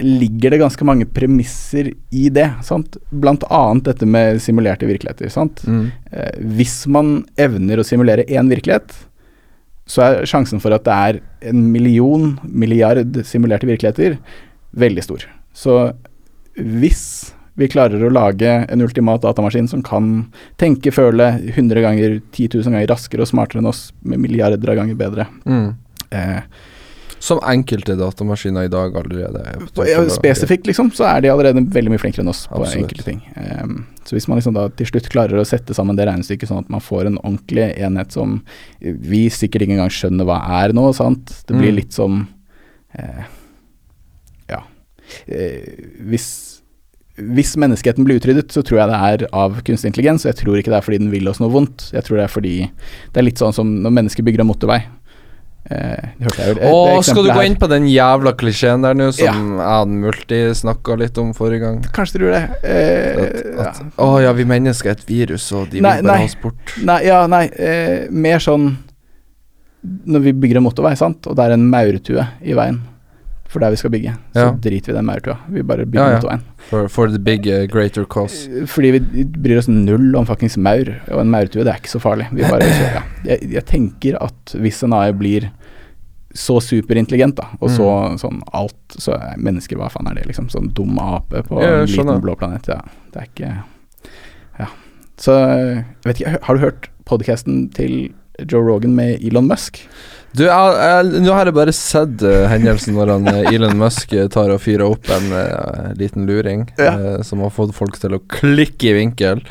[0.00, 2.46] ligger det ganske mange premisser i det.
[2.64, 2.96] Sant?
[3.12, 5.28] Blant annet dette med simulerte virkeligheter.
[5.32, 5.60] Sant?
[5.68, 5.90] Mm.
[6.12, 8.94] Eh, hvis man evner å simulere én virkelighet,
[9.90, 14.16] så er sjansen for at det er en million, milliard simulerte virkeligheter,
[14.78, 15.26] veldig stor.
[15.52, 15.76] Så
[16.56, 17.04] hvis
[17.60, 22.72] vi klarer å lage en ultimat datamaskin som kan tenke, føle 100 ganger, 10 000
[22.72, 25.74] ganger raskere og smartere enn oss, med milliarder av ganger bedre Mm.
[26.10, 26.40] eh,
[27.20, 29.64] Som enkelte datamaskiner i dag allerede er.
[29.86, 32.86] ja, Spesifikt, liksom, så er de allerede veldig mye flinkere enn oss på Absolutt.
[32.86, 33.18] enkelte ting.
[33.36, 33.74] Um,
[34.08, 36.70] så hvis man liksom da til slutt klarer å sette sammen det regnestykket sånn at
[36.72, 38.38] man får en ordentlig enhet som
[38.80, 41.34] vi sikkert ikke engang skjønner hva er nå, sant.
[41.46, 41.76] Det blir Mm.
[41.82, 42.22] litt som
[42.98, 43.24] uh,
[44.48, 44.62] Ja.
[45.28, 46.30] Uh, hvis
[47.20, 50.22] hvis menneskeheten blir utryddet, så tror jeg det er av kunstig intelligens.
[50.24, 51.90] Og jeg tror ikke det er fordi den vil oss noe vondt.
[51.92, 52.54] Jeg tror det er fordi
[53.12, 54.78] Det er litt sånn som når mennesker bygger en motorvei.
[55.70, 56.54] Eh, det hørte jeg jo.
[56.54, 59.26] det- Å, det skal du gå inn på den jævla klisjeen der nå, som
[59.58, 61.82] jeg hadde Multi snakka litt om forrige gang?
[61.94, 62.44] Kanskje du gjør det.
[62.64, 63.90] Eh, At, at, ja.
[64.06, 66.24] Å ja, vi mennesker er et virus, og de Nei, vil bare nei.
[66.24, 66.74] ha oss bort.
[66.82, 68.76] Nei, ja, nei, eh, mer sånn
[70.06, 72.80] Når vi bygger en motorvei, sant, og det er en maurtue i veien
[73.50, 74.50] for der vi skal bygge, så Ja.
[74.62, 75.36] driter vi den maurtua.
[75.50, 76.16] Vi bare bygger Ja, ja.
[76.20, 76.42] motorveien.
[76.70, 78.46] For, for the big uh, greater cause.
[78.46, 81.90] Eh, Fordi vi bryr oss null om fuckings maur, og en maurtue, det er ikke
[81.90, 82.28] så farlig.
[82.30, 82.62] Vi bare,
[82.94, 83.02] ja.
[83.26, 85.48] jeg, jeg tenker at hvis en AI blir
[86.32, 87.86] så superintelligent, da, og så
[88.22, 90.46] sånn alt Så er mennesker, hva faen er det, liksom?
[90.52, 92.68] Sånn dum ape på en liten blå planet.
[92.70, 92.78] Ja,
[93.10, 93.50] det er ikke
[94.60, 94.66] Ja.
[95.18, 98.12] Så jeg vet ikke, har du hørt podkasten til
[98.48, 99.82] Joe Rogan med Elon Musk?
[100.32, 104.12] Du, jeg, jeg, nå har jeg bare sett uh, hendelsen når han uh, Elon Musk
[104.14, 106.92] uh, tar og fyrer opp en uh, liten luring Ja.
[106.94, 109.42] uh, som har fått folk til å klikke i vinkel.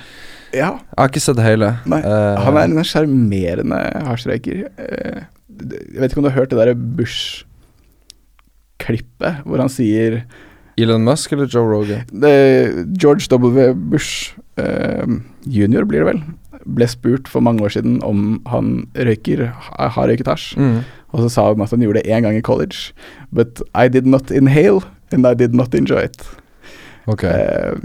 [0.56, 0.70] Ja.
[0.80, 1.74] Jeg har ikke sett det hele.
[1.92, 3.78] Nei, han er en sjarmerende
[4.08, 4.64] hardstreiker.
[4.82, 5.20] Eh,
[5.60, 6.74] Jeg vet ikke om du har hørt det derre
[8.80, 10.22] Bush-klippet hvor han sier
[10.80, 12.02] Elon Musk eller Joe Rogan?
[12.24, 12.32] det,
[12.98, 13.74] George W.
[13.92, 15.06] Bush eh,
[15.46, 16.22] junior, blir det vel,
[16.66, 19.46] ble spurt for mange år siden om han røyker,
[19.78, 20.54] har røyket hasj.
[20.60, 20.82] Mm.
[21.14, 22.94] Og så sa han at han gjorde det én gang i college.
[23.32, 26.22] But I did not inhale, and I did not enjoy it.
[27.10, 27.24] Ok.
[27.24, 27.80] Eh,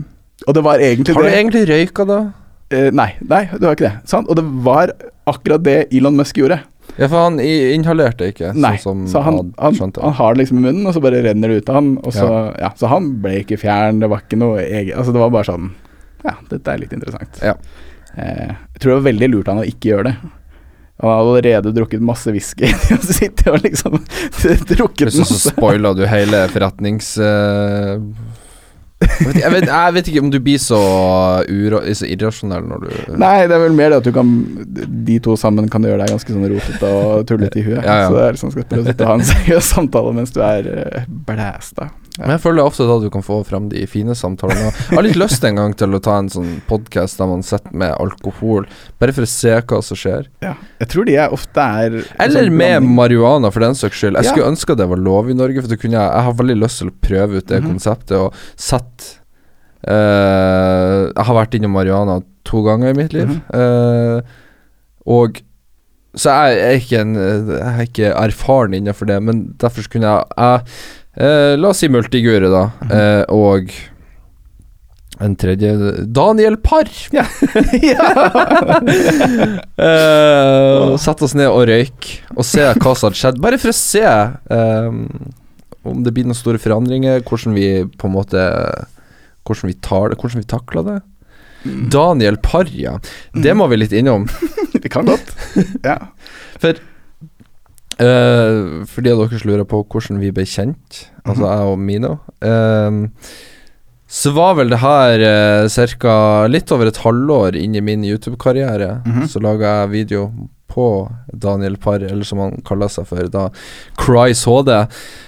[0.46, 2.20] og det var egentlig det Har du det egentlig røyka, da?
[2.70, 3.96] eh, Nei, nei, det var ikke det.
[4.10, 4.28] Sant?
[4.28, 4.92] Og det var
[5.30, 6.60] akkurat det Elon Musk gjorde.
[6.98, 10.60] Ja, for han inhalerte ikke, Nei, sånn som så han, han, han har det liksom
[10.60, 11.88] i munnen, og så bare renner det ut av han.
[12.04, 12.28] Og så,
[12.60, 12.70] ja.
[12.78, 15.72] så han ble ikke fjern, det var ikke noe eget Altså det var bare sånn
[16.24, 17.40] Ja, dette er litt interessant.
[17.42, 17.56] Ja.
[18.16, 20.14] Eh, jeg tror det var veldig lurt av han å ikke gjøre det.
[21.02, 23.98] Han hadde allerede drukket masse whisky og sitter og liksom
[24.70, 25.54] drukket Plutselig så masse.
[25.56, 27.16] spoila du hele forretnings...
[27.18, 27.98] eh,
[29.02, 30.78] jeg, vet, jeg, vet, jeg vet ikke om du blir så,
[31.50, 34.30] uro, så irrasjonell når du Nei, det er vel mer det at du kan
[35.04, 37.82] De to sammen kan gjøre deg ganske sånn rotete og tullete i huet.
[37.82, 38.06] Ja, ja.
[38.08, 40.70] Så det er liksom skal prøve å ha en seriøs samtale mens du er
[41.26, 41.90] blæsta.
[42.14, 42.28] Ja.
[42.28, 44.68] Men jeg føler ofte da du kan få frem de fine samtalene.
[44.70, 47.74] Jeg har litt lyst en gang til å ta en sånn podkast der man sitter
[47.74, 48.68] med alkohol,
[49.02, 50.28] bare for å se hva som skjer.
[50.44, 50.52] Ja.
[50.78, 54.20] Jeg tror de er ofte er Eller sånn med marihuana, for den saks skyld.
[54.20, 56.78] Jeg skulle ønske det var lov i Norge, for kunne jeg Jeg har veldig lyst
[56.84, 57.72] til å prøve ut det Mhm.
[57.74, 58.83] konseptet og sette
[59.86, 64.16] eh, Jeg har vært innom marihuana to ganger i mitt liv, Mm -hmm.
[64.18, 64.22] uh,
[65.06, 65.40] og
[66.16, 70.24] Så jeg er ikke en Jeg er ikke erfaren innenfor det, men derfor kunne jeg,
[70.38, 70.60] jeg
[71.20, 72.70] uh, La oss si multigure, da.
[72.90, 73.68] eh, og
[75.20, 75.70] en tredje
[76.06, 76.88] Daniel Parr.
[77.12, 77.22] Ja.
[79.78, 83.40] uh, Sette oss ned og røyke, og se hva som hadde skjedd.
[83.44, 84.90] Bare for å se eh,
[85.84, 88.44] om det blir noen store forandringer, hvordan vi på en måte
[89.44, 91.00] Hvordan vi tar det, hvordan vi takler det.
[91.92, 92.94] Daniel Parja.
[93.32, 94.24] Det må vi litt innom.
[94.72, 95.34] Vi kan godt.
[95.84, 95.98] Ja.
[96.60, 96.80] For
[97.94, 101.76] Uh, For de av dere som lurer på hvordan vi ble kjent, altså jeg og
[101.78, 102.96] Mino uh,
[104.10, 106.16] Så var vel det her uh, ca.
[106.50, 108.96] litt over et halvår inn i min YouTube-karriere.
[109.06, 109.28] Mhm.
[109.30, 110.24] Så laga jeg video
[110.70, 113.48] på Daniel Parr, eller som han kaller seg for, da
[114.00, 114.70] Cries HD.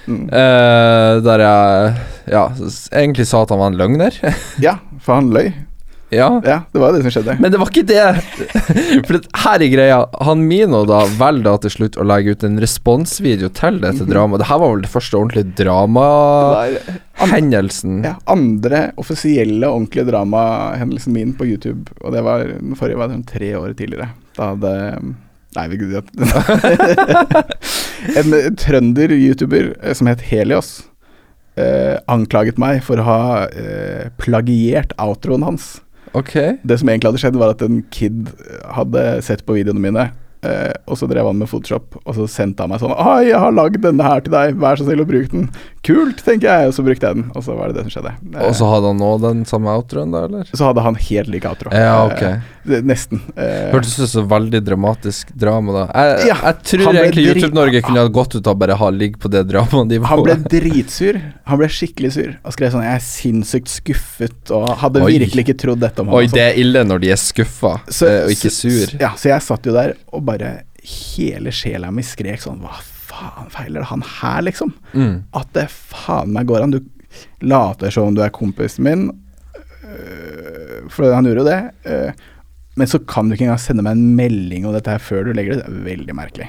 [0.06, 0.28] Mm.
[0.30, 1.92] eh, der jeg
[2.32, 2.48] ja,
[2.92, 4.12] egentlig sa at han var en løgner.
[4.66, 5.48] ja, for han løy.
[6.14, 6.28] ja.
[6.46, 7.32] Ja, det var det som skjedde.
[7.42, 8.10] Men det var ikke det.
[9.06, 9.98] For det her er greia.
[10.26, 14.40] Han Mino da velger da til slutt å legge ut en responsvideo til dette dramaet.
[14.42, 17.94] Det her var vel det første ordentlige dramahendelsen.
[18.06, 21.82] ja, andre offisielle, ordentlige dramahendelsen min på YouTube.
[22.02, 24.08] Og det var den forrige var den tre år tidligere.
[24.38, 24.72] Da hadde
[25.56, 25.76] Nei, vi
[28.20, 30.84] En trønder-youtuber eh, som het Helios,
[31.56, 35.76] eh, anklaget meg for å ha eh, plagiert outroen hans.
[36.16, 36.56] Okay.
[36.64, 38.30] Det som egentlig hadde skjedd, var at en kid
[38.76, 40.06] hadde sett på videoene mine,
[40.46, 43.40] eh, og så drev han med Photoshop, og så sendte han meg sånn Hei, jeg
[43.42, 45.48] har lagd denne her til deg, vær så snill å bruke den.
[45.86, 48.12] Kult, tenker jeg, og så brukte jeg den, og så var det det som skjedde.
[48.34, 50.48] Eh, Og så hadde han nå den samme outroen, da, eller?
[50.50, 51.70] så hadde han helt lik outro.
[51.70, 52.22] Ja, ok.
[52.26, 53.20] Eh, nesten.
[53.38, 55.84] Eh, Hørtes ut som veldig dramatisk drama, da.
[55.94, 59.30] Jeg, Ja, jeg tror egentlig YouTube-Norge kunne ha gått ut av bare ha ligg på
[59.30, 61.20] det han ble dritsur.
[61.46, 65.12] Han ble skikkelig sur og skrev sånn Jeg er sinnssykt skuffet og hadde Oi.
[65.20, 66.18] virkelig ikke trodd dette om han.
[66.18, 66.34] Oi, sånn.
[66.38, 68.96] det er ille når de er skuffa eh, og ikke sur.
[68.98, 70.56] Ja, så jeg satt jo der og bare
[70.86, 72.95] Hele sjela mi skrek sånn Hva faen
[73.52, 74.72] feiler det han her, liksom?
[74.92, 75.24] Mm.
[75.36, 76.76] At det faen meg går an.
[76.76, 76.80] Du
[77.40, 79.06] later som om du er kompisen min,
[79.86, 81.60] øh, for han gjorde jo det.
[81.90, 82.24] øh,
[82.76, 85.32] men så kan du ikke engang sende meg en melding om dette her før du
[85.32, 85.62] legger det.
[85.64, 86.48] Det er veldig merkelig.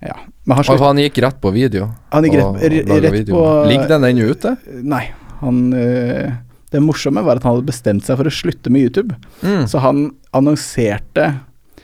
[0.00, 0.14] Ja.
[0.48, 1.90] Han, slutt, han gikk rett på video.
[2.14, 3.36] han gikk rett, rett video.
[3.36, 4.54] på Ligger den ennå ute?
[4.80, 5.02] Nei.
[5.42, 6.32] Han øh,
[6.72, 9.18] Det morsomme var at han hadde bestemt seg for å slutte med YouTube.
[9.44, 9.66] Mm.
[9.68, 11.28] Så han annonserte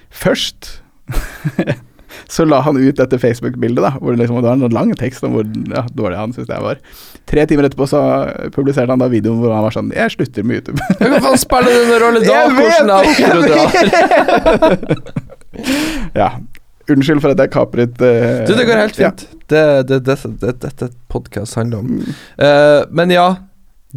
[0.09, 0.79] først
[2.31, 5.25] Så la han ut dette Facebook-bildet, da hvor det, liksom, det var en lang tekst
[5.27, 6.83] om hvor ja, dårlig han syntes jeg var.
[7.27, 8.01] Tre timer etterpå så
[8.55, 10.81] publiserte han da videoen hvor han var sånn Jeg slutter med YouTube.
[11.01, 12.33] Hva faen spiller det noen rolle da?
[12.57, 13.69] Hvordan du drar?
[16.23, 16.31] ja.
[16.87, 19.11] Unnskyld for at jeg kapret uh, Du, det går helt ja.
[19.11, 19.27] fint.
[19.51, 22.01] Det er det, det, dette podkast handler om.
[22.43, 23.27] Eh, men ja,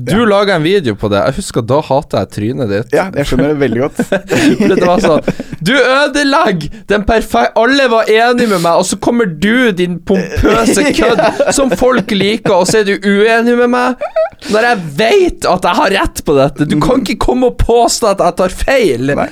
[0.06, 0.26] du Ja.
[0.30, 1.20] laga en video på det.
[1.26, 2.94] Jeg husker da hata jeg trynet ditt.
[2.96, 3.98] Ja, jeg skjønner det veldig godt.
[4.70, 5.28] Det var sånn
[5.62, 10.86] Du ødelegger den perfekte Alle var enige med meg, og så kommer du, din pompøse
[11.00, 11.24] kødd,
[11.58, 14.10] som folk liker, og så er du uenig med meg?
[14.54, 16.66] Når jeg vet at jeg har rett på dette.
[16.70, 19.10] Du kan ikke komme og påstå at jeg tar feil.
[19.20, 19.28] Nei.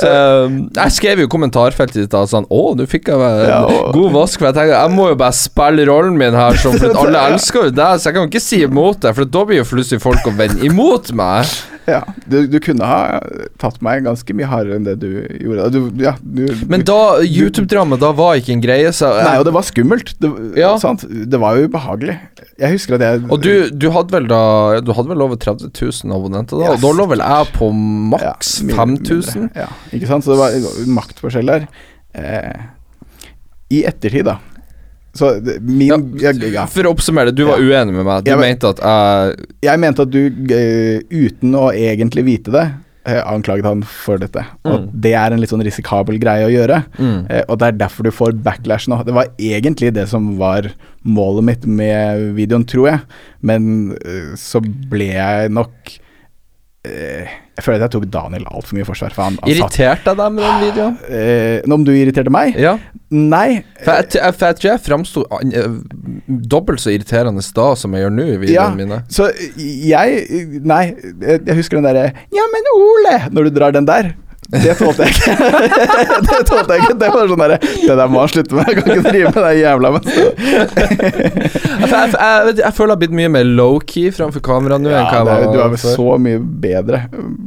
[0.00, 3.58] Um, jeg skrev jo kommentarfeltet ditt da sånn Å, nå fikk jeg meg en Ja,
[3.92, 4.40] god vask.
[4.40, 7.68] For jeg tenkte jeg må jo bare spille rollen min her, som, for alle elsker
[7.68, 10.00] jo deg, så jeg kan jo ikke si imot deg, for da blir jo plutselig
[10.04, 11.52] folk å vende imot meg.
[11.90, 11.98] Ja,
[12.30, 13.18] du, du kunne ha
[13.58, 15.08] tatt meg ganske mye hardere enn det du
[15.42, 15.64] gjorde.
[15.74, 19.54] Du, ja, du, Men da YouTube-drama, da var ikke en greie, så Nei, og det
[19.56, 20.12] var skummelt.
[20.22, 20.30] Det,
[20.60, 20.76] Ja.
[20.78, 21.02] sant?
[21.10, 22.14] det var jo ubehagelig.
[22.62, 24.42] Jeg husker at jeg Og du, du hadde vel da
[24.84, 26.68] Du hadde vel over 30 000 abonnenter da?
[26.70, 26.76] Yes.
[26.76, 27.70] og da lå vel jeg på
[28.12, 29.50] maks Ja, 5000?
[29.58, 30.24] Ja, ikke sant.
[30.26, 31.66] Så det var maktforskjell der.
[32.14, 32.62] Eh,
[33.72, 34.38] I ettertid, da.
[35.14, 35.90] Så det, min
[36.20, 36.32] ja.
[36.32, 37.82] Ja, For å oppsummere det, du var Ja.
[37.82, 38.24] uenig med meg.
[38.24, 39.36] Du Jeg mente at jeg
[39.68, 42.64] Jeg mente at du, uh, uten å egentlig vite det,
[43.08, 44.44] uh, anklaget han for dette.
[44.64, 44.88] Og Mm.
[45.02, 46.84] det er en litt sånn risikabel greie å gjøre.
[46.98, 47.26] mm.
[47.30, 49.04] Eh, og det er derfor du får backlash nå.
[49.04, 50.70] Det var egentlig det som var
[51.04, 53.00] målet mitt med videoen, tror jeg.
[53.42, 53.96] Men
[54.36, 55.98] så ble jeg nok
[56.82, 59.12] Jeg føler at jeg tok Daniel altfor mye i forsvar.
[59.14, 60.96] For han, han Irriterte jeg deg med den videoen?
[61.14, 62.56] eh, Om du irriterte meg?
[62.58, 62.72] Ja.
[63.14, 63.60] Nei.
[63.84, 65.76] For jeg, jeg, for jeg tror jeg framsto uh,
[66.26, 69.02] dobbelt så irriterende da som jeg gjør nå i Ja, mine.
[69.12, 70.82] så jeg Nei,
[71.22, 73.16] jeg husker den derre Ja, men Ole!
[73.30, 74.14] Når du drar den der.
[74.52, 75.34] Det tålte jeg ikke.
[76.28, 76.96] det tålte jeg ikke.
[77.00, 78.68] Det var sånn derre Det der må han slutte med.
[78.68, 80.08] Jeg kan ikke drive med det jævla men
[81.82, 85.06] Jeg, jeg, jeg, jeg føler jeg har blitt mye mer low-key framfor kamera nå enn
[85.08, 87.00] hva jeg er- du er vel så mye bedre.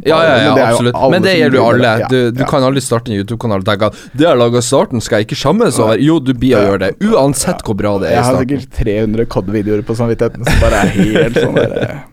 [0.05, 0.99] Ja, ja, ja, Men absolutt.
[1.13, 1.93] Men det gjelder jo alle.
[2.11, 2.49] Du, du ja.
[2.49, 5.39] kan aldri starte en YouTube-kanal og tenke at det jeg laga starten, skal jeg ikke
[5.39, 6.01] skjemmes over.
[6.01, 9.29] Jo, du blir å gjøre det, uansett hvor bra det er Jeg har sikkert 300
[9.35, 12.03] koddevideoer på samvittigheten som bare er helt sånn der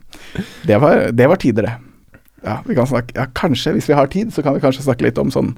[0.64, 1.91] det var, det var tider, det.
[2.44, 5.06] Ja, vi kan snakke Ja, kanskje, hvis vi har tid, så kan vi kanskje snakke
[5.06, 5.52] litt om sånn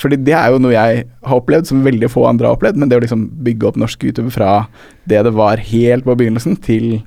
[0.00, 2.88] Fordi det er jo noe jeg har opplevd som veldig få andre har opplevd, men
[2.90, 4.66] det å liksom bygge opp norsk YouTube fra
[5.10, 7.02] det det var helt på begynnelsen, til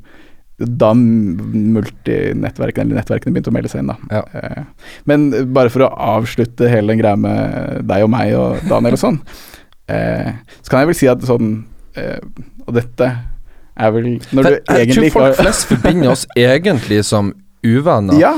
[0.59, 3.97] da multinettverkene eller nettverkene begynte å melde seg inn, da.
[4.13, 4.21] Ja.
[4.37, 4.63] Eh,
[5.09, 9.01] Men bare for å avslutte hele den greia med deg og meg og Daniel og
[9.01, 9.19] sånn,
[9.91, 11.53] eh, så kan jeg vel si at sånn
[11.99, 12.19] eh,
[12.67, 13.09] Og dette
[13.73, 17.33] er vel Når du jeg tror egentlig ikke folk flest forbinder oss egentlig som
[17.63, 18.19] uvenner.
[18.19, 18.33] Ja.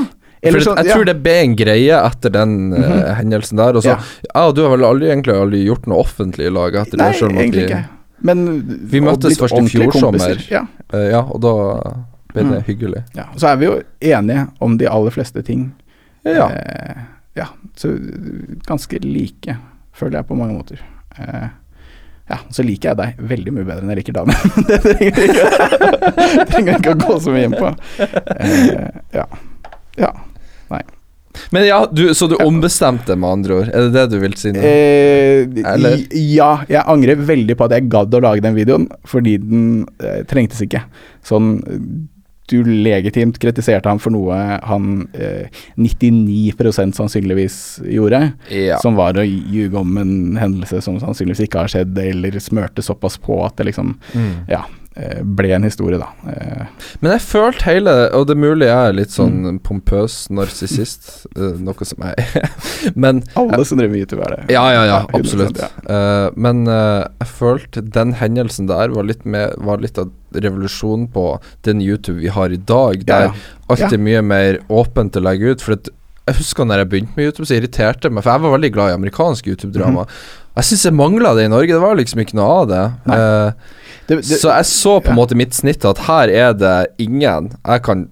[0.52, 0.94] For sånn, jeg ja.
[0.94, 3.02] tror det ble en greie etter den mm -hmm.
[3.02, 3.76] uh, hendelsen der.
[3.76, 3.98] Og så Ja.
[4.34, 7.22] Ja, du har vel aldri egentlig aldri gjort noe offentlig i lag etter Nei, det?
[7.22, 7.84] om egentlig vi- ikke.
[8.20, 10.50] Men Vi møttes først i fjor sommer.
[10.50, 10.66] Ja.
[10.92, 11.52] Uh, ja, og da
[12.32, 12.64] ble det Mm.
[12.66, 13.02] hyggelig.
[13.14, 13.24] ja.
[13.36, 15.72] Så er vi jo enige om de aller fleste ting.
[16.24, 16.46] Ja.
[16.46, 17.02] Uh,
[17.36, 17.46] ja.
[17.76, 17.98] Så
[18.66, 19.56] ganske like,
[19.92, 20.78] føler jeg på mange måter.
[21.18, 21.48] Uh,
[22.28, 24.36] ja, så liker jeg deg veldig mye bedre enn jeg liker Daniel.
[24.68, 27.70] det trenger jeg ikke, trenger ikke å gå så mye inn på.
[28.00, 29.26] Uh, ja.
[29.96, 30.10] ja.
[31.54, 33.70] Men ja, du, så du ombestemte med andre ord?
[33.70, 34.62] Er det det du vil si nå?
[34.62, 35.46] Eh?
[36.36, 39.64] Ja, jeg angrer veldig på at jeg gadd å lage den videoen, fordi den
[40.02, 40.86] eh, trengtes ikke.
[41.26, 41.58] Sånn
[42.46, 44.36] du legitimt kritiserte ham for noe
[44.66, 46.54] han eh, 99
[46.94, 47.56] sannsynligvis
[47.90, 48.20] gjorde,
[48.54, 48.78] ja.
[48.82, 53.18] som var å ljuge om en hendelse som sannsynligvis ikke har skjedd, eller smørte såpass
[53.22, 54.46] på at det liksom Mm.
[54.48, 54.62] ja,
[55.36, 56.06] ble en historie, da.
[56.32, 56.66] Eh,
[57.02, 59.58] Men jeg følte hele Og det er mulig jeg er litt sånn Mm.
[59.66, 62.48] pompøs narsissist, eh, noe som jeg er.
[63.04, 64.54] Men alle som driver med YouTube, er det.
[64.56, 65.58] Ja, ja, ja, absolutt.
[65.60, 65.68] ja.
[65.84, 71.06] Eh, men eh, jeg følte den hendelsen der var litt, med, var litt av revolusjonen
[71.12, 71.26] på
[71.68, 73.34] den YouTube vi har i dag, der ja.
[73.68, 73.88] alt Ja.
[73.92, 75.60] er mye mer åpent å legge ut.
[75.64, 78.56] For jeg husker når jeg begynte med YouTube, så irriterte det meg, for jeg var
[78.58, 80.06] veldig glad i amerikansk YouTube-drama.
[80.08, 80.16] Mm.
[80.56, 82.84] Jeg syns jeg mangla det i Norge, det var liksom ikke noe av det.
[83.10, 83.18] Nei.
[83.20, 83.52] Eh,
[84.06, 85.20] Det, det, så jeg så på en ja.
[85.20, 88.06] måte mitt snitt at her er det ingen jeg kan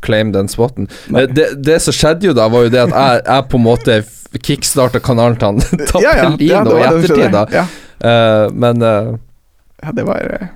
[0.00, 0.88] claim den spotten.
[1.14, 3.66] Eh, Det, det som skjedde jo da, var jo det at jeg, jeg på en
[3.66, 3.98] måte
[4.46, 5.60] kickstarta kanalen til han
[5.90, 7.44] Tappelino ja, i var det ettertid, da.
[7.52, 7.66] Ja.
[8.00, 9.18] Eh, men uh,
[9.82, 10.48] ja, det var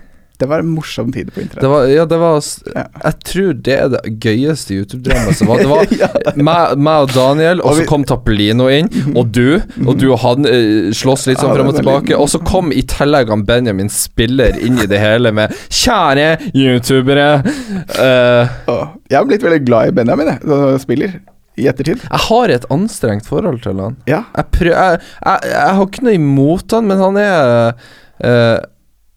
[0.45, 1.63] Det var en morsom tid på internett.
[1.65, 2.43] det var Ja, det var
[2.75, 2.85] Ja.
[3.05, 5.63] Jeg tror det er det gøyeste YouTube-dramaet som var.
[5.63, 9.61] Det var ja, meg, meg og Daniel, og Og så kom Tappelino inn, og du.
[9.87, 12.17] Og du og han eh, slåss litt sånn frem og tilbake.
[12.19, 17.41] Og så kom i tillegg han Benjamin Spiller inn i det hele med 'Kjære youtubere'.
[17.95, 21.17] Uh, jeg har blitt veldig glad i Benjamin, jeg, spiller,
[21.57, 22.03] i ettertid.
[22.03, 23.97] jeg har et anstrengt forhold til han.
[24.11, 24.25] Ja.
[24.37, 27.45] Jeg, prøv, jeg, jeg, jeg har ikke noe imot han, men han er
[28.21, 28.59] eh,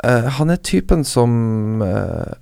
[0.04, 2.34] eh, Han er typen som uh,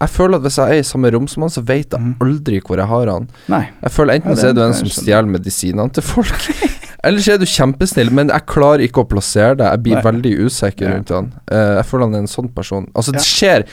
[0.00, 2.16] Jeg føler at hvis jeg er i samme rom som han, så vet jeg Mhm.
[2.20, 3.28] aldri hvor jeg har han.
[3.48, 3.68] Nei.
[3.82, 6.48] Jeg føler enten Ja, så er du en som stjeler medisinene til folk,
[7.04, 9.70] eller så er du kjempesnill, men jeg klarer ikke å plassere deg.
[9.70, 10.02] Jeg blir Nei.
[10.02, 10.94] veldig usikker Ja.
[10.96, 11.32] rundt han.
[11.50, 12.88] Uh, jeg føler han er en sånn person.
[12.94, 13.64] Altså, det skjer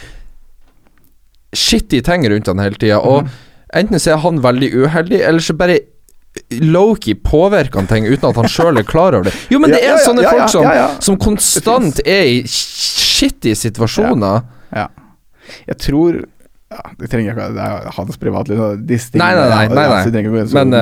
[1.54, 3.30] shitty ting rundt han hele tida, og Mhm.
[3.74, 5.80] enten så er han veldig uheldig, eller så bare
[6.52, 9.34] Loki påvirker han ting uten at han sjøl er klar over det.
[9.50, 11.00] Jo, men det er ja, sånne ja, ja, folk som, ja, ja.
[11.02, 12.44] som konstant er i
[13.20, 14.44] shitty situasjoner.
[14.76, 14.88] Ja.
[15.68, 16.20] Jeg tror
[16.70, 18.60] ja, Det trenger ikke det er hans privatliv.
[18.86, 20.04] tingene, Nei, nei, nei, nei, ja, nei.
[20.04, 20.76] så så Men,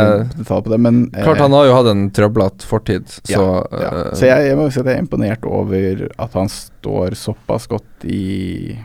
[0.66, 3.92] på det, men eh, Klart han har jo hatt en trøblete fortid, så ja, ja.
[4.02, 7.70] eh, Så jeg, jeg må si at jeg er imponert over at han står såpass
[7.72, 8.76] godt i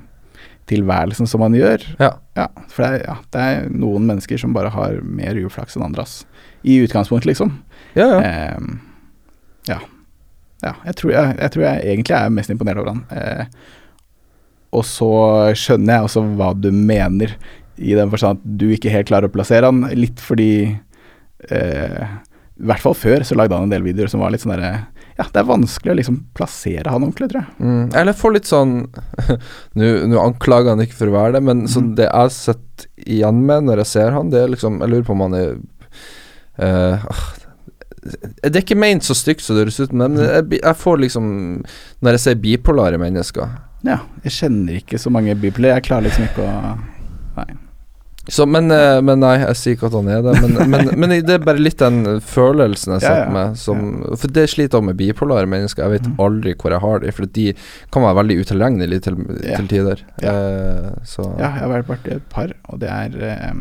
[0.71, 1.83] tilværelsen som han gjør.
[1.99, 2.13] Ja.
[2.39, 5.85] Ja, for det er, ja, det er noen mennesker som bare har mer uflaks enn
[5.89, 6.23] andre, ass.
[6.63, 7.57] I utgangspunktet, liksom.
[7.99, 8.55] ja, ja.
[8.63, 8.79] Um,
[9.69, 9.81] ja.
[10.63, 13.05] Ja jeg, tror jeg, jeg tror jeg egentlig er mest imponert over han.
[13.11, 13.45] Eh,
[14.73, 15.09] og så
[15.59, 17.35] skjønner jeg også hva du mener,
[17.83, 20.51] i den forstand at du ikke helt klarer å plassere han, litt fordi
[21.51, 22.03] eh,
[22.63, 24.73] I hvert fall før så lagde han en del videoer som var litt sånn derre
[25.19, 27.53] Ja, det er vanskelig å liksom plassere han ordentlig, tror jeg.
[27.65, 28.75] Mm, eller få litt sånn
[29.81, 31.91] Nå anklager han ikke for å være det, men Mhm.
[31.99, 35.17] det jeg sitter igjen med når jeg ser han, det er liksom Jeg lurer på
[35.17, 35.51] om han er
[36.63, 37.25] eh, ah,
[38.03, 41.27] Det er ikke ment så stygt som det høres ut, men jeg, jeg får liksom
[42.03, 43.53] Når jeg ser bipolare mennesker
[43.87, 45.77] Ja, jeg kjenner ikke så mange bipolare.
[45.79, 46.79] Jeg klarer liksom ikke å
[47.37, 47.47] Nei.
[48.31, 50.35] så, men, eh, men nei, jeg sier ikke at han er det.
[50.45, 53.33] Men, men, men det er bare litt den følelsen jeg Ja, sitter ja.
[53.35, 53.57] med.
[53.59, 53.81] Som,
[54.21, 55.83] For det sliter jeg med bipolare mennesker.
[55.87, 56.19] Jeg vet Mhm.
[56.23, 57.47] aldri hvor jeg har det, for de
[57.91, 59.17] kan være veldig utilregnelige til,
[59.47, 59.57] Ja.
[59.59, 60.03] til tider.
[60.23, 60.35] Ja.
[60.35, 63.53] Eh, så Ja, jeg har vært borti et par, og det er eh,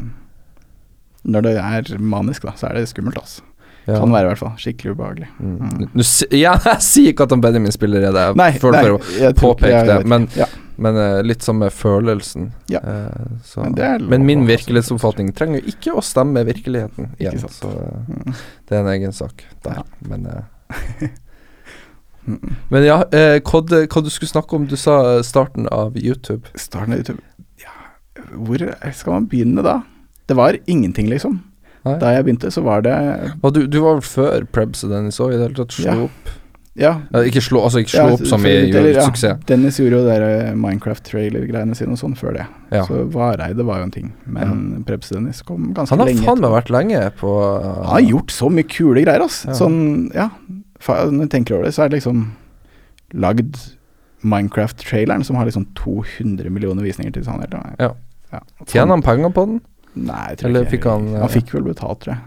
[1.26, 3.42] Når det er manisk, da, så er det skummelt, altså.
[3.86, 3.98] Ja.
[3.98, 4.52] Kan være i hvert fall.
[4.62, 5.28] Skikkelig ubehagelig.
[5.40, 5.54] Mm.
[5.58, 5.86] Mm.
[5.98, 6.06] Nå
[6.38, 9.32] ja, jeg sier ikke at han Benjamin spiller i det, Nei, føler nei, for å
[9.40, 10.48] påpeke det, men, ja,
[10.82, 12.52] men uh, litt samme følelsen.
[12.72, 12.84] Ja.
[12.86, 13.66] Uh, så.
[13.66, 18.78] Men Men min virkelighetsoppfatning trenger jo ikke å stemme med virkeligheten igjen, så uh, det
[18.78, 19.82] er en egen sak der.
[19.82, 19.88] Ja.
[20.12, 20.30] Men,
[22.22, 22.52] Mm.
[22.70, 24.68] men ja, hva, hva du skulle snakke om?
[24.70, 26.52] Du sa starten av YouTube.
[26.54, 27.18] Starten av YouTube
[27.58, 27.74] Ja,
[28.38, 28.62] hvor
[28.94, 29.80] skal man begynne da?
[30.30, 31.40] Det var ingenting, liksom.
[31.86, 31.96] Nei.
[32.02, 32.94] Da jeg begynte, så var det
[33.42, 35.74] Og du, du var vel før Prebz og Dennis òg, i det hele tatt?
[35.78, 35.98] Slå Ja.
[36.06, 36.38] opp?
[36.80, 36.92] Ja.
[37.12, 39.42] Ja, ikke slå, altså ikke slå ja, opp som i gjorde ja, suksess.
[39.50, 42.46] Dennis gjorde jo der Minecraft-trailer-greiene sine og sånn før det.
[42.72, 42.86] Ja.
[42.88, 44.14] Så Vareide var jo en ting.
[44.24, 47.34] Men Prebz Dennis kom ganske Han har lenge faen meg vært lenge på
[47.66, 49.42] Han har gjort så mye kule greier, ass.
[49.50, 49.58] Ja.
[49.60, 49.82] Sånn,
[50.16, 50.30] ja.
[50.88, 52.24] Når jeg tenker over det, så er det liksom
[53.20, 53.60] lagd
[54.24, 57.76] Minecraft-traileren som har liksom 200 millioner visninger til sannheten.
[57.82, 57.92] Ja.
[58.32, 58.42] ja.
[58.70, 59.62] Tjener han penger på den?
[59.96, 62.22] Nei, jeg tror Eller ikke fikk han, eh, Han fikk vel betalt, tror jeg.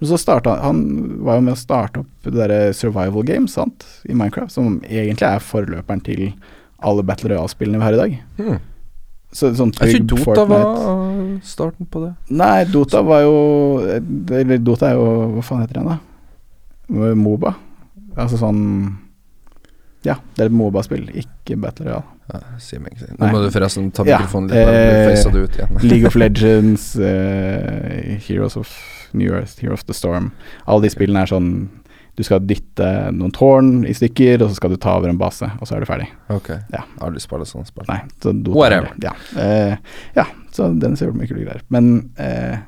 [0.00, 0.78] Men så starta han
[1.26, 5.26] var jo med å starte opp det derre survival games sant, i Minecraft, som egentlig
[5.28, 6.32] er forløperen til
[6.80, 8.14] alle Battle Royale-spillene vi har i dag.
[8.38, 8.60] Hmm.
[9.32, 12.14] Så, sånn Jeg tror trygg Dota Fortnite- var starten på det.
[12.30, 13.78] Nei, Dota var jo
[14.34, 15.04] Eller Dota er jo
[15.36, 17.14] Hva faen heter den, da?
[17.14, 17.54] Moba.
[18.16, 18.96] Altså sånn
[20.06, 22.06] Ja, det er et Moba-spill, ikke Battle Royale.
[22.30, 23.10] Ja, si meg ikke.
[23.18, 24.70] Nå må du forresten ta Ja, mikrofonen litt.
[24.70, 25.80] Bare eh, ut igjen.
[25.90, 28.72] League of Legends, eh, Heroes of
[29.12, 30.30] New Earth, Hero of the Storm.
[30.66, 31.52] Alle de spillene er sånn
[32.18, 32.86] Du skal dytte
[33.16, 35.84] noen tårn i stykker, og så skal du ta over en base, og så er
[35.84, 36.08] du ferdig.
[36.32, 36.50] Ok.
[36.72, 36.82] Ja.
[36.98, 37.86] Har aldri spilt sånn spill.
[37.88, 38.92] Nei, så Whatever.
[39.04, 39.78] Ja, eh,
[40.18, 41.68] ja så den ser mye kulere ut.
[41.72, 42.58] Men eh,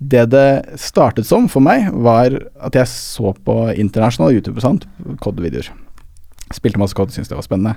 [0.00, 5.20] det det startet som for meg, var at jeg så på internasjonal YouTube sant, sånt,
[5.22, 5.70] COD-videoer.
[6.54, 7.76] Spilte masse COD, syntes det var spennende.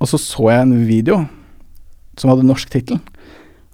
[0.00, 1.22] Og så så jeg en video
[2.18, 3.00] som hadde norsk tittel.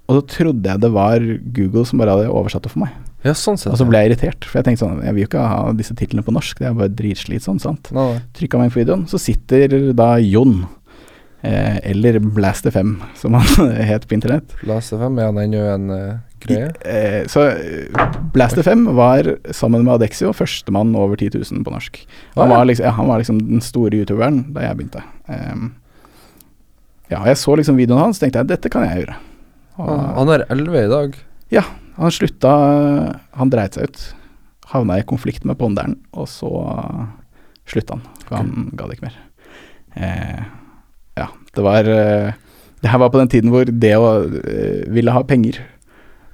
[0.07, 1.23] Og så trodde jeg det var
[1.55, 2.93] Google som bare hadde oversatt det for meg.
[3.25, 3.73] Ja, sånn sett.
[3.73, 5.95] Og så ble jeg irritert, for jeg tenkte sånn Jeg vil jo ikke ha disse
[5.97, 7.89] titlene på norsk, det er bare dritslitsomt, sant.
[7.95, 8.21] Nei.
[8.37, 10.61] Trykka meg inn på videoen, så sitter da Jon,
[11.41, 14.53] eh, eller Blast5, som han het på internett.
[14.69, 16.69] Last FM, er han ennå en eh, greie?
[16.85, 21.99] Eh, så eh, Blast5 var, sammen med Adexio, førstemann over 10 000 på norsk.
[22.35, 25.03] Han var liksom, ja, han var liksom den store youtuberen da jeg begynte.
[25.27, 25.71] Um,
[27.11, 29.17] ja, jeg så liksom videoen hans, tenkte jeg dette kan jeg gjøre.
[29.77, 31.17] Og, Han, er 11 i dag.
[31.97, 32.53] han slutta
[33.37, 34.01] Han dreit seg ut.
[34.73, 36.49] Havna i konflikt med ponderen, og så
[37.69, 38.03] slutta han.
[38.33, 39.19] Han ga det ikke mer.
[39.95, 40.41] Eh,
[41.17, 42.33] ja, det var eh,
[42.81, 45.61] Det her var på den tiden hvor det å eh, ville ha penger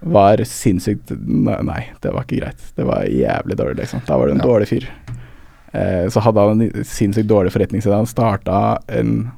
[0.05, 2.63] var sinnssykt Nei, det var ikke greit.
[2.75, 4.01] Det var jævlig dårlig, liksom.
[4.07, 4.45] Da var du en Ja.
[4.45, 4.88] dårlig fyr.
[5.73, 7.95] Eh, så hadde han en sinnssykt dårlig forretningsidé.
[7.95, 9.31] Han starta en,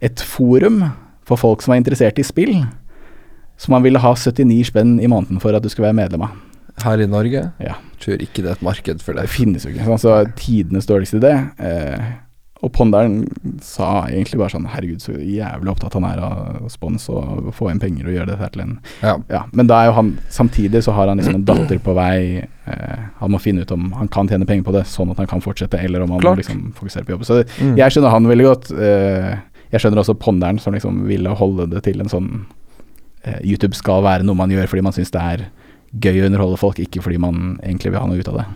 [0.00, 0.84] et forum
[1.24, 2.66] for folk som var interessert i spill
[3.56, 6.30] som han ville ha 79 spenn i måneden for at du skulle være medlem av.
[6.82, 7.52] Her i Norge.
[7.62, 7.74] Ja.
[8.02, 9.30] Tror ikke det er et marked for Det det.
[9.30, 9.86] finnes jo ikke.
[9.86, 11.30] Altså, tidenes dårligste idé.
[11.58, 12.00] Eh,
[12.62, 13.26] og Ponderen
[13.60, 17.80] sa egentlig bare sånn Herregud, så jævlig opptatt han er av spons og få inn
[17.82, 19.16] penger og gjøre dette til en Ja.
[19.28, 22.46] Ja, men da er jo han Samtidig så har han liksom en datter på vei.
[22.66, 25.26] Eh, han må finne ut om han kan tjene penger på det, sånn at han
[25.26, 26.36] kan fortsette, eller om han Klart.
[26.38, 27.24] må liksom fokusere på jobb.
[27.24, 27.76] Så Mm.
[27.76, 28.70] jeg skjønner han veldig godt.
[28.72, 29.36] Eh,
[29.72, 32.46] jeg skjønner også Ponderen som liksom ville holde det til en sånn
[33.24, 35.46] eh, YouTube skal være noe man gjør fordi man syns det er
[36.00, 38.46] gøy å underholde folk, ikke fordi man egentlig vil ha noe ut av det.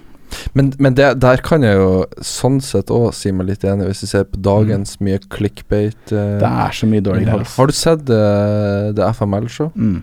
[0.56, 1.92] Men, men det, der kan jeg jo
[2.24, 6.00] sånn sett òg si meg litt enig, hvis vi ser på dagens mye clickbait.
[6.12, 7.46] uh, Det er så mye dårlig greier.
[7.55, 9.70] Har du sett uh, det FML-show?
[9.76, 10.02] Mm.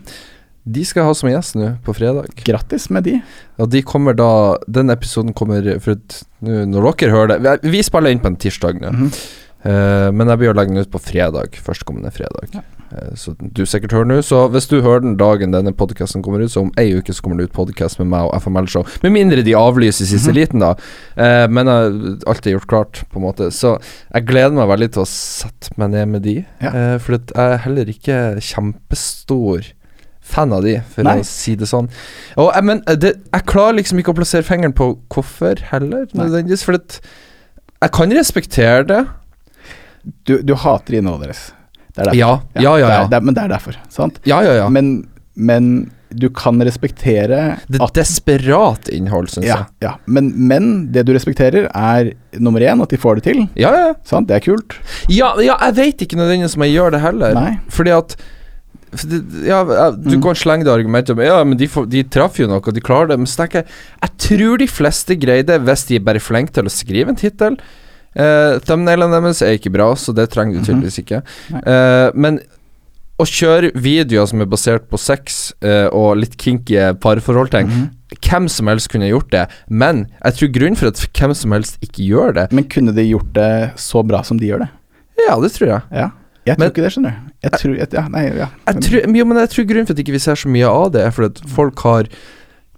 [0.76, 2.32] De skal jeg ha som gjest nå, på fredag.
[2.46, 3.20] Grattis med de.
[3.62, 4.30] Og de kommer da
[4.66, 6.02] Den episoden kommer for
[6.42, 9.20] Når dere hører det Vi, vi spiller inn på en tirsdag nå, mm -hmm.
[9.70, 11.62] uh, men jeg blir å legge den ut på fredag.
[11.62, 12.50] Førstkommende fredag.
[12.54, 12.66] Ja.
[12.94, 14.18] Eh, så du sikkert hører nå.
[14.26, 17.22] Så hvis du hører den dagen denne podkasten kommer ut, så om ei uke så
[17.26, 18.86] kommer det ut podkast med meg og FML-show.
[19.04, 20.36] Med mindre de avlyser siste Mhm.
[20.38, 20.76] liten, da.
[21.18, 23.52] Eh, men jeg, alt er gjort klart, på en måte.
[23.52, 23.80] Så
[24.14, 26.46] jeg gleder meg veldig til å sette meg ned med de.
[26.62, 26.70] Ja.
[26.70, 29.72] Eh, for jeg er heller ikke kjempestor
[30.26, 31.20] fan av de, for Nei.
[31.22, 31.90] å si det sånn.
[32.38, 36.64] Og, jeg, men det, jeg klarer liksom ikke å plassere fingeren på hvorfor heller, nødvendigvis.
[36.66, 37.00] For det,
[37.82, 39.04] jeg kan respektere det.
[40.26, 41.44] Du, du hater innholdet deres.
[41.96, 42.18] Det er derfor.
[42.20, 42.88] Ja, ja, ja.
[42.88, 43.02] Ja.
[43.04, 44.20] er, det er, men det er derfor, sant?
[44.28, 44.70] ja, ja, ja.
[44.70, 45.70] Men, men
[46.16, 49.66] du kan respektere Det at, desperat innhold, syns ja, jeg.
[49.88, 49.94] ja.
[50.08, 53.42] Men, men det du respekterer, er nummer én at de får det til.
[53.60, 53.90] Ja, ja.
[54.08, 54.28] Sant?
[54.30, 54.78] Det er kult.
[55.12, 57.36] Ja, ja jeg vet ikke nødvendigvis om jeg gjør det heller.
[57.36, 57.52] Nei.
[57.74, 58.16] Fordi at
[59.44, 60.22] ja, Du Mm.
[60.24, 63.08] kan slenge det argumentet om Ja, men de, får, de traff jo noe, de klarer
[63.12, 63.18] det.
[63.20, 63.68] Men så tenker jeg
[64.04, 67.58] Jeg tror de fleste greier hvis de er bare flinke til å skrive en tittel.
[68.16, 70.66] Uh, Thumbnailene deres er ikke bra, så det trenger du Mhm.
[70.70, 71.22] tydeligvis ikke.
[71.66, 72.40] Eh, men
[73.20, 77.90] å kjøre videoer som er basert på sex uh, og litt kinky parforhold, mm -hmm.
[78.22, 81.78] Hvem som helst kunne gjort det, men jeg tror grunnen for at hvem som helst
[81.82, 84.70] ikke gjør det Men kunne de gjort det så bra som de gjør det?
[85.28, 85.82] Ja, det tror jeg.
[85.92, 86.10] Ja.
[86.46, 87.16] Jeg tror Men- ikke det, skjønner du.
[87.44, 88.48] Jeg tror ja, nei, ja.
[88.68, 90.92] Jeg tror, jo, men jeg tror grunnen for at ikke vi ser så mye av
[90.92, 92.04] det, er fordi at folk har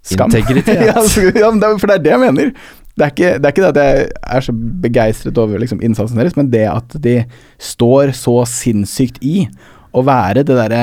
[0.03, 0.29] Skam.
[0.31, 0.85] integritet.
[0.89, 2.51] ja, så- ja, men det, er- for det er det jeg mener.
[2.97, 4.53] Det er ikke det, er ikke det at jeg er så
[4.83, 7.19] begeistret over liksom, innsatsen deres, men det at de
[7.61, 9.43] står så sinnssykt i
[9.93, 10.81] å være det derre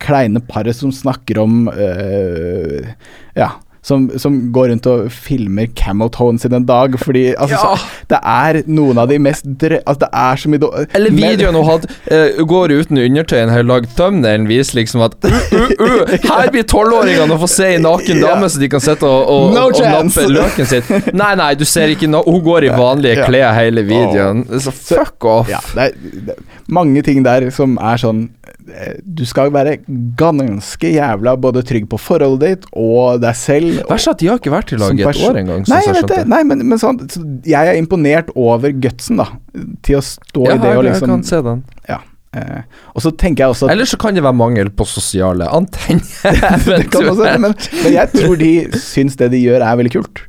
[0.00, 2.88] kleine paret som snakker om øh,
[3.36, 7.76] Ja, som, som går rundt og filmer Camotones in en dag, fordi altså, Ja.
[7.76, 9.78] så, det er noen av de mest drø...
[9.86, 13.72] Altså, det er så mye Eller videoen hun hadde uh, går uten undertøy en hel
[13.72, 13.88] dag.
[13.96, 15.38] Thumbnailen viser liksom at uh,
[15.80, 18.34] uh, Her blir tolvåringene å få se en naken Ja.
[18.34, 20.84] dame, så de kan sitte og, og, No og, nappe løken sin.
[21.16, 23.26] Nei, nei, du ser ikke no Hun går i vanlige Ja.
[23.28, 24.44] klær hele videoen.
[24.60, 25.48] Så fuck off.
[25.50, 25.96] Ja, det er,
[26.28, 28.28] det er mange ting der som er sånn
[29.04, 29.78] Du skal være
[30.18, 33.80] ganske jævla både trygg på forholdet ditt og deg selv.
[33.88, 35.64] Verst at de har ikke vært i lag i et år engang.
[35.70, 36.28] Nei, jeg jeg.
[36.30, 39.30] Nei, men, men sånn, så jeg er imponert over gutsen, da.
[39.86, 41.62] Til å stå jeg i det jeg, og jeg liksom kan se den.
[41.90, 42.00] Ja.
[42.36, 42.60] Eh,
[42.94, 46.04] og så tenker jeg også at Eller så kan det være mangel på sosiale antenner.
[46.68, 50.22] det kan også, men, men jeg tror de syns det de gjør, er veldig kult.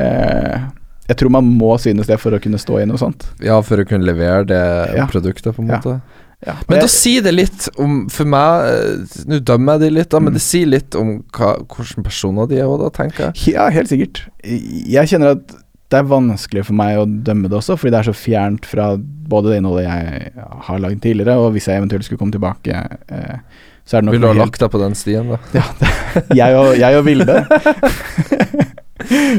[0.00, 0.62] Eh,
[1.10, 3.26] jeg tror man må synes det for å kunne stå i noe sånt.
[3.44, 4.62] Ja, for å kunne levere det
[4.96, 5.06] Ja.
[5.10, 5.98] produktet, på en måte.
[5.98, 9.80] Ja, og Men da jeg- sier det litt om For meg eh, Nå dømmer jeg
[9.80, 10.34] de litt, da, men Mm.
[10.34, 13.54] det sier litt om hva, hvilke personer de er òg, da, tenker jeg.
[13.54, 14.24] Ja, helt sikkert.
[14.42, 15.46] Jeg kjenner at
[15.92, 18.96] det er vanskelig for meg å dømme det også, fordi det er så fjernt fra
[18.96, 20.32] både det innholdet jeg
[20.66, 22.72] har lagd tidligere, og hvis jeg eventuelt skulle komme tilbake,
[23.12, 23.36] eh,
[23.84, 25.38] så er det nok du ha lagt deg på den stien, da?
[25.52, 25.90] Ja, det,
[26.38, 27.36] jeg, og, jeg og Vilde.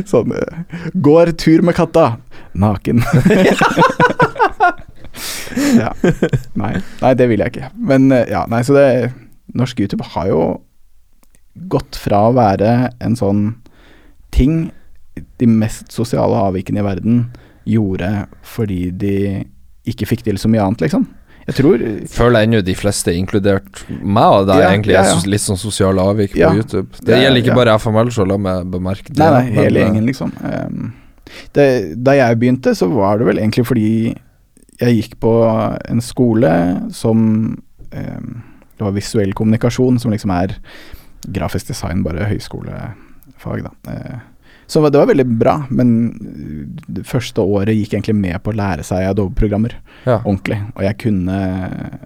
[0.11, 0.63] sånn eh,
[1.01, 2.17] Går tur med katta.
[2.53, 3.01] Naken.
[5.81, 5.91] ja.
[6.59, 6.75] Nei.
[7.01, 7.71] nei, det vil jeg ikke.
[7.91, 8.87] Men eh, ja, nei, så det
[9.53, 10.43] Norsk YouTube har jo
[11.69, 13.43] gått fra å være en sånn
[14.33, 14.71] ting
[15.37, 17.25] de mest sosiale avvikene i verden
[17.69, 19.17] gjorde fordi de
[19.89, 21.05] ikke fikk til så mye annet, liksom.
[21.43, 25.23] Jeg tror Føler ennå de fleste, inkludert meg og deg, Ja, egentlig ja, er ja.
[25.27, 26.87] litt sånn sosiale avvik på YouTube.
[27.01, 29.19] Det det gjelder ikke bare FML, så la meg bemerke det.
[29.19, 30.31] Nei, nei, hele eh, gjengen, liksom.
[30.39, 30.93] Um,
[31.57, 31.65] det,
[31.99, 33.89] da jeg begynte, så var det vel egentlig fordi
[34.83, 35.33] jeg gikk på
[35.89, 36.51] en skole
[36.95, 37.21] som
[37.91, 38.25] eh,
[38.73, 40.57] Det var visuell kommunikasjon, som liksom er
[41.33, 43.71] grafisk design, bare høyskolefag, da.
[43.93, 44.21] Eh,
[44.67, 45.89] så det var veldig bra, men
[46.87, 49.75] det første året gikk egentlig med på å lære seg Adobe-programmer
[50.05, 50.19] Ja.
[50.25, 50.57] ordentlig.
[50.75, 51.37] Og jeg kunne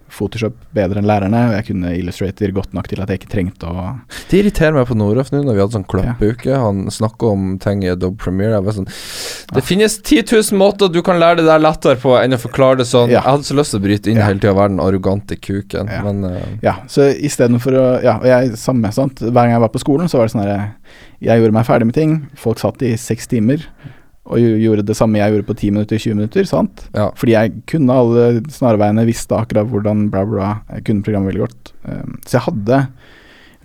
[0.10, 3.70] Photoshop bedre enn lærerne, og jeg kunne Illustrator godt nok til at jeg ikke trengte
[3.70, 3.86] å
[4.30, 6.58] Det irriterer meg på Noroff nå, når vi hadde sånn kløppeuke.
[6.60, 8.58] Han snakka om ting i Adobe Premiere.
[8.58, 8.90] Jeg var sånn
[9.54, 12.78] Det finnes 10 000 måter du kan lære det der lettere på enn å forklare
[12.82, 13.10] det sånn.
[13.10, 13.22] Ja.
[13.22, 14.26] Jeg hadde så lyst til å bryte inn Ja.
[14.28, 16.02] hele tida og være den arrogante kuken, Ja.
[16.04, 16.42] men uh...
[16.64, 19.20] Ja, så istedenfor å Ja, og jeg samme, sant.
[19.20, 20.72] Hver gang jeg var på skolen, så var det sånn herre
[21.22, 22.12] Jeg gjorde meg ferdig med ting.
[22.38, 23.64] Folk satt i seks timer
[24.28, 26.82] og gjorde det samme jeg gjorde på 10 minutter, 20 minutter, sant.
[26.94, 27.06] ja.
[27.16, 30.50] Fordi jeg kunne alle snarveiene, visste akkurat hvordan bla, bla.
[30.76, 31.72] Jeg kunne programmet veldig godt.
[31.88, 32.88] Um, så jeg hadde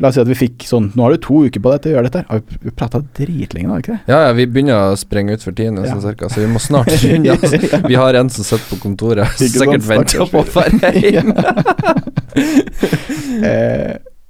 [0.00, 1.92] La oss si at vi fikk sånn Nå har du to uker på deg til
[1.92, 2.22] å gjøre dette.
[2.26, 4.00] Har vi- Vi prata dritlenge, har vi ikke det?
[4.08, 5.92] Ja, ja, vi begynner å sprenge ut for tiden, Ja.
[5.94, 7.26] sånn cirka, så vi må snart runde.
[7.28, 7.82] ja.
[7.86, 11.34] Vi har en som sitter på kontoret, og sikkert venter på å dra hjem.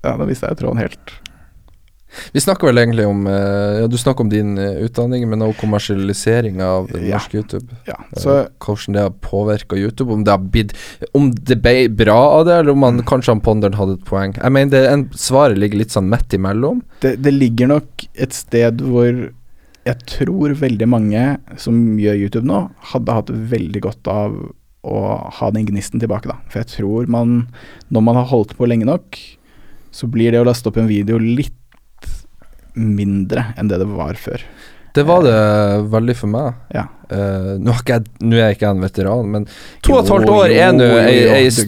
[0.02, 1.12] ja, da mista jeg tråden helt.
[2.32, 5.60] Vi snakker vel egentlig om eh, Ja, du snakker om din eh, utdanning, men også
[5.62, 7.16] kommersialisering av Ja.
[7.16, 7.68] norsk YouTube.
[7.88, 10.12] Ja, Så så Hvordan det har påvirka YouTube.
[10.12, 10.74] Om det har blitt
[11.14, 14.34] Om det ble bra av det, eller om man, kanskje han Ponderen hadde et poeng.
[14.36, 16.82] Jeg mener det en, Svaret ligger litt sånn midt imellom.
[17.00, 19.30] det, det ligger nok et sted hvor
[19.82, 21.22] jeg tror veldig mange
[21.58, 22.58] som gjør YouTube nå,
[22.92, 24.36] hadde hatt veldig godt av
[24.86, 25.00] å
[25.38, 26.36] ha den gnisten tilbake, da.
[26.50, 27.48] For jeg tror man,
[27.90, 29.18] når man har holdt på lenge nok,
[29.90, 31.54] så blir det å laste opp en video litt
[32.74, 34.44] mindre enn det det var før.
[34.92, 35.36] Det var det
[35.88, 36.56] veldig for meg.
[36.74, 36.84] Ja.
[37.12, 39.46] Uh, nå, er jeg, nå er jeg ikke en veteran, men
[39.84, 40.86] to og et halvt år er nå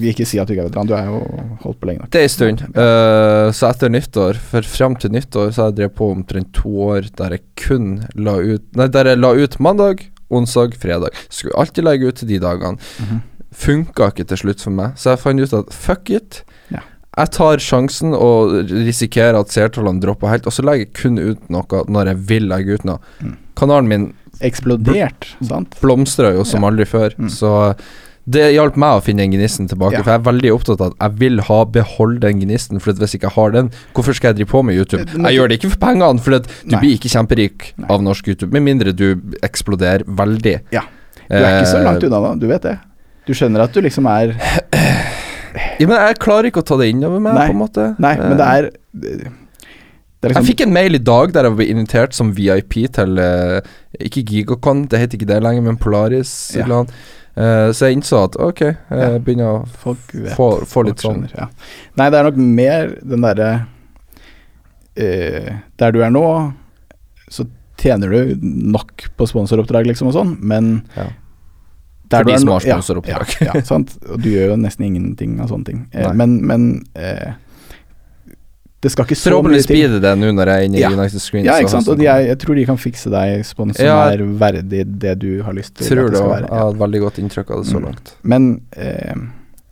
[0.09, 1.21] Ikke si at du ikke er veteran, du er jo
[1.65, 2.11] holdt på lenge nok.
[2.13, 2.65] Det er en stund.
[2.77, 6.75] Uh, så etter nyttår, for frem til nyttår, så har jeg drevet på omtrent to
[6.89, 11.17] år der jeg kun la ut Nei, der jeg la ut mandag, onsdag, fredag.
[11.29, 12.93] Skulle alltid legge ut til de dagene.
[13.05, 13.23] Mhm.
[13.55, 16.43] Funka ikke til slutt for meg, så jeg fant ut at fuck it.
[17.17, 21.51] Jeg tar sjansen og risikerer at seertallene dropper helt, og så legger jeg kun ut
[21.55, 22.99] noe når jeg vil legge ut noe.
[23.23, 23.37] Mm.
[23.55, 24.07] Kanalen min
[24.43, 25.77] Eksplodert, sant?
[25.81, 26.69] blomstrer jo som Ja.
[26.71, 27.29] aldri før, Mm.
[27.31, 27.77] så
[28.29, 29.93] det hjalp meg å finne den gnisten tilbake.
[29.93, 30.03] Ja.
[30.03, 32.81] For jeg er veldig opptatt av at jeg vil ha beholde den gnisten.
[32.81, 35.07] For hvis jeg ikke har den, hvorfor skal jeg drive på med YouTube?
[35.07, 36.81] Jeg gjør det ikke for pengene, for du Nei.
[36.81, 37.87] blir ikke kjemperik Nei.
[37.91, 38.51] av norsk YouTube.
[38.53, 40.61] Med mindre du eksploderer veldig.
[40.73, 40.81] Ja.
[41.31, 42.79] Du er ikke så Eh, langt unna da, du vet det.
[43.27, 44.35] Du skjønner at du liksom er
[45.55, 47.49] Ja, men jeg klarer ikke å ta det innover meg, Nei.
[47.49, 47.89] på en måte.
[48.03, 51.45] Nei, men det Eh, er Det er liksom Jeg fikk en mail i dag der
[51.45, 53.61] jeg ble invitert som VIP til eh,
[54.01, 56.55] Ikke Gigacon, det heter ikke det lenger, men Polaris.
[56.57, 56.65] Ja.
[56.65, 56.97] eller annet.
[57.35, 61.25] Uh, så jeg innså at ok, jeg begynner å Folk vet få, få litt sånn
[61.33, 61.49] ja.
[61.99, 63.49] Nei, det er nok mer den derre
[65.03, 65.49] uh,
[65.83, 66.23] Der du er nå,
[67.27, 67.49] så
[67.83, 71.09] tjener du nok på sponsoroppdrag, liksom, og sånn, men Ja.
[72.11, 73.31] Der For de som har sponsoroppdrag.
[73.41, 73.95] Ja, ja, sant.
[74.11, 75.79] Og du gjør jo nesten ingenting av sånne ting.
[75.93, 77.33] Eh, men men eh,
[78.85, 80.91] Det skal ikke så Forhåpentligvis blir det det nå når jeg er inne i Ja.
[80.93, 81.47] United Screens.
[81.49, 81.89] Ja, ikke sant.
[81.89, 84.11] Og de jeg tror de kan fikse deg spons som Ja.
[84.13, 85.87] er verdig det du har lyst til.
[85.89, 86.51] Tror at det skal være.
[86.51, 87.85] Jeg har et veldig godt inntrykk av det så Mm.
[87.89, 88.13] langt.
[88.23, 89.15] Men eh,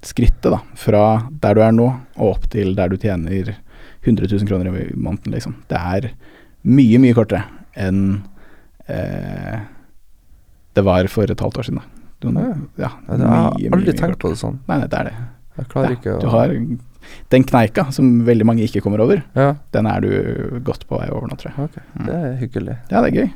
[0.03, 1.05] skrittet da, fra
[1.43, 3.55] der du er nå og opp til der du tjener
[4.03, 6.11] 100 000 kroner i måneden, liksom, det er
[6.65, 7.45] mye, mye kortere
[7.77, 8.23] enn
[8.89, 9.61] eh,
[10.75, 11.79] det var for et halvt år siden.
[11.83, 12.02] da.
[12.23, 12.55] Du, Ja.
[12.79, 12.89] ja,
[13.19, 14.59] Jeg har aldri tenkt på det sånn.
[14.69, 15.15] Nei, nei, det er det.
[15.59, 16.49] Jeg klarer Ja, ikke å du har
[17.35, 20.09] den kneika som veldig mange ikke kommer over, Ja, den er du
[20.65, 21.59] godt på vei over nå, tror jeg.
[21.65, 21.77] ok.
[22.07, 22.77] Det er hyggelig.
[22.91, 23.31] Ja, det er gøy.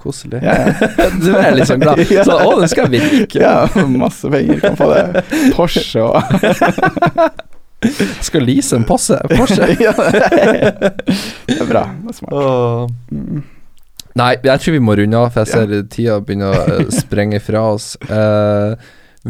[0.00, 0.40] Koselig.
[0.42, 0.72] Ja, ja.
[1.20, 1.98] du er litt sånn glad.
[2.14, 2.22] Ja.
[2.24, 3.38] Så, å, den skal jeg virke.
[3.42, 4.60] Ja, masse penger.
[4.62, 5.24] Kan få det.
[5.58, 6.16] Porsche og
[8.26, 9.66] Skal lease en posse Porsche.
[9.80, 11.84] ja, Det er bra.
[12.00, 12.32] Det er smart.
[12.32, 12.88] Åh.
[13.12, 13.42] Mm.
[14.18, 15.66] Nei, jeg tror vi må runde av, for jeg Ja.
[15.66, 17.92] ser tida begynner å eh, sprenge fra oss.
[18.10, 18.74] Uh,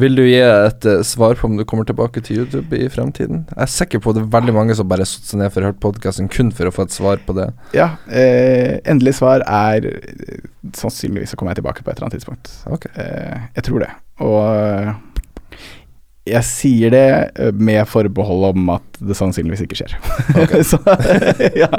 [0.01, 3.43] vil du gi et uh, svar på om du kommer tilbake til YouTube i fremtiden?
[3.51, 5.51] Jeg er sikker på at det er veldig mange som bare har satt seg ned
[5.52, 7.51] for å høre podkasten kun for å få et svar på det.
[7.77, 9.90] Ja, uh, endelig svar er
[10.77, 12.51] sannsynligvis så kommer jeg tilbake på et eller annet tidspunkt.
[12.70, 12.86] Ok.
[12.94, 13.90] Eh, jeg tror det.
[14.20, 14.94] Og
[16.29, 17.05] jeg sier det
[17.41, 19.95] eh, med forbehold om at det sannsynligvis ikke skjer.
[20.71, 20.79] så,
[21.57, 21.71] ja.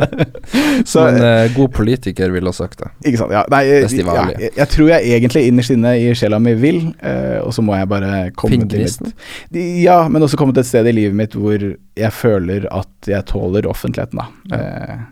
[0.88, 2.90] så Men eh, god politiker ville ha sagt det.
[3.06, 3.36] Ikke sant.
[3.36, 7.38] Ja, nei, ja, jeg, jeg tror jeg egentlig innerst inne i sjela mi vil, eh,
[7.44, 9.56] og så må jeg bare komme til et
[9.86, 13.30] Ja, men også komme til et sted i livet mitt hvor jeg føler at jeg
[13.30, 14.58] tåler offentligheten, da.
[14.58, 15.08] Eh,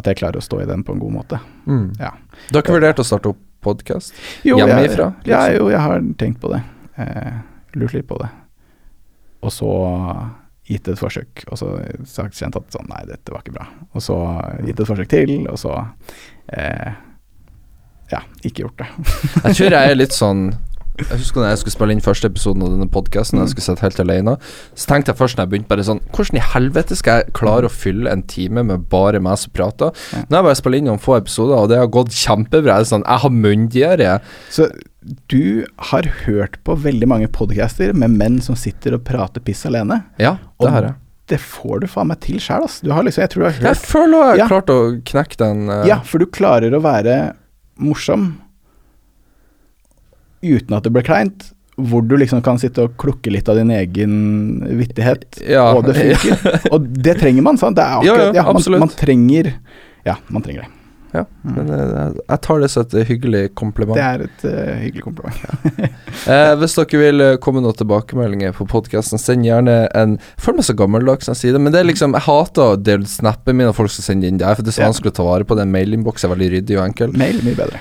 [0.00, 1.44] at jeg klarer å stå i den på en god måte.
[1.68, 1.90] Mm.
[2.00, 2.14] Ja.
[2.48, 4.16] Du har ikke vurdert å starte opp podkast?
[4.42, 5.28] Hjemmefra, Liksom.
[5.28, 6.62] ja, jo, jeg har tenkt på det.
[6.96, 7.34] Eh,
[7.76, 8.30] lurt litt på det.
[9.40, 9.72] Og så
[10.70, 11.68] gitt et forsøk, og så
[12.06, 13.66] sagt kjent at sånn, nei, dette var ikke bra.
[13.96, 14.16] Og så
[14.66, 15.72] gitt et forsøk til, og så
[16.54, 16.92] eh,
[18.12, 18.90] ja, ikke gjort det.
[19.48, 20.50] Jeg tror jeg er litt sånn
[21.08, 23.44] Jeg husker da jeg skulle spille inn første episoden av denne podkasten, Mm.
[23.46, 24.36] jeg skulle sitte helt alene,
[24.74, 27.64] så tenkte jeg først når jeg begynte bare sånn Hvordan i helvete skal jeg klare
[27.68, 29.92] å fylle en time med bare meg som prater?
[30.12, 30.24] Ja.
[30.28, 32.78] Nå har jeg bare spilt inn noen få episoder, og det har gått kjempebra.
[32.82, 34.20] Jeg, sånn, jeg har munndiaré.
[34.50, 34.68] Så
[35.32, 40.04] du har hørt på veldig mange podcaster med menn som sitter og prater piss alene.
[40.20, 40.94] Ja, det har jeg.
[41.28, 42.80] det får du faen meg til sjæl, ass.
[42.84, 44.44] Du har liksom, jeg tror du har Jeg føler jeg jeg Ja.
[44.46, 45.84] har klart å knekke den uh...
[45.86, 47.34] Ja, for du klarer å være
[47.78, 48.40] morsom
[50.42, 51.50] uten at det blir kleint.
[51.80, 54.16] Hvor du liksom kan sitte og klukke litt av din egen
[54.76, 55.70] vittighet, Ja.
[55.72, 56.58] og det funker.
[56.74, 57.78] Og det trenger man, sant?
[57.78, 59.54] Det er akkurat, ja, man, man trenger
[60.04, 60.74] Ja, man trenger det.
[61.12, 61.54] Ja, Mm.
[61.56, 63.96] men eh, jeg tar det som et hyggelig kompliment.
[63.98, 65.40] Det er et uh, hyggelig kompliment.
[66.28, 70.60] Eh, hvis dere vil eh, komme noen tilbakemeldinger på podkasten, send gjerne en Jeg føler
[70.60, 73.08] meg så gammeldags når jeg sier det, men det er liksom Jeg hater å dele
[73.10, 75.26] snappen min og folk skal sende inn der, for det er så vanskelig å ta
[75.26, 75.56] vare på.
[75.58, 77.16] Den mailinnboksen er veldig ryddig og enkel.
[77.18, 77.80] Mail mye bedre.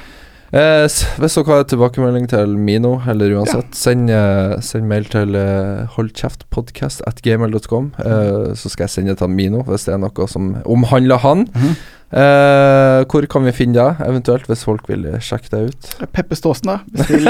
[0.49, 0.87] Eh,
[1.21, 7.03] hvis dere har tilbakemelding til Mino, eller uansett, send, eh, send mail til uh, holdkjeftpodkast
[7.09, 10.55] at gmail.com, eh, så skal jeg sende det til Mino hvis det er noe som
[10.65, 11.47] omhandler han.
[11.53, 11.79] Mhm.
[12.09, 15.89] Eh, hvor kan vi finne deg, eventuelt, hvis folk vil eh, sjekke deg ut?
[16.09, 16.79] Peppe Ståsen, da.
[16.89, 17.29] Bestill,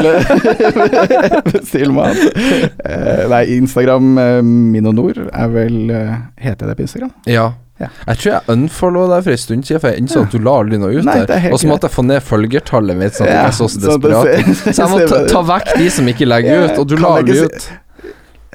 [1.52, 1.92] bestill.
[2.00, 7.12] Eh, nei, Instagram Mino Minonor er vel eh, Heter jeg det på Instagram?
[7.28, 7.50] Ja.
[7.80, 7.88] Ja.
[8.08, 10.24] Jeg tror jeg unfollowa deg for en stund siden, for jeg innså Ja.
[10.26, 11.46] at du la aldri noe ut Nei, er der.
[11.54, 14.02] Og så måtte jeg få ned følgertallet mitt, sånn at Ja, jeg så så sånn
[14.02, 14.64] desperat ut.
[14.76, 17.40] Så jeg må ta, ta vekk de som ikke legger ut, og du la aldri
[17.46, 17.70] ut.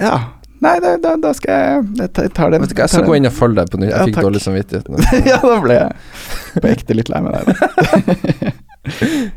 [0.01, 0.16] Ja.
[0.64, 2.60] Nei, da, da, da skal jeg Jeg tar- jeg tar den.
[2.62, 3.90] Vet du hva, jeg skal gå inn og følge deg på nytt.
[3.90, 4.24] Jeg Ja, fikk takk.
[4.28, 4.96] dårlig samvittighet nå.
[5.32, 9.32] ja, da ble jeg på ekte litt lei meg der.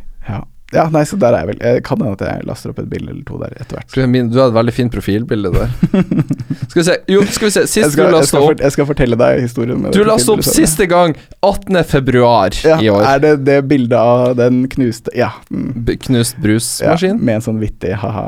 [0.76, 0.88] Ja.
[0.92, 1.60] nei, så der er jeg vel.
[1.64, 3.94] Jeg kan hende at jeg laster opp et bilde eller to der etter hvert.
[3.94, 5.76] Du har et veldig fint profilbilde der.
[6.68, 7.64] Skal vi se Jo, skal vi se.
[7.72, 9.80] Sist skal, du lasta opp jeg skal fortelle deg historien.
[9.82, 11.80] med Du lasta opp siste gang 18.
[11.88, 13.06] februar ja, i år.
[13.14, 15.32] Er det det bildet av den knuste Ja.
[15.50, 17.16] Mm, Knust brusmaskin?
[17.16, 18.28] ja med en sånn vittig ha-ha.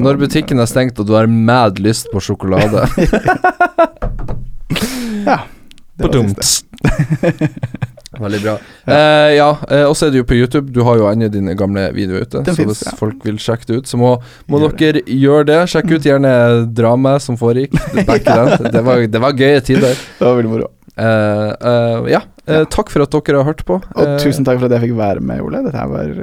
[0.00, 2.86] Når butikken er stengt og du har mad lyst på sjokolade.
[5.24, 5.38] Ja.
[5.96, 6.66] Det var siste.
[8.20, 8.54] Veldig bra.
[8.86, 10.72] Eh, ja, eh, og så er det jo på YouTube.
[10.74, 12.42] Du har jo ennå dine gamle videoer ute.
[12.44, 12.96] Den så finnes, hvis ja.
[12.98, 14.14] folk vil sjekke det ut, så må,
[14.50, 15.58] må Gjør dere gjøre det.
[15.72, 16.34] Sjekk ut gjerne
[16.76, 17.76] dramaet som foregikk.
[17.94, 18.70] Then.
[18.70, 19.94] Det var, det var gøye tider.
[19.94, 20.70] Det var veldig moro.
[20.94, 22.22] Eh, eh, ja,
[22.70, 23.80] takk for at dere har hørt på.
[23.82, 25.64] Og tusen takk for at jeg fikk være med, Ole.
[25.66, 26.14] Dette her var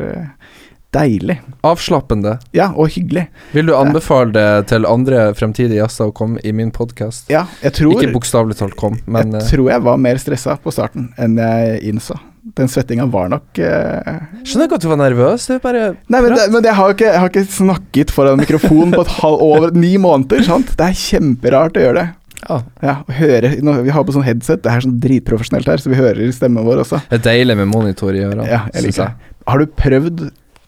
[0.95, 1.38] deilig.
[1.68, 2.38] Avslappende.
[2.55, 3.27] Ja, og hyggelig.
[3.55, 7.30] Vil du anbefale det til andre fremtidige gjester å komme i min podkast?
[7.31, 10.57] Ja, jeg tror Ikke bokstavelig talt kom, men Jeg eh, tror jeg var mer stressa
[10.59, 12.19] på starten enn jeg innså.
[12.57, 14.15] Den svettinga var nok uh...
[14.41, 15.43] Skjønner ikke at du var nervøs.
[15.47, 18.95] Det bare Nei, men, det, men jeg, har ikke, jeg har ikke snakket foran mikrofon
[18.95, 20.41] på et halv, over ni måneder.
[20.47, 20.73] Sant?
[20.80, 22.07] Det er kjemperart å gjøre det.
[22.41, 22.57] Ja.
[22.81, 23.51] Ja, høre,
[23.85, 26.81] Vi har på sånn headset, det er sånn dritprofesjonelt her, så vi hører stemmen vår
[26.84, 27.03] også.
[27.11, 28.47] Det er deilig med monitor i ørene.
[28.49, 29.35] Ja, jeg liker det.
[29.51, 30.26] Har du prøvd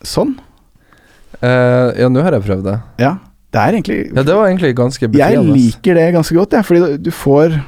[0.07, 0.35] sånn?
[1.43, 2.80] Uh, ja, nå har jeg prøvd det.
[3.03, 3.17] Ja.
[3.53, 6.97] Det er egentlig Ja, det var egentlig ganske Jeg liker det ganske godt, jeg, fordi
[7.05, 7.59] du får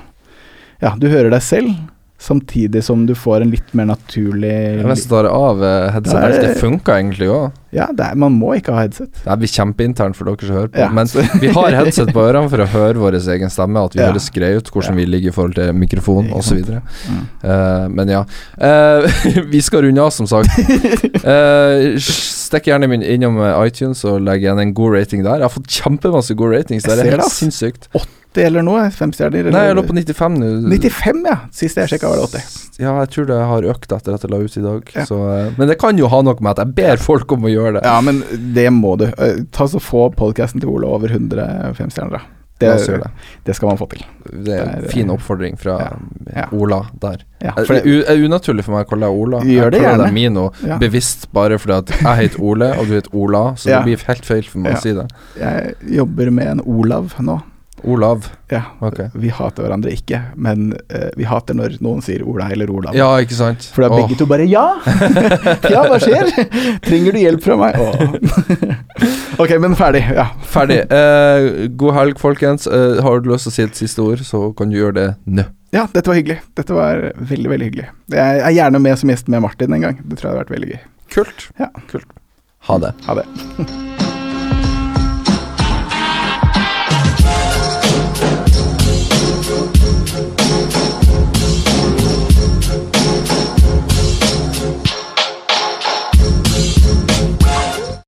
[0.82, 1.76] Ja, du hører deg selv,
[2.22, 4.54] samtidig som du får en litt mer naturlig
[4.88, 7.52] Hvis du tar av headset headsetet, Det det funker egentlig òg.
[7.76, 9.12] Ja, er, man må ikke ha headset.
[9.26, 10.80] Det blir kjempeinternt for dere som hører på.
[10.80, 11.10] Ja, Men
[11.44, 14.12] vi har headset på ørene for å høre vår egen stemme, at vi Ja.
[14.12, 15.00] høres greie ut, hvordan Ja.
[15.02, 16.64] vi ligger i forhold til mikrofon osv.
[16.64, 17.22] Mm.
[17.44, 18.24] Uh, men ja.
[18.56, 19.04] Uh,
[19.54, 20.50] vi skal runde av, som sagt.
[21.20, 22.00] Uh,
[22.46, 25.42] stikk gjerne innom eh, iTunes og legg igjen en god rating der.
[25.42, 27.02] Jeg har fått kjempemasse gode ratings der.
[27.02, 27.90] Det er helt sinnssykt.
[27.92, 28.14] sinnssykt.
[28.36, 28.84] Det eller noe?
[28.92, 29.48] Femstjerner?
[29.56, 30.50] Nei, jeg lå på 95 nå.
[30.76, 31.38] 95, ja.
[31.56, 32.62] Sist jeg sjekka, var det 80.
[32.84, 34.92] Ja, jeg tror det har økt etter at jeg la ut i dag.
[34.98, 35.06] Ja.
[35.08, 37.54] Så, eh, men det kan jo ha noe med at jeg ber folk om å
[37.54, 37.86] gjøre det.
[37.88, 38.20] Ja, men
[38.56, 39.08] det må du.
[39.16, 42.26] Eh, Ta så Få podkasten til Ole over 100 femstjerner, da.
[42.58, 43.10] Det, det.
[43.44, 44.04] det skal man få til.
[44.32, 45.90] Det er en er- fin oppfordring fra Ja.
[46.36, 46.46] Ja.
[46.56, 47.24] Ola der.
[47.44, 49.42] Ja, for det, er unaturlig for meg å kalle deg Ola.
[49.44, 50.06] Gjør det jeg kaller gjerne.
[50.06, 50.78] deg Mino Ja.
[50.80, 54.26] bevisst bare fordi at jeg heter Ole, og du heter Ola, så det blir helt
[54.26, 55.08] feil for meg å si det.
[55.38, 57.42] jeg jobber med en Olav nå.
[57.86, 58.28] Olav.
[58.52, 59.10] Ja, Okay.
[59.14, 62.96] Vi hater hverandre ikke, men uh, vi hater når noen sier Ola eller Olav.
[62.98, 63.66] Ja, ikke sant?
[63.74, 64.20] For da er begge oh.
[64.22, 64.66] to bare Ja!
[65.74, 66.30] ja, hva skjer?
[66.86, 67.80] Trenger du hjelp fra meg?
[67.82, 68.16] Oh.
[69.44, 70.04] ok, men ferdig.
[70.16, 70.28] Ja.
[70.50, 70.84] Ferdig.
[70.92, 72.70] Uh, god helg, folkens.
[72.70, 75.08] Uh, har du lyst til å si et siste ord, så kan du gjøre det
[75.26, 75.48] nå.
[75.76, 76.42] ja, dette var hyggelig.
[76.58, 77.90] Dette var veldig, veldig hyggelig.
[78.14, 80.00] Jeg er gjerne med som gjest med Martin en gang.
[80.04, 80.86] Det tror jeg hadde vært veldig gøy.
[81.18, 81.50] Kult.
[81.62, 81.72] Ja.
[81.92, 82.08] Kult.
[82.70, 82.96] Ha det.
[83.06, 83.94] Ha det.